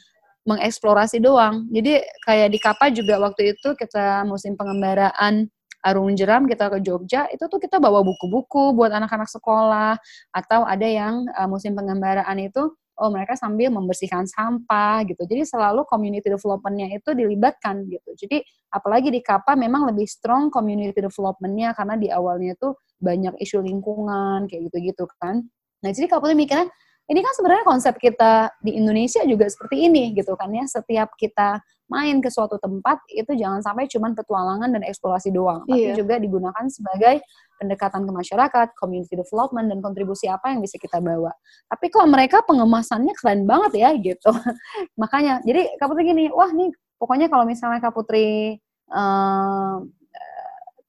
mengeksplorasi 0.47 1.19
doang. 1.19 1.67
Jadi 1.67 1.99
kayak 2.23 2.49
di 2.55 2.59
Kapa 2.63 2.87
juga 2.95 3.19
waktu 3.19 3.51
itu 3.51 3.75
kita 3.75 4.23
musim 4.23 4.55
pengembaraan 4.55 5.51
Arung 5.83 6.11
Jeram 6.15 6.43
kita 6.47 6.67
ke 6.71 6.79
Jogja 6.83 7.27
itu 7.31 7.47
tuh 7.47 7.59
kita 7.59 7.79
bawa 7.79 8.03
buku-buku 8.03 8.75
buat 8.75 8.91
anak-anak 8.91 9.31
sekolah 9.31 9.95
atau 10.35 10.67
ada 10.67 10.87
yang 10.87 11.23
uh, 11.35 11.47
musim 11.47 11.71
pengembaraan 11.71 12.35
itu 12.39 12.75
oh 12.99 13.09
mereka 13.09 13.39
sambil 13.39 13.71
membersihkan 13.71 14.27
sampah 14.27 15.07
gitu. 15.07 15.23
Jadi 15.23 15.47
selalu 15.47 15.87
community 15.87 16.27
development-nya 16.27 16.99
itu 16.99 17.15
dilibatkan 17.15 17.87
gitu. 17.87 18.11
Jadi 18.19 18.43
apalagi 18.69 19.09
di 19.09 19.23
Kapa 19.23 19.55
memang 19.55 19.87
lebih 19.89 20.05
strong 20.05 20.51
community 20.51 20.99
development-nya 20.99 21.71
karena 21.73 21.95
di 21.95 22.11
awalnya 22.11 22.53
itu 22.59 22.75
banyak 22.99 23.39
isu 23.39 23.63
lingkungan 23.63 24.45
kayak 24.51 24.69
gitu-gitu 24.69 25.07
kan. 25.17 25.47
Nah, 25.79 25.89
jadi 25.95 26.11
Kak 26.11 26.19
Putri 26.19 26.35
mikirnya 26.35 26.67
ini 27.09 27.19
kan 27.25 27.33
sebenarnya 27.33 27.65
konsep 27.65 27.95
kita 27.97 28.53
di 28.61 28.77
Indonesia 28.77 29.25
juga 29.25 29.49
seperti 29.49 29.89
ini 29.89 30.13
gitu 30.13 30.37
kan 30.37 30.51
ya. 30.53 30.67
Setiap 30.69 31.15
kita 31.17 31.63
main 31.89 32.21
ke 32.21 32.29
suatu 32.29 32.61
tempat 32.61 33.01
itu 33.09 33.33
jangan 33.33 33.65
sampai 33.65 33.89
cuman 33.89 34.13
petualangan 34.13 34.69
dan 34.69 34.85
eksplorasi 34.85 35.33
doang, 35.33 35.65
tapi 35.65 35.89
Iya. 35.91 35.97
juga 35.97 36.21
digunakan 36.21 36.65
sebagai 36.69 37.19
pendekatan 37.59 38.07
ke 38.07 38.11
masyarakat, 38.13 38.67
community 38.77 39.17
development 39.19 39.67
dan 39.67 39.81
kontribusi 39.83 40.29
apa 40.31 40.53
yang 40.53 40.61
bisa 40.63 40.77
kita 40.79 41.01
bawa. 41.03 41.33
Tapi 41.67 41.91
kok 41.91 42.07
mereka 42.07 42.45
pengemasannya 42.45 43.11
keren 43.19 43.43
banget 43.43 43.73
ya 43.75 43.89
gitu. 43.99 44.31
Makanya, 45.01 45.43
jadi 45.43 45.75
Kak 45.75 45.89
Putri 45.91 46.07
gini, 46.07 46.31
wah 46.31 46.47
nih 46.53 46.71
pokoknya 47.01 47.27
kalau 47.27 47.43
misalnya 47.43 47.83
Kak 47.83 47.91
Putri 47.97 48.55
eh, 48.89 49.75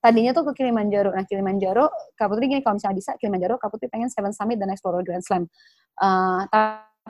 tadinya 0.00 0.32
tuh 0.32 0.48
ke 0.52 0.64
Kilimanjaro. 0.64 1.12
Nah, 1.12 1.24
Kilimanjaro, 1.28 1.92
Kak 2.16 2.28
Putri 2.32 2.48
gini, 2.48 2.60
kalau 2.64 2.80
misalnya 2.80 2.96
bisa, 2.96 3.10
Kilimanjaro, 3.20 3.60
Kak 3.60 3.68
Putri 3.72 3.88
pengen 3.92 4.08
Seven 4.08 4.32
Summit 4.32 4.56
dan 4.56 4.72
Explorer 4.72 5.04
Grand 5.04 5.20
Slam. 5.24 5.44
Eh, 6.00 6.40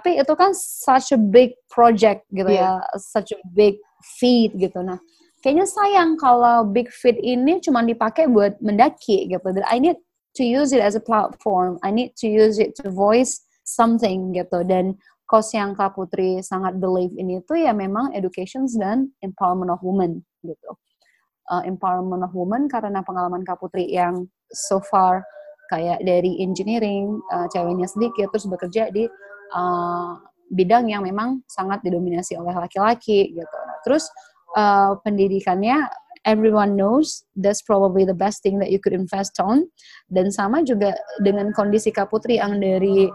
tapi 0.01 0.17
itu 0.17 0.33
kan 0.33 0.57
such 0.57 1.13
a 1.13 1.21
big 1.21 1.53
project 1.69 2.25
gitu 2.33 2.49
ya, 2.49 2.81
such 2.97 3.37
a 3.37 3.39
big 3.53 3.77
feat 4.17 4.49
gitu. 4.57 4.81
Nah, 4.81 4.97
kayaknya 5.45 5.69
sayang 5.69 6.17
kalau 6.17 6.65
big 6.65 6.89
feat 6.89 7.21
ini 7.21 7.61
cuma 7.61 7.85
dipakai 7.85 8.25
buat 8.33 8.57
mendaki 8.65 9.29
gitu. 9.29 9.45
I 9.69 9.77
need 9.77 10.01
to 10.41 10.43
use 10.49 10.73
it 10.73 10.81
as 10.81 10.97
a 10.97 11.05
platform. 11.05 11.77
I 11.85 11.93
need 11.93 12.17
to 12.25 12.33
use 12.33 12.57
it 12.57 12.73
to 12.81 12.89
voice 12.89 13.45
something 13.69 14.33
gitu. 14.33 14.65
Dan 14.65 14.97
cause 15.29 15.53
yang 15.53 15.77
Kak 15.77 16.01
Putri 16.01 16.41
sangat 16.41 16.81
believe 16.81 17.13
ini 17.21 17.45
tuh 17.45 17.61
ya 17.61 17.77
memang 17.77 18.17
education 18.17 18.65
dan 18.81 19.13
empowerment 19.21 19.69
of 19.69 19.85
women 19.85 20.25
gitu. 20.41 20.81
Uh, 21.53 21.61
empowerment 21.69 22.25
of 22.25 22.33
women 22.33 22.73
karena 22.73 23.05
pengalaman 23.05 23.45
Kak 23.45 23.61
Putri 23.61 23.85
yang 23.85 24.33
so 24.49 24.81
far 24.81 25.29
kayak 25.71 26.03
dari 26.03 26.41
engineering, 26.43 27.23
uh, 27.31 27.47
ceweknya 27.47 27.87
sedikit, 27.87 28.33
terus 28.35 28.51
bekerja 28.51 28.91
di 28.91 29.07
uh, 29.55 30.19
bidang 30.51 30.91
yang 30.91 31.07
memang 31.07 31.47
sangat 31.47 31.81
didominasi 31.87 32.35
oleh 32.35 32.53
laki-laki 32.53 33.35
gitu. 33.35 33.59
Terus 33.87 34.11
uh, 34.59 34.99
pendidikannya 35.07 35.87
everyone 36.27 36.77
knows 36.77 37.25
that's 37.39 37.63
probably 37.65 38.05
the 38.05 38.17
best 38.17 38.43
thing 38.43 38.59
that 38.59 38.69
you 38.69 38.83
could 38.83 38.93
invest 38.93 39.39
on. 39.41 39.65
Dan 40.11 40.29
sama 40.35 40.67
juga 40.67 40.93
dengan 41.23 41.55
kondisi 41.55 41.95
Kak 41.95 42.11
Putri 42.11 42.43
yang 42.43 42.59
dari 42.59 43.09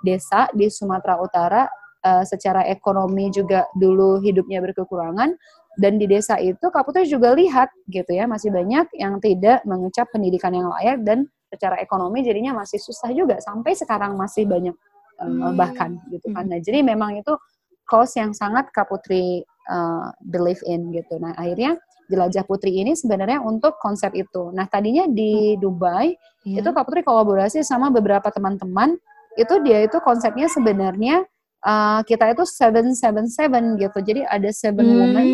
desa 0.00 0.48
di 0.56 0.66
Sumatera 0.72 1.20
Utara, 1.20 1.62
uh, 2.02 2.24
secara 2.24 2.64
ekonomi 2.66 3.28
juga 3.28 3.68
dulu 3.76 4.18
hidupnya 4.24 4.64
berkekurangan, 4.64 5.36
dan 5.78 5.92
di 6.00 6.08
desa 6.08 6.40
itu 6.40 6.72
Kak 6.72 6.88
Putri 6.88 7.06
juga 7.06 7.36
lihat 7.36 7.70
gitu 7.86 8.10
ya, 8.10 8.24
masih 8.24 8.50
banyak 8.50 8.88
yang 8.96 9.20
tidak 9.22 9.62
mengecap 9.68 10.08
pendidikan 10.10 10.56
yang 10.56 10.72
layak 10.72 11.04
dan 11.04 11.28
secara 11.50 11.82
ekonomi 11.82 12.22
jadinya 12.22 12.62
masih 12.62 12.78
susah 12.78 13.10
juga 13.10 13.42
sampai 13.42 13.74
sekarang 13.74 14.14
masih 14.14 14.46
banyak 14.46 14.74
uh, 15.20 15.52
bahkan 15.54 16.00
gitu 16.08 16.32
kan. 16.32 16.48
Nah, 16.48 16.58
jadi 16.58 16.80
memang 16.82 17.20
itu 17.20 17.36
cause 17.84 18.16
yang 18.16 18.32
sangat 18.32 18.72
Kak 18.72 18.88
Putri 18.88 19.44
uh, 19.68 20.08
believe 20.24 20.60
in 20.66 20.90
gitu. 20.90 21.20
Nah, 21.20 21.36
akhirnya 21.36 21.76
Jelajah 22.10 22.42
Putri 22.42 22.74
ini 22.74 22.98
sebenarnya 22.98 23.38
untuk 23.38 23.78
konsep 23.78 24.10
itu. 24.18 24.50
Nah, 24.50 24.66
tadinya 24.66 25.06
di 25.06 25.54
Dubai 25.60 26.10
Iya. 26.40 26.64
itu 26.64 26.68
Kak 26.72 26.88
Putri 26.88 27.04
kolaborasi 27.04 27.60
sama 27.60 27.92
beberapa 27.92 28.32
teman-teman. 28.32 28.96
Itu 29.36 29.60
dia 29.60 29.84
itu 29.84 30.00
konsepnya 30.00 30.48
sebenarnya 30.48 31.22
uh, 31.62 32.00
kita 32.02 32.32
itu 32.32 32.48
seven 32.48 32.96
seven 32.96 33.28
seven 33.28 33.76
gitu. 33.76 34.00
Jadi 34.00 34.24
ada 34.24 34.48
seven 34.50 34.86
women 34.88 35.26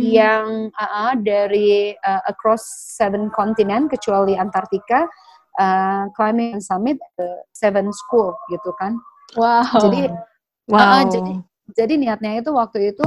Hmm. 0.00 0.08
yang 0.16 0.46
uh, 0.80 0.84
uh, 0.84 1.12
dari 1.20 1.92
uh, 1.92 2.22
across 2.24 2.64
seven 2.96 3.28
continent 3.36 3.92
kecuali 3.92 4.32
Antartika 4.32 5.04
uh, 5.60 6.08
climbing 6.16 6.56
summit 6.60 6.96
uh, 7.20 7.40
seven 7.52 7.92
school 7.92 8.32
gitu 8.48 8.72
kan. 8.80 8.96
Wow. 9.38 9.78
Jadi 9.78 10.10
wow. 10.70 10.78
uh, 10.78 11.04
jadi 11.06 11.32
jadi 11.70 11.94
niatnya 11.94 12.42
itu 12.42 12.50
waktu 12.50 12.90
itu 12.90 13.06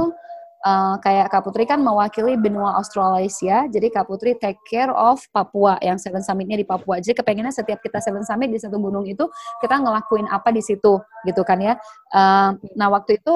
uh, 0.64 0.96
kayak 1.04 1.28
Kak 1.28 1.44
Putri 1.44 1.68
kan 1.68 1.84
mewakili 1.84 2.34
benua 2.40 2.80
Australasia, 2.80 3.68
jadi 3.68 3.92
Kak 3.92 4.08
Putri 4.08 4.32
take 4.40 4.56
care 4.64 4.88
of 4.88 5.20
Papua 5.36 5.76
yang 5.84 6.00
Seven 6.00 6.24
Summit-nya 6.24 6.56
di 6.56 6.66
Papua. 6.66 6.98
Jadi 6.98 7.20
kepengennya 7.20 7.52
setiap 7.52 7.84
kita 7.84 8.00
Seven 8.00 8.24
Summit 8.24 8.48
di 8.48 8.58
satu 8.58 8.80
gunung 8.80 9.04
itu 9.04 9.28
kita 9.60 9.76
ngelakuin 9.84 10.24
apa 10.32 10.48
di 10.48 10.64
situ 10.64 10.96
gitu 11.28 11.42
kan 11.44 11.60
ya. 11.60 11.76
Uh, 12.08 12.56
nah 12.72 12.88
waktu 12.88 13.20
itu 13.20 13.34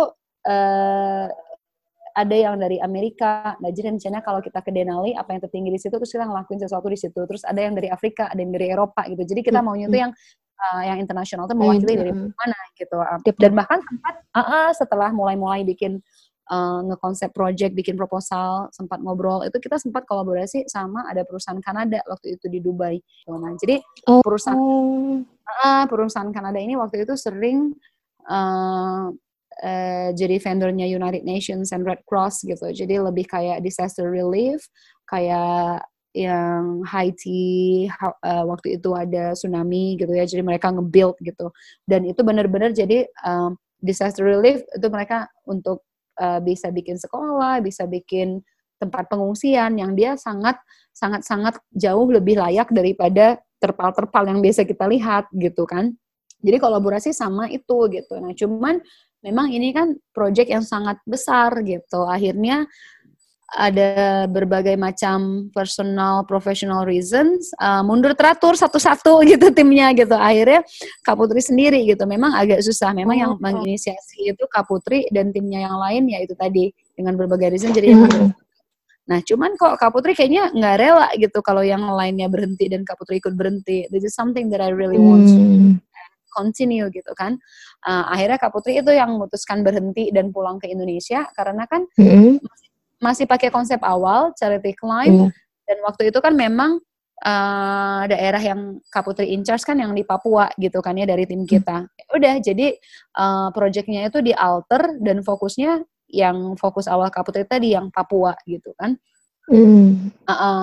uh, 0.48 1.28
ada 2.18 2.34
yang 2.34 2.58
dari 2.58 2.82
Amerika, 2.82 3.54
nah 3.62 3.70
jadi 3.70 3.94
rencana 3.94 4.18
kalau 4.26 4.42
kita 4.42 4.58
ke 4.58 4.74
Denali, 4.74 5.14
apa 5.14 5.38
yang 5.38 5.40
tertinggi 5.44 5.70
di 5.70 5.78
situ, 5.78 5.94
terus 6.02 6.10
kita 6.10 6.26
ngelakuin 6.26 6.58
sesuatu 6.58 6.90
di 6.90 6.98
situ. 6.98 7.14
Terus 7.14 7.46
ada 7.46 7.62
yang 7.62 7.78
dari 7.78 7.86
Afrika, 7.94 8.26
ada 8.26 8.42
yang 8.42 8.50
dari 8.50 8.74
Eropa 8.74 9.06
gitu. 9.06 9.22
Jadi 9.22 9.46
kita 9.46 9.62
maunya 9.62 9.86
tuh 9.86 10.02
yang 10.02 10.12
uh, 10.58 10.82
yang 10.84 10.98
internasional 10.98 11.46
tuh 11.46 11.54
mewakili 11.56 11.94
dari 11.94 12.12
Hmm. 12.12 12.34
mana 12.34 12.58
gitu. 12.74 12.98
Dan 13.38 13.54
bahkan 13.54 13.78
sempat 13.82 14.14
uh, 14.34 14.40
uh, 14.42 14.68
setelah 14.74 15.10
mulai-mulai 15.14 15.62
bikin 15.62 16.02
uh, 16.50 16.80
ngekonsep 16.88 17.30
project, 17.32 17.72
bikin 17.76 17.94
proposal, 17.94 18.66
sempat 18.74 18.98
ngobrol, 19.00 19.46
itu 19.46 19.56
kita 19.60 19.78
sempat 19.78 20.04
kolaborasi 20.04 20.66
sama 20.66 21.06
ada 21.06 21.22
perusahaan 21.22 21.60
Kanada 21.62 22.02
waktu 22.08 22.36
itu 22.36 22.46
di 22.50 22.58
Dubai. 22.58 22.98
Nah, 23.30 23.54
jadi 23.60 23.80
Oh. 24.10 24.20
perusahaan 24.24 24.58
uh, 25.64 25.84
perusahaan 25.86 26.30
Kanada 26.34 26.58
ini 26.58 26.74
waktu 26.76 27.04
itu 27.06 27.14
sering 27.14 27.76
uh, 28.28 29.12
uh, 29.62 30.08
jadi 30.12 30.36
vendornya 30.40 30.86
United 30.88 31.22
Nations 31.24 31.70
and 31.70 31.84
Red 31.86 32.02
Cross 32.08 32.44
gitu. 32.44 32.68
Jadi 32.72 32.98
lebih 32.98 33.28
kayak 33.28 33.62
disaster 33.62 34.08
relief, 34.08 34.66
kayak 35.08 35.84
yang 36.16 36.82
Haiti 36.88 37.84
uh, 38.00 38.44
waktu 38.48 38.80
itu 38.80 38.90
ada 38.96 39.36
tsunami 39.36 39.98
gitu 40.00 40.10
ya. 40.12 40.24
Jadi 40.24 40.42
mereka 40.42 40.72
nge-build 40.72 41.16
gitu. 41.20 41.52
Dan 41.84 42.08
itu 42.08 42.20
benar-benar 42.24 42.72
jadi 42.72 43.04
um, 43.24 43.56
disaster 43.78 44.24
relief 44.26 44.64
itu 44.74 44.86
mereka 44.90 45.28
untuk 45.46 45.84
uh, 46.18 46.40
bisa 46.42 46.72
bikin 46.72 46.98
sekolah, 46.98 47.60
bisa 47.62 47.84
bikin 47.86 48.42
tempat 48.78 49.10
pengungsian 49.10 49.74
yang 49.74 49.92
dia 49.98 50.14
sangat 50.14 50.58
sangat 50.94 51.26
sangat 51.26 51.54
jauh 51.74 52.06
lebih 52.10 52.38
layak 52.38 52.70
daripada 52.70 53.38
terpal-terpal 53.58 54.26
yang 54.26 54.38
biasa 54.38 54.62
kita 54.66 54.86
lihat 54.86 55.26
gitu 55.34 55.66
kan. 55.66 55.94
Jadi 56.38 56.56
kolaborasi 56.62 57.10
sama 57.10 57.50
itu 57.50 57.90
gitu. 57.90 58.14
Nah, 58.22 58.30
cuman 58.30 58.78
memang 59.26 59.50
ini 59.50 59.74
kan 59.74 59.98
project 60.14 60.46
yang 60.46 60.62
sangat 60.62 61.02
besar 61.02 61.50
gitu. 61.66 62.06
Akhirnya 62.06 62.70
ada 63.56 64.28
berbagai 64.28 64.76
macam 64.76 65.48
personal 65.56 66.20
professional 66.28 66.84
reasons 66.84 67.48
uh, 67.56 67.80
mundur 67.80 68.12
teratur 68.12 68.52
satu-satu 68.52 69.22
gitu 69.30 69.48
timnya 69.56 69.96
gitu 69.96 70.12
akhirnya 70.12 70.60
Kak 71.00 71.16
Putri 71.16 71.40
sendiri 71.40 71.80
gitu 71.88 72.04
memang 72.04 72.36
agak 72.36 72.60
susah 72.60 72.92
memang 72.92 73.16
oh, 73.16 73.20
yang 73.24 73.32
menginisiasi 73.40 74.36
itu 74.36 74.44
Kak 74.52 74.68
Putri 74.68 75.08
dan 75.08 75.32
timnya 75.32 75.64
yang 75.64 75.80
lain 75.80 76.12
ya 76.12 76.20
itu 76.20 76.36
tadi 76.36 76.68
dengan 76.92 77.16
berbagai 77.16 77.56
reason 77.56 77.72
jadi 77.72 77.96
yang 77.96 78.32
Nah, 79.08 79.24
cuman 79.24 79.56
kok 79.56 79.80
Kak 79.80 79.88
Putri 79.88 80.12
kayaknya 80.12 80.52
nggak 80.52 80.76
rela 80.76 81.08
gitu 81.16 81.40
kalau 81.40 81.64
yang 81.64 81.80
lainnya 81.96 82.28
berhenti 82.28 82.68
dan 82.68 82.84
Kak 82.84 83.00
Putri 83.00 83.16
ikut 83.16 83.32
berhenti. 83.32 83.88
This 83.88 84.04
is 84.04 84.12
something 84.12 84.52
that 84.52 84.60
I 84.60 84.68
really 84.68 85.00
want 85.00 85.32
to 85.32 85.40
hmm. 85.40 85.72
continue 86.28 86.92
gitu 86.92 87.08
kan. 87.16 87.40
Uh, 87.88 88.04
akhirnya 88.12 88.36
Kak 88.36 88.52
Putri 88.52 88.76
itu 88.76 88.92
yang 88.92 89.16
memutuskan 89.16 89.64
berhenti 89.64 90.12
dan 90.12 90.28
pulang 90.28 90.60
ke 90.60 90.68
Indonesia 90.68 91.24
karena 91.32 91.64
kan 91.64 91.88
mm. 91.96 92.36
masih, 92.36 92.67
masih 92.98 93.24
pakai 93.30 93.48
konsep 93.50 93.78
awal 93.82 94.34
charity 94.34 94.74
climb 94.74 95.26
mm. 95.26 95.30
dan 95.66 95.78
waktu 95.86 96.10
itu 96.10 96.18
kan 96.18 96.34
memang 96.34 96.82
uh, 97.24 98.02
daerah 98.06 98.42
yang 98.42 98.78
Kak 98.90 99.06
Putri 99.06 99.34
in 99.34 99.42
charge 99.42 99.66
kan 99.66 99.78
yang 99.78 99.94
di 99.94 100.06
Papua 100.06 100.50
gitu 100.58 100.78
kan 100.78 100.94
ya 100.94 101.06
dari 101.06 101.26
tim 101.26 101.42
hmm. 101.42 101.50
kita. 101.50 101.86
Mm. 101.86 102.14
Udah 102.14 102.34
jadi 102.42 102.66
uh, 103.18 103.48
projectnya 103.50 104.06
itu 104.06 104.22
di 104.22 104.34
alter 104.34 104.98
dan 105.02 105.22
fokusnya 105.22 105.82
yang 106.08 106.56
fokus 106.56 106.88
awal 106.88 107.12
Kaputri 107.12 107.44
tadi 107.44 107.74
yang 107.76 107.92
Papua 107.92 108.34
gitu 108.48 108.72
kan. 108.78 108.96
Mm. 109.50 110.12
Uh 110.24 110.32
-uh. 110.32 110.60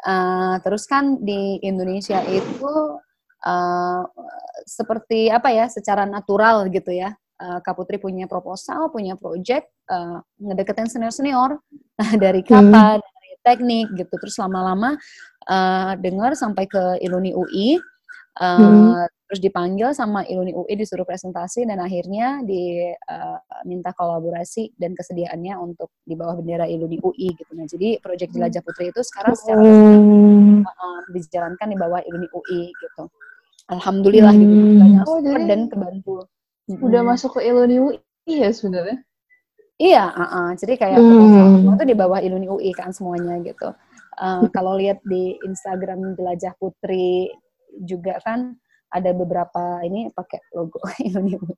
Uh, 0.00 0.54
terus 0.64 0.88
kan 0.88 1.20
di 1.20 1.60
Indonesia 1.60 2.24
itu 2.24 2.72
uh, 3.44 4.02
seperti 4.64 5.28
apa 5.28 5.52
ya 5.52 5.68
secara 5.68 6.08
natural 6.08 6.72
gitu 6.72 6.90
ya. 6.94 7.12
Uh, 7.40 7.58
Kak 7.64 7.72
Putri 7.72 7.96
punya 7.96 8.28
proposal, 8.28 8.92
punya 8.92 9.16
project, 9.16 9.72
uh, 9.88 10.20
ngedeketin 10.36 10.92
senior-senior 10.92 11.56
dari 12.22 12.44
kata, 12.44 13.00
mm. 13.00 13.00
dari 13.00 13.32
teknik 13.40 13.86
gitu. 13.96 14.12
Terus 14.20 14.36
lama-lama 14.36 15.00
uh, 15.48 15.96
dengar 15.96 16.36
sampai 16.36 16.68
ke 16.68 17.00
Iluni 17.00 17.32
UI, 17.32 17.80
uh, 18.44 18.60
mm 18.60 19.08
terus 19.30 19.46
dipanggil 19.46 19.94
sama 19.94 20.26
Iluni 20.26 20.50
UI 20.50 20.74
disuruh 20.74 21.06
presentasi 21.06 21.62
dan 21.62 21.78
akhirnya 21.78 22.42
diminta 22.42 23.94
uh, 23.94 23.94
kolaborasi 23.94 24.74
dan 24.74 24.90
kesediaannya 24.98 25.54
untuk 25.54 25.94
di 26.02 26.18
bawah 26.18 26.34
bendera 26.42 26.66
Iluni 26.66 26.98
UI 26.98 27.30
gitu. 27.38 27.54
Nah, 27.54 27.62
jadi 27.70 28.02
proyek 28.02 28.34
Jelajah 28.34 28.58
Putri 28.58 28.90
itu 28.90 28.98
sekarang 29.06 29.38
secara 29.38 29.62
hmm. 29.62 30.66
uh, 30.66 31.00
dijalankan 31.14 31.68
di 31.70 31.78
bawah 31.78 32.02
Iluni 32.02 32.26
UI 32.34 32.74
gitu. 32.74 33.06
Alhamdulillah 33.70 34.34
gitu. 34.34 34.50
hmm. 34.50 34.66
gitu 34.66 34.74
banyak 34.82 35.04
oh, 35.06 35.18
jadi 35.22 35.42
dan 35.46 35.60
kebantu. 35.70 36.14
Udah 36.78 37.02
hmm. 37.02 37.10
masuk 37.10 37.40
ke 37.40 37.40
Iluni 37.48 37.82
UI 37.82 37.98
ya 38.30 38.54
sebenarnya. 38.54 39.02
Iya, 39.80 40.04
uh 40.12 40.22
-uh. 40.22 40.48
jadi 40.60 40.76
kayak 40.76 40.98
hmm. 41.00 41.72
itu 41.72 41.84
di 41.88 41.96
bawah 41.96 42.20
Iluni 42.20 42.46
UI 42.46 42.70
kan 42.76 42.92
semuanya 42.92 43.40
gitu. 43.40 43.72
Uh, 44.20 44.44
kalau 44.56 44.76
lihat 44.76 45.00
di 45.08 45.40
Instagram 45.42 46.14
Jelajah 46.14 46.52
Putri 46.60 47.32
juga 47.80 48.20
kan 48.20 48.60
ada 48.90 49.10
beberapa 49.14 49.80
ini 49.86 50.10
pakai 50.12 50.42
logo 50.52 50.82
Indonesia. 51.06 51.54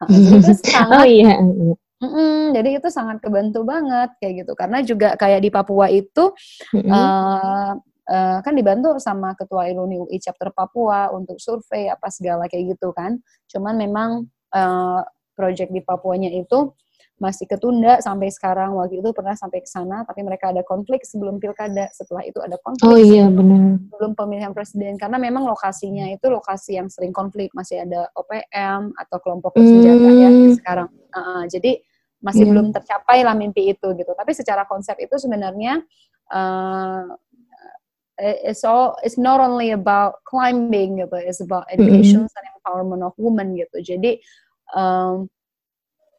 Nah, 0.00 0.08
itu 0.08 0.52
sangat, 0.64 0.98
oh 0.98 1.06
iya. 1.06 1.36
Mm, 2.02 2.52
jadi 2.52 2.68
itu 2.82 2.88
sangat 2.90 3.22
kebantu 3.22 3.64
banget 3.64 4.12
kayak 4.18 4.44
gitu 4.44 4.52
karena 4.58 4.78
juga 4.84 5.08
kayak 5.14 5.40
di 5.40 5.50
Papua 5.50 5.88
itu 5.88 6.34
mm-hmm. 6.74 6.90
uh, 6.90 7.72
uh, 8.08 8.38
kan 8.44 8.52
dibantu 8.52 8.96
sama 9.00 9.32
ketua 9.36 9.68
Iluni 9.68 10.00
UI 10.00 10.18
chapter 10.20 10.52
Papua 10.52 11.12
untuk 11.12 11.40
survei 11.40 11.88
apa 11.88 12.08
segala 12.12 12.48
kayak 12.48 12.76
gitu 12.76 12.92
kan. 12.92 13.20
Cuman 13.48 13.74
memang 13.76 14.10
uh, 14.52 15.00
project 15.34 15.74
di 15.74 15.82
Papuanya 15.82 16.30
itu 16.30 16.72
masih 17.14 17.46
ketunda 17.46 18.02
sampai 18.02 18.28
sekarang. 18.28 18.74
Waktu 18.74 18.98
itu 18.98 19.10
pernah 19.14 19.38
sampai 19.38 19.62
ke 19.62 19.70
sana 19.70 20.02
tapi 20.02 20.26
mereka 20.26 20.50
ada 20.50 20.66
konflik 20.66 21.06
sebelum 21.06 21.38
pilkada. 21.38 21.88
Setelah 21.94 22.26
itu 22.26 22.42
ada 22.42 22.58
konflik 22.60 22.90
oh 22.90 22.98
iya 22.98 23.30
benar. 23.30 23.78
sebelum 23.94 24.12
pemilihan 24.18 24.52
presiden. 24.52 24.98
Karena 24.98 25.16
memang 25.16 25.46
lokasinya 25.46 26.10
itu 26.10 26.26
lokasi 26.26 26.76
yang 26.76 26.90
sering 26.90 27.14
konflik. 27.14 27.54
Masih 27.54 27.86
ada 27.86 28.10
OPM 28.18 28.92
atau 28.98 29.16
kelompok 29.22 29.54
bersenjata 29.54 30.08
hmm. 30.10 30.20
ya 30.20 30.30
sekarang. 30.58 30.88
Uh, 31.14 31.44
jadi 31.46 31.78
masih 32.24 32.48
yeah. 32.48 32.50
belum 32.56 32.66
tercapai 32.72 33.20
lah 33.20 33.36
mimpi 33.36 33.68
itu 33.76 33.88
gitu. 33.94 34.12
Tapi 34.16 34.32
secara 34.32 34.64
konsep 34.64 34.96
itu 34.96 35.14
sebenarnya 35.20 35.84
uh, 36.32 37.14
it's 38.18 38.62
all 38.62 38.94
it's 39.02 39.18
not 39.18 39.42
only 39.42 39.74
about 39.74 40.22
climbing 40.26 41.02
gitu 41.02 41.16
it's 41.18 41.42
about 41.42 41.66
education 41.70 42.26
mm 42.26 42.32
and 42.34 42.46
empowerment 42.64 43.04
of 43.04 43.12
women 43.20 43.52
gitu. 43.60 43.76
Jadi 43.84 44.16
um, 44.72 45.28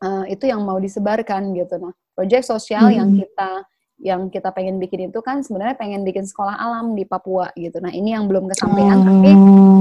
uh, 0.05 0.23
itu 0.29 0.45
yang 0.45 0.61
mau 0.61 0.77
disebarkan 0.77 1.57
gitu. 1.57 1.81
Nah 1.81 1.93
proyek 2.13 2.45
sosial 2.45 2.87
hmm. 2.87 2.95
yang 2.95 3.09
kita 3.17 3.49
yang 3.95 4.21
kita 4.27 4.51
pengen 4.51 4.77
bikin 4.77 5.07
itu 5.07 5.23
kan 5.23 5.39
sebenarnya 5.39 5.79
pengen 5.79 6.03
bikin 6.03 6.27
sekolah 6.27 6.59
alam 6.59 6.93
di 6.93 7.07
Papua 7.07 7.49
gitu. 7.55 7.79
Nah 7.79 7.89
ini 7.89 8.13
yang 8.13 8.27
belum 8.27 8.51
kesampaian 8.51 9.01
oh. 9.01 9.05
tapi 9.07 9.31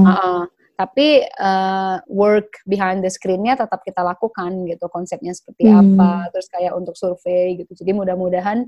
uh, 0.07 0.43
tapi 0.75 1.07
uh, 1.39 2.03
work 2.11 2.59
behind 2.67 2.99
the 2.99 3.11
screen-nya 3.11 3.55
tetap 3.55 3.83
kita 3.83 4.03
lakukan 4.03 4.67
gitu. 4.67 4.87
Konsepnya 4.91 5.35
seperti 5.35 5.67
hmm. 5.67 5.99
apa 5.99 6.31
terus 6.31 6.47
kayak 6.51 6.73
untuk 6.75 6.95
survei 6.95 7.59
gitu. 7.59 7.71
Jadi 7.75 7.91
mudah-mudahan 7.95 8.67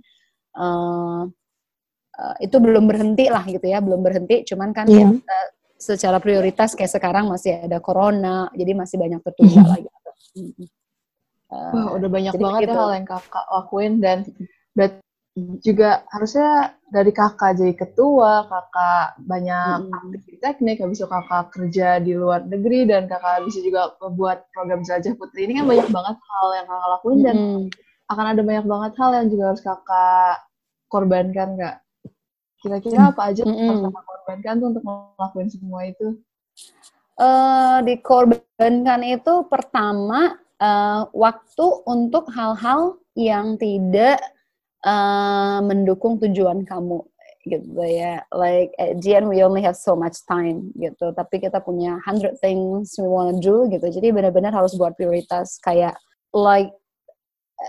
uh, 0.55 1.27
uh, 2.17 2.35
itu 2.41 2.57
belum 2.57 2.89
berhenti 2.89 3.29
lah 3.29 3.45
gitu 3.45 3.63
ya 3.63 3.79
belum 3.79 4.01
berhenti 4.01 4.43
cuman 4.49 4.73
kan 4.73 4.85
yeah. 4.89 5.07
kita, 5.07 5.39
secara 5.77 6.17
prioritas 6.17 6.73
kayak 6.73 6.89
sekarang 6.89 7.29
masih 7.29 7.61
ada 7.69 7.77
corona 7.77 8.49
jadi 8.57 8.73
masih 8.73 8.97
banyak 8.97 9.21
tertunda 9.21 9.61
hmm. 9.61 9.69
lagi 9.69 9.87
gitu. 9.87 10.11
Hmm. 10.37 10.67
Uh, 11.47 11.71
Wah, 11.71 11.87
udah 11.95 12.09
banyak 12.11 12.33
banget 12.35 12.61
ya 12.67 12.75
hal 12.75 12.91
yang 12.91 13.07
kakak 13.07 13.45
lakuin 13.47 13.93
dan 14.03 14.27
berarti 14.75 14.99
juga 15.63 16.03
harusnya 16.11 16.75
dari 16.91 17.11
kakak 17.13 17.61
jadi 17.61 17.73
ketua, 17.77 18.49
kakak 18.51 19.21
banyak 19.23 19.87
hmm. 19.87 19.95
aktif 19.95 20.21
di 20.27 20.37
teknik, 20.41 20.81
habis 20.81 20.99
itu 20.99 21.07
kakak 21.07 21.53
kerja 21.53 22.03
di 22.03 22.17
luar 22.17 22.43
negeri 22.43 22.89
dan 22.89 23.05
kakak 23.07 23.47
bisa 23.47 23.63
juga 23.63 23.95
membuat 24.01 24.49
program 24.51 24.81
jelajah 24.83 25.13
putri 25.15 25.47
ini 25.47 25.61
kan 25.61 25.65
banyak 25.69 25.87
banget 25.87 26.15
hal 26.19 26.47
yang 26.57 26.67
kakak 26.67 26.89
lakuin 26.99 27.19
dan 27.23 27.37
hmm. 27.37 27.65
akan 28.11 28.25
ada 28.27 28.41
banyak 28.43 28.65
banget 28.65 28.91
hal 28.97 29.11
yang 29.13 29.27
juga 29.31 29.43
harus 29.53 29.63
kakak 29.63 30.35
korbankan 30.91 31.49
kak. 31.55 31.75
Kira-kira 32.61 33.13
apa 33.13 33.31
aja 33.31 33.45
hmm. 33.45 33.53
harus 33.53 33.81
korbankan 33.93 34.53
tuh 34.59 34.67
untuk 34.73 34.83
ngelakuin 34.83 35.49
semua 35.49 35.79
itu? 35.85 36.07
Uh, 37.17 37.81
dikorbankan 37.85 39.01
itu 39.05 39.33
pertama 39.49 40.37
uh, 40.61 41.09
waktu 41.13 41.65
untuk 41.85 42.29
hal-hal 42.33 43.01
yang 43.17 43.57
tidak 43.57 44.21
uh, 44.85 45.61
mendukung 45.65 46.21
tujuan 46.21 46.61
kamu 46.65 47.01
gitu 47.47 47.79
ya 47.79 48.21
like 48.35 48.75
at 48.75 48.99
the 48.99 49.15
end 49.15 49.25
we 49.31 49.39
only 49.39 49.63
have 49.63 49.79
so 49.79 49.95
much 49.95 50.19
time 50.27 50.67
gitu 50.75 51.15
tapi 51.15 51.39
kita 51.39 51.63
punya 51.63 51.95
hundred 52.03 52.35
things 52.43 52.99
we 52.99 53.07
wanna 53.07 53.39
do 53.39 53.65
gitu 53.71 53.87
jadi 53.87 54.11
benar-benar 54.11 54.51
harus 54.51 54.75
buat 54.75 54.93
prioritas 54.99 55.55
kayak 55.63 55.95
like 56.35 56.75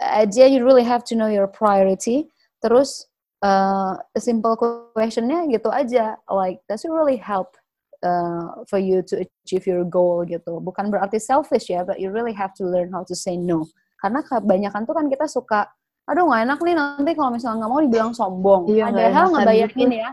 at 0.03 0.34
the 0.34 0.43
end 0.43 0.53
you 0.59 0.66
really 0.66 0.84
have 0.84 1.07
to 1.07 1.14
know 1.14 1.30
your 1.30 1.47
priority 1.47 2.26
terus 2.59 3.07
uh, 3.45 3.95
a 3.99 4.20
simple 4.20 4.55
questionnya 4.95 5.47
gitu 5.51 5.70
aja 5.70 6.18
like 6.30 6.59
does 6.66 6.82
it 6.82 6.93
really 6.93 7.18
help 7.18 7.55
uh, 8.03 8.62
for 8.68 8.78
you 8.78 9.03
to 9.03 9.24
achieve 9.24 9.66
your 9.66 9.82
goal 9.86 10.22
gitu. 10.26 10.62
Bukan 10.62 10.91
berarti 10.91 11.18
selfish 11.18 11.70
ya, 11.70 11.82
but 11.82 11.99
you 11.99 12.11
really 12.11 12.34
have 12.34 12.55
to 12.55 12.62
learn 12.66 12.91
how 12.93 13.03
to 13.03 13.14
say 13.14 13.34
no. 13.34 13.66
Karena 13.99 14.22
kebanyakan 14.22 14.86
tuh 14.86 14.95
kan 14.95 15.07
kita 15.11 15.26
suka, 15.26 15.66
aduh 16.07 16.30
nggak 16.30 16.43
enak 16.47 16.59
nih 16.62 16.74
nanti 16.78 17.12
kalau 17.18 17.30
misalnya 17.34 17.66
nggak 17.66 17.72
mau 17.72 17.82
dibilang 17.82 18.12
sombong. 18.14 18.62
Iya, 18.70 18.91
Padahal 18.91 19.26
ngebayangin 19.34 19.89
gitu. 19.91 20.03
ya, 20.03 20.11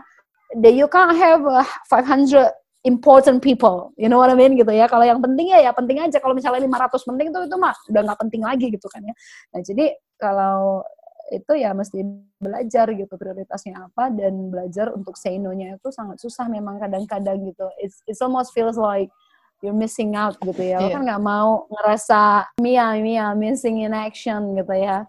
that 0.62 0.74
you 0.74 0.86
can't 0.90 1.14
have 1.14 1.42
uh, 1.46 1.66
500 1.90 2.50
important 2.86 3.42
people, 3.42 3.90
you 3.98 4.06
know 4.06 4.18
what 4.18 4.30
I 4.30 4.38
mean 4.38 4.54
gitu 4.54 4.70
ya. 4.70 4.86
Kalau 4.86 5.02
yang 5.02 5.18
penting 5.18 5.50
ya 5.50 5.58
ya 5.58 5.70
penting 5.74 5.98
aja. 6.02 6.22
Kalau 6.22 6.34
misalnya 6.34 6.62
500 6.62 7.02
penting 7.02 7.28
tuh 7.34 7.42
itu 7.46 7.56
mah 7.58 7.74
udah 7.90 8.02
nggak 8.06 8.18
penting 8.22 8.42
lagi 8.46 8.66
gitu 8.70 8.86
kan 8.90 9.02
ya. 9.02 9.14
Nah 9.54 9.60
jadi 9.62 9.86
kalau 10.18 10.86
itu 11.34 11.52
ya 11.58 11.74
mesti 11.74 12.06
belajar 12.38 12.86
gitu 12.94 13.14
prioritasnya 13.18 13.90
apa 13.90 14.14
dan 14.14 14.50
belajar 14.50 14.94
untuk 14.94 15.18
say 15.18 15.38
no-nya 15.42 15.74
itu 15.74 15.88
sangat 15.90 16.22
susah 16.22 16.46
memang 16.46 16.78
kadang-kadang 16.78 17.42
gitu. 17.50 17.66
It's, 17.82 18.02
it 18.06 18.14
almost 18.22 18.54
feels 18.54 18.78
like 18.78 19.10
you're 19.64 19.74
missing 19.74 20.14
out 20.14 20.38
gitu 20.44 20.62
ya. 20.62 20.78
Lo 20.78 20.86
Iya. 20.86 20.94
kan 20.94 21.02
nggak 21.02 21.24
mau 21.24 21.66
ngerasa 21.72 22.20
Mia 22.62 22.94
Mia 23.02 23.34
missing 23.34 23.82
in 23.82 23.96
action 23.96 24.54
gitu 24.54 24.74
ya. 24.76 25.02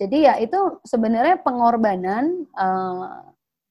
Jadi 0.00 0.24
ya 0.24 0.40
itu 0.40 0.56
sebenarnya 0.88 1.44
pengorbanan 1.44 2.48
eh, 2.56 3.08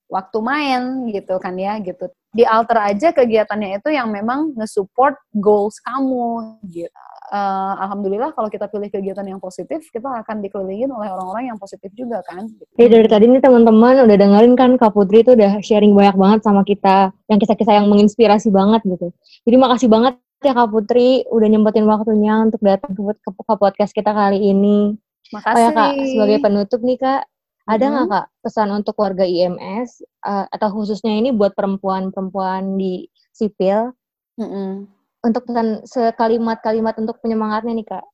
waktu 0.10 0.38
main 0.42 1.10
gitu 1.10 1.42
kan 1.42 1.58
ya 1.58 1.82
gitu. 1.82 2.10
Di 2.30 2.46
alter 2.46 2.78
aja 2.78 3.10
kegiatannya 3.10 3.82
itu 3.82 3.90
yang 3.90 4.14
memang 4.14 4.54
nge-support 4.54 5.18
goals 5.34 5.82
kamu 5.82 6.62
gitu. 6.70 6.94
Eh, 7.30 7.74
Alhamdulillah 7.86 8.34
kalau 8.34 8.50
kita 8.50 8.66
pilih 8.66 8.90
kegiatan 8.90 9.22
yang 9.22 9.38
positif, 9.38 9.86
kita 9.94 10.10
akan 10.26 10.42
dikelilingin 10.42 10.90
oleh 10.90 11.14
orang-orang 11.14 11.54
yang 11.54 11.62
positif 11.62 11.94
juga 11.94 12.26
kan. 12.26 12.50
Ya 12.74 12.90
dari 12.90 13.06
tadi 13.06 13.30
nih 13.30 13.38
teman-teman 13.38 14.02
udah 14.02 14.18
dengerin 14.18 14.58
kan 14.58 14.74
Kak 14.82 14.98
Putri 14.98 15.22
itu 15.22 15.38
udah 15.38 15.62
sharing 15.62 15.94
banyak 15.94 16.18
banget 16.18 16.40
sama 16.42 16.66
kita, 16.66 17.14
yang 17.30 17.38
kisah-kisah 17.38 17.78
yang 17.78 17.86
menginspirasi 17.86 18.50
banget 18.50 18.82
gitu. 18.82 19.14
Jadi 19.46 19.56
makasih 19.62 19.90
banget 19.94 20.18
ya 20.42 20.58
Kak 20.58 20.74
Putri 20.74 21.22
udah 21.30 21.48
nyempetin 21.54 21.86
waktunya 21.86 22.34
untuk 22.42 22.66
datang 22.66 22.98
ke, 22.98 23.02
ke, 23.22 23.30
ke 23.30 23.56
podcast 23.62 23.94
kita 23.94 24.10
kali 24.10 24.50
ini. 24.50 24.98
Oh 25.30 25.38
Makasih. 25.38 25.62
ya 25.62 25.70
Kak, 25.70 25.92
sebagai 26.02 26.38
penutup 26.42 26.82
nih 26.82 26.98
Kak, 26.98 27.30
ada 27.70 27.86
nggak 27.94 28.08
Kak 28.10 28.26
pesan 28.42 28.74
untuk 28.74 28.98
warga 28.98 29.30
IMS 29.30 30.02
eh, 30.02 30.46
atau 30.50 30.68
khususnya 30.74 31.14
ini 31.14 31.30
buat 31.30 31.54
perempuan-perempuan 31.54 32.74
di 32.74 33.06
sipil 33.30 33.94
Mm-mm. 34.42 34.99
Untuk 35.20 35.44
pesan 35.48 35.84
sekalimat-kalimat 35.84 36.96
untuk 37.00 37.20
penyemangatnya 37.20 37.74
nih 37.76 37.88
Kak? 37.88 38.06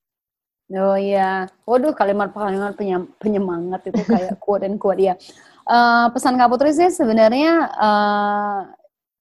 Oh 0.74 0.98
iya, 0.98 1.46
waduh 1.70 1.94
kalimat-kalimat 1.94 2.74
penyem- 2.74 3.14
penyemangat 3.22 3.86
itu 3.86 4.02
kayak 4.02 4.34
quote 4.44 4.66
and 4.66 4.82
quote 4.82 4.98
ya. 4.98 5.14
Pesan 6.10 6.42
Kak 6.42 6.50
Putri 6.50 6.74
sih 6.74 6.90
sebenarnya 6.90 7.70
eh, 7.70 8.60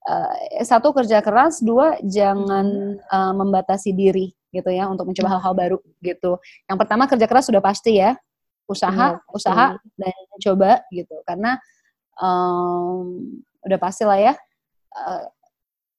eh, 0.09 0.64
satu 0.64 0.97
kerja 0.97 1.20
keras, 1.20 1.61
dua 1.61 2.01
jangan 2.01 2.97
eh, 2.97 3.32
membatasi 3.37 3.93
diri 3.93 4.32
gitu 4.55 4.70
ya 4.72 4.89
untuk 4.89 5.11
mencoba 5.11 5.37
hal-hal 5.37 5.53
baru 5.53 5.78
gitu. 6.01 6.41
Yang 6.64 6.78
pertama 6.80 7.05
kerja 7.11 7.26
keras 7.28 7.45
sudah 7.51 7.61
pasti 7.61 8.01
ya, 8.01 8.16
usaha, 8.64 9.20
pasti. 9.20 9.37
usaha 9.37 9.66
dan 10.01 10.14
coba 10.41 10.80
gitu 10.89 11.20
karena 11.28 11.61
em, 12.16 12.97
udah 13.68 13.78
pasti 13.82 14.09
lah 14.09 14.16
ya. 14.16 14.32
eh, 14.97 15.24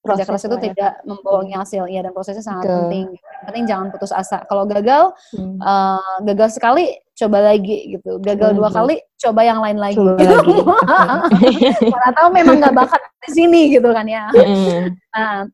kerja 0.06 0.24
Proses 0.24 0.46
keras 0.46 0.48
itu 0.48 0.56
ya, 0.56 0.62
tidak 0.70 0.92
membohongi 1.04 1.54
hasil, 1.58 1.82
ya 1.90 2.00
dan 2.06 2.12
prosesnya 2.14 2.44
sangat 2.46 2.64
Betul. 2.70 2.78
penting. 2.86 3.06
Penting 3.44 3.64
jangan 3.66 3.86
putus 3.90 4.12
asa. 4.14 4.46
Kalau 4.46 4.64
gagal 4.64 5.10
Hmm. 5.34 5.58
eh, 5.58 6.16
gagal 6.30 6.56
sekali 6.56 6.86
coba 7.16 7.38
lagi 7.40 7.96
gitu 7.96 8.20
gagal 8.20 8.52
Coba 8.52 8.58
dua 8.60 8.68
kali 8.68 8.96
coba 9.16 9.40
yang 9.40 9.60
lain 9.64 9.78
lagi 9.80 9.96
Coba 9.96 10.20
gitu. 10.20 10.36
lagi. 10.36 12.12
tahu 12.20 12.28
memang 12.28 12.60
nggak 12.60 12.76
bakat 12.76 13.00
di 13.24 13.30
sini 13.32 13.60
gitu 13.72 13.88
kan 13.88 14.04
ya 14.04 14.28
Mm-mm. 14.36 14.92
nah 15.16 15.48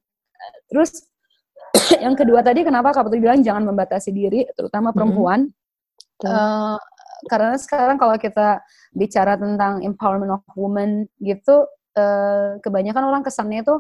terus 0.67 1.07
yang 2.05 2.19
kedua 2.19 2.43
tadi 2.43 2.67
kenapa 2.67 2.91
Kak 2.91 3.07
Putri 3.07 3.23
bilang 3.23 3.47
jangan 3.47 3.63
membatasi 3.63 4.11
diri 4.11 4.43
terutama 4.59 4.91
Mm-mm. 4.91 4.97
perempuan 4.99 5.41
Betul. 6.19 6.35
Eh, 6.35 6.77
karena 7.31 7.55
sekarang 7.55 7.97
kalau 8.03 8.19
kita 8.19 8.59
bicara 8.91 9.39
tentang 9.39 9.87
empowerment 9.87 10.35
of 10.35 10.43
women 10.59 11.07
gitu 11.23 11.63
eh, 11.95 12.59
kebanyakan 12.59 13.07
orang 13.07 13.23
kesannya 13.23 13.63
itu 13.63 13.79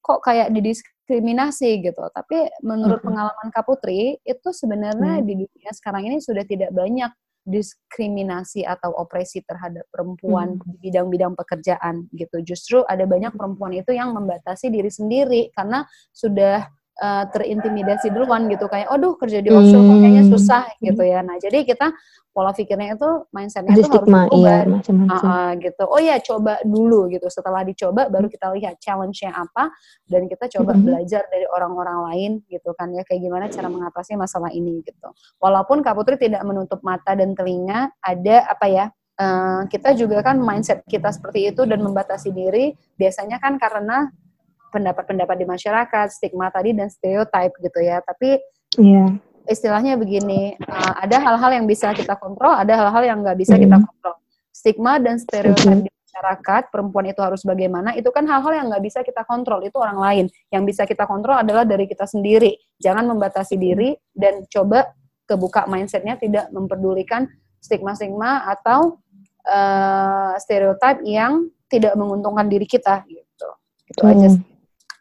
kok 0.00 0.24
kayak 0.24 0.48
didiskriminasi 0.50 1.84
gitu. 1.84 2.02
Tapi 2.12 2.48
menurut 2.64 3.04
pengalaman 3.04 3.48
Kak 3.52 3.68
Putri 3.68 4.16
itu 4.24 4.48
sebenarnya 4.50 5.20
Mm. 5.20 5.24
di 5.28 5.34
dunia 5.44 5.70
sekarang 5.76 6.08
ini 6.08 6.18
sudah 6.18 6.42
tidak 6.48 6.72
banyak 6.72 7.12
diskriminasi 7.44 8.68
atau 8.68 8.92
opresi 8.96 9.40
terhadap 9.44 9.84
perempuan 9.92 10.56
Mm. 10.56 10.60
di 10.60 10.88
bidang-bidang 10.88 11.32
pekerjaan 11.36 12.08
gitu. 12.12 12.40
Justru 12.44 12.84
ada 12.84 13.04
banyak 13.04 13.32
perempuan 13.36 13.72
itu 13.76 13.92
yang 13.92 14.12
membatasi 14.16 14.68
diri 14.72 14.88
sendiri 14.92 15.52
karena 15.56 15.84
sudah 16.12 16.68
eh, 17.00 17.24
terintimidasi 17.32 18.12
duluan 18.12 18.44
gitu 18.52 18.68
kayak, 18.68 18.92
aduh 18.92 19.16
kerja 19.16 19.40
di 19.40 19.48
offshore 19.48 19.88
kok 19.88 19.96
kayaknya 20.04 20.24
Hmm. 20.28 20.32
susah 20.36 20.64
gitu 20.84 21.00
ya. 21.00 21.24
Nah 21.24 21.40
jadi 21.40 21.64
kita 21.64 21.96
pola 22.30 22.54
pikirnya 22.54 22.94
itu 22.94 23.08
mindsetnya 23.34 23.74
itu 23.74 23.82
harus 23.82 23.90
stigma, 23.90 24.30
berubah 24.30 24.38
iya 24.38 24.56
macam-macam. 24.70 25.10
Ah, 25.10 25.34
ah, 25.34 25.50
gitu. 25.58 25.82
Oh 25.82 25.98
ya, 25.98 26.16
coba 26.22 26.52
dulu 26.62 27.10
gitu. 27.10 27.26
Setelah 27.26 27.66
dicoba, 27.66 28.06
baru 28.06 28.30
kita 28.30 28.46
lihat 28.54 28.78
challenge-nya 28.78 29.34
apa, 29.34 29.74
dan 30.06 30.30
kita 30.30 30.46
coba 30.46 30.78
Mhm. 30.78 30.84
belajar 30.86 31.26
dari 31.26 31.46
orang-orang 31.50 31.98
lain 32.06 32.30
gitu 32.46 32.70
kan 32.78 32.94
ya, 32.94 33.02
kayak 33.02 33.18
gimana 33.18 33.50
cara 33.50 33.66
mengatasi 33.66 34.14
masalah 34.14 34.54
ini 34.54 34.78
gitu. 34.86 35.10
Walaupun 35.42 35.82
Kak 35.82 35.98
Putri 35.98 36.22
tidak 36.22 36.46
menutup 36.46 36.78
mata 36.86 37.18
dan 37.18 37.34
telinga, 37.34 37.90
ada 37.98 38.36
apa 38.46 38.66
ya? 38.70 38.86
eh, 39.20 39.62
kita 39.68 39.92
juga 40.00 40.24
kan 40.24 40.40
mindset 40.40 40.80
kita 40.88 41.12
seperti 41.12 41.52
itu 41.52 41.68
dan 41.68 41.84
membatasi 41.84 42.32
diri 42.32 42.72
biasanya 42.96 43.36
kan 43.36 43.60
karena 43.60 44.08
pendapat-pendapat 44.70 45.36
di 45.36 45.46
masyarakat, 45.46 46.06
stigma 46.14 46.48
tadi 46.48 46.72
dan 46.72 46.88
stereotype 46.88 47.54
gitu 47.60 47.80
ya. 47.82 48.00
Tapi 48.00 48.38
Iya. 48.78 49.18
istilahnya 49.50 49.98
begini, 49.98 50.54
uh, 50.62 50.94
ada 51.02 51.18
hal-hal 51.18 51.50
yang 51.58 51.66
bisa 51.66 51.90
kita 51.90 52.14
kontrol, 52.14 52.54
ada 52.54 52.70
hal-hal 52.70 53.02
yang 53.02 53.18
nggak 53.20 53.38
bisa 53.38 53.58
kita 53.58 53.76
Mhm. 53.76 53.84
kontrol. 53.84 54.14
Stigma 54.54 55.02
dan 55.02 55.18
stereotip 55.18 55.86
di 55.86 55.90
masyarakat, 55.90 56.62
perempuan 56.70 57.06
itu 57.10 57.18
harus 57.18 57.42
bagaimana, 57.42 57.96
itu 57.98 58.06
kan 58.14 58.26
hal-hal 58.30 58.52
yang 58.54 58.66
nggak 58.70 58.84
bisa 58.84 59.00
kita 59.02 59.26
kontrol, 59.26 59.58
itu 59.64 59.74
orang 59.78 59.98
lain. 59.98 60.24
Yang 60.54 60.62
bisa 60.70 60.82
kita 60.86 61.08
kontrol 61.08 61.40
adalah 61.40 61.66
dari 61.66 61.90
kita 61.90 62.06
sendiri. 62.06 62.54
Jangan 62.78 63.08
membatasi 63.10 63.58
diri 63.58 63.96
dan 64.14 64.46
coba 64.46 64.94
kebuka 65.26 65.70
mindsetnya 65.70 66.18
tidak 66.18 66.50
memperdulikan 66.50 67.26
stigma-stigma 67.62 68.46
atau 68.50 68.98
uh, 69.46 70.34
stereotip 70.42 71.06
yang 71.06 71.46
tidak 71.70 71.94
menguntungkan 71.94 72.50
diri 72.50 72.66
kita 72.66 73.06
gitu. 73.06 73.48
Itu 73.86 74.02
aja. 74.06 74.26
Hmm. 74.26 74.34
sih. 74.34 74.42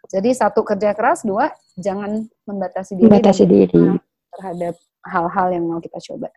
Jadi 0.09 0.29
satu 0.31 0.61
kerja 0.61 0.91
keras, 0.91 1.21
dua 1.21 1.49
jangan 1.75 2.09
membatasi 2.43 2.97
diri 2.97 3.05
Membatasi 3.07 3.43
diri. 3.45 3.83
terhadap 4.31 4.73
hal-hal 5.03 5.47
yang 5.51 5.65
mau 5.65 5.77
kita 5.77 6.01
coba. 6.03 6.33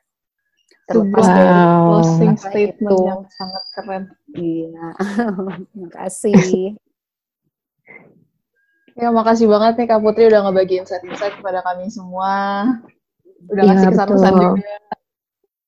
Terlepas 0.82 1.22
Sebuah 1.22 1.28
dari 1.30 1.48
Wow. 1.48 1.80
closing 1.88 2.34
statement 2.36 2.76
itu. 2.90 2.96
yang 3.02 3.22
sangat 3.30 3.64
keren. 3.72 4.02
iya. 4.34 4.86
Terima 5.72 5.88
kasih. 5.90 6.76
Ya, 8.92 9.08
makasih 9.08 9.48
banget 9.48 9.72
nih 9.74 9.86
Kak 9.88 10.00
Putri 10.00 10.28
udah 10.28 10.44
ngebagi 10.44 10.74
insight-insight 10.78 11.40
kepada 11.40 11.64
kami 11.64 11.88
semua. 11.88 12.32
Udah 13.48 13.62
Iya, 13.62 13.68
ngasih 13.72 13.88
kesan-kesan 13.88 14.32
betul. 14.32 14.44
juga. 14.52 14.76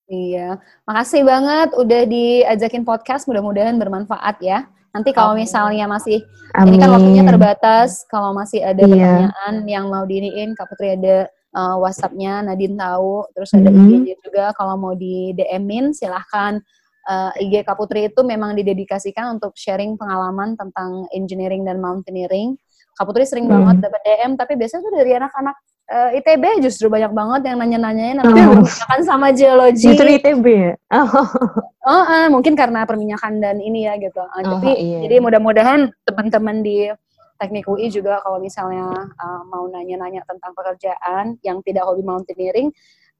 iya. 0.06 0.48
Makasih 0.84 1.22
banget 1.24 1.68
udah 1.72 2.02
diajakin 2.04 2.84
podcast, 2.84 3.24
mudah-mudahan 3.24 3.74
bermanfaat 3.74 4.36
ya. 4.38 4.68
Nanti 4.94 5.10
kalau 5.10 5.34
misalnya 5.34 5.90
masih 5.90 6.22
Amin. 6.54 6.78
Ini 6.78 6.86
kan 6.86 6.90
waktunya 6.94 7.22
terbatas. 7.26 8.06
Kalau 8.06 8.30
masih 8.30 8.62
ada 8.62 8.78
Iya. 8.78 8.94
pertanyaan 8.94 9.54
yang 9.66 9.90
mau 9.90 10.06
diiniin, 10.06 10.54
Kak 10.54 10.70
Putri 10.70 10.94
ada 10.94 11.26
uh, 11.50 11.74
WhatsApp-nya, 11.82 12.46
Nadine 12.46 12.78
tahu. 12.78 13.26
Terus 13.34 13.50
ada 13.58 13.74
Mhm. 13.74 13.78
IG-nya 13.90 14.14
juga. 14.22 14.44
Kalau 14.54 14.78
mau 14.78 14.94
di 14.94 15.34
DM-in, 15.34 15.90
silahkan. 15.90 16.62
Uh, 17.10 17.34
IG 17.42 17.66
Kak 17.66 17.74
Putri 17.74 18.06
itu 18.06 18.22
memang 18.22 18.54
didedikasikan 18.54 19.34
untuk 19.34 19.50
sharing 19.58 19.98
pengalaman 19.98 20.54
tentang 20.54 21.10
engineering 21.10 21.66
dan 21.66 21.82
mountaineering. 21.82 22.54
Kak 22.94 23.02
Putri 23.10 23.26
sering 23.26 23.50
Hmm. 23.50 23.66
banget 23.66 23.90
dapat 23.90 24.00
DM, 24.06 24.38
tapi 24.38 24.54
biasanya 24.54 24.82
tuh 24.86 24.94
dari 24.94 25.10
anak-anak 25.18 25.56
uh, 25.94 26.10
ITB 26.12 26.58
justru 26.58 26.90
banyak 26.90 27.14
banget 27.14 27.40
yang 27.46 27.56
nanya-nanyain 27.62 28.18
Oh. 28.18 28.26
perminyakan 28.26 29.00
sama 29.06 29.30
geologi. 29.30 29.86
Justru 29.94 30.08
ITB 30.18 30.46
ya? 30.50 30.74
Oh. 30.98 31.26
Oh, 31.84 32.04
eh, 32.08 32.26
mungkin 32.32 32.56
karena 32.56 32.88
perminyakan 32.88 33.44
dan 33.44 33.60
ini 33.60 33.84
ya 33.86 33.94
gitu. 34.00 34.18
Eh, 34.18 34.42
Oh, 34.42 34.58
tapi 34.58 34.70
iya. 34.74 34.98
jadi 35.06 35.20
mudah-mudahan 35.22 35.92
teman-teman 36.02 36.64
di 36.64 36.88
Teknik 37.34 37.66
UI 37.66 37.90
juga 37.90 38.22
kalau 38.22 38.38
misalnya 38.40 38.88
eh, 39.14 39.42
mau 39.46 39.66
nanya-nanya 39.68 40.24
tentang 40.26 40.54
pekerjaan 40.54 41.36
yang 41.44 41.60
tidak 41.62 41.84
hobi 41.86 42.02
mountaineering, 42.02 42.72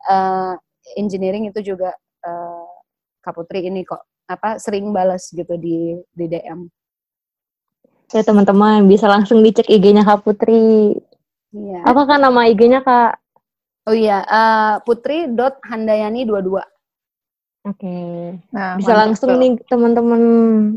eh, 0.08 0.52
engineering 0.96 1.46
itu 1.50 1.74
juga 1.74 1.92
eh, 2.24 2.66
Kak 3.20 3.34
Putri 3.36 3.68
ini 3.68 3.84
kok 3.84 4.00
apa 4.24 4.56
sering 4.56 4.88
balas 4.96 5.28
gitu 5.28 5.60
di 5.60 5.92
di 6.16 6.24
DM. 6.24 6.64
Ya 8.14 8.22
teman-teman 8.22 8.86
bisa 8.86 9.10
langsung 9.10 9.42
dicek 9.42 9.66
IG-nya 9.68 10.06
Kak 10.06 10.24
Putri. 10.24 10.94
Iya. 11.54 11.80
Apa 11.86 12.02
kan 12.04 12.18
nama 12.18 12.50
IG-nya 12.50 12.82
Kak? 12.82 13.22
Oh 13.86 13.94
iya, 13.94 14.24
eh, 14.26 14.74
putri.handayani22. 14.82 16.58
Oke. 17.64 17.96
Nah, 18.52 18.76
Bisa 18.76 18.92
langsung 18.92 19.30
tuh. 19.32 19.40
nih 19.40 19.56
teman-teman 19.70 20.22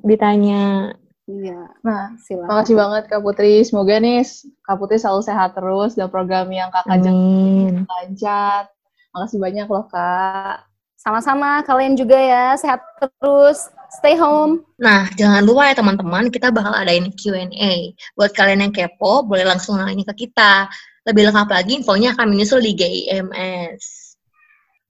ditanya. 0.08 0.96
Iya, 1.28 1.76
Nah, 1.84 2.16
silakan. 2.24 2.48
makasih 2.48 2.76
banget 2.80 3.04
Kak 3.12 3.20
Putri. 3.20 3.60
Semoga 3.68 4.00
nih 4.00 4.24
Kak 4.64 4.80
Putri 4.80 4.96
selalu 4.96 5.22
sehat 5.28 5.52
terus 5.60 6.00
dan 6.00 6.08
program 6.08 6.48
yang 6.48 6.72
Kakak 6.72 7.04
jalan 7.04 7.84
lancar. 7.84 8.72
Makasih 9.12 9.40
banyak 9.44 9.68
loh 9.68 9.86
Kak. 9.92 10.64
Sama-sama 10.98 11.62
kalian 11.62 11.94
juga 11.94 12.18
ya, 12.18 12.58
sehat 12.58 12.82
terus, 12.98 13.70
stay 14.02 14.18
home. 14.18 14.66
Nah, 14.82 15.06
jangan 15.14 15.46
lupa 15.46 15.70
ya 15.70 15.78
teman-teman, 15.78 16.34
kita 16.34 16.50
bakal 16.50 16.74
adain 16.74 17.14
Q&A. 17.14 17.94
Buat 18.18 18.34
kalian 18.34 18.66
yang 18.66 18.74
kepo, 18.74 19.22
boleh 19.22 19.46
langsung 19.46 19.78
nanya 19.78 20.02
ke 20.10 20.26
kita. 20.26 20.66
Lebih 21.06 21.30
lengkap 21.30 21.50
lagi, 21.54 21.72
infonya 21.78 22.18
akan 22.18 22.34
menyusul 22.34 22.66
di 22.66 22.74
GIMS. 22.74 24.18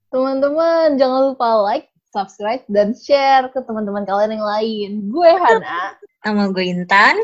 Teman-teman, 0.08 0.96
jangan 0.96 1.30
lupa 1.30 1.60
like, 1.60 1.92
subscribe, 2.08 2.64
dan 2.72 2.96
share 2.96 3.52
ke 3.52 3.60
teman-teman 3.68 4.08
kalian 4.08 4.40
yang 4.40 4.46
lain. 4.48 4.90
Gue 5.12 5.28
Hana. 5.28 6.00
Nama 6.24 6.48
gue 6.48 6.64
Intan. 6.64 7.20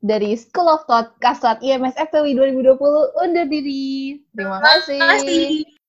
dari 0.00 0.32
School 0.32 0.68
of 0.68 0.88
Thought 0.88 1.12
Kasat 1.20 1.60
IMS 1.60 1.92
FTW 1.96 2.32
2020 2.56 3.20
undur 3.20 3.46
diri. 3.46 4.16
Terima 4.32 4.58
kasih. 4.64 4.96
Terima 4.96 5.08
kasih. 5.20 5.79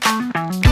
Thank 0.00 0.64
you. 0.64 0.67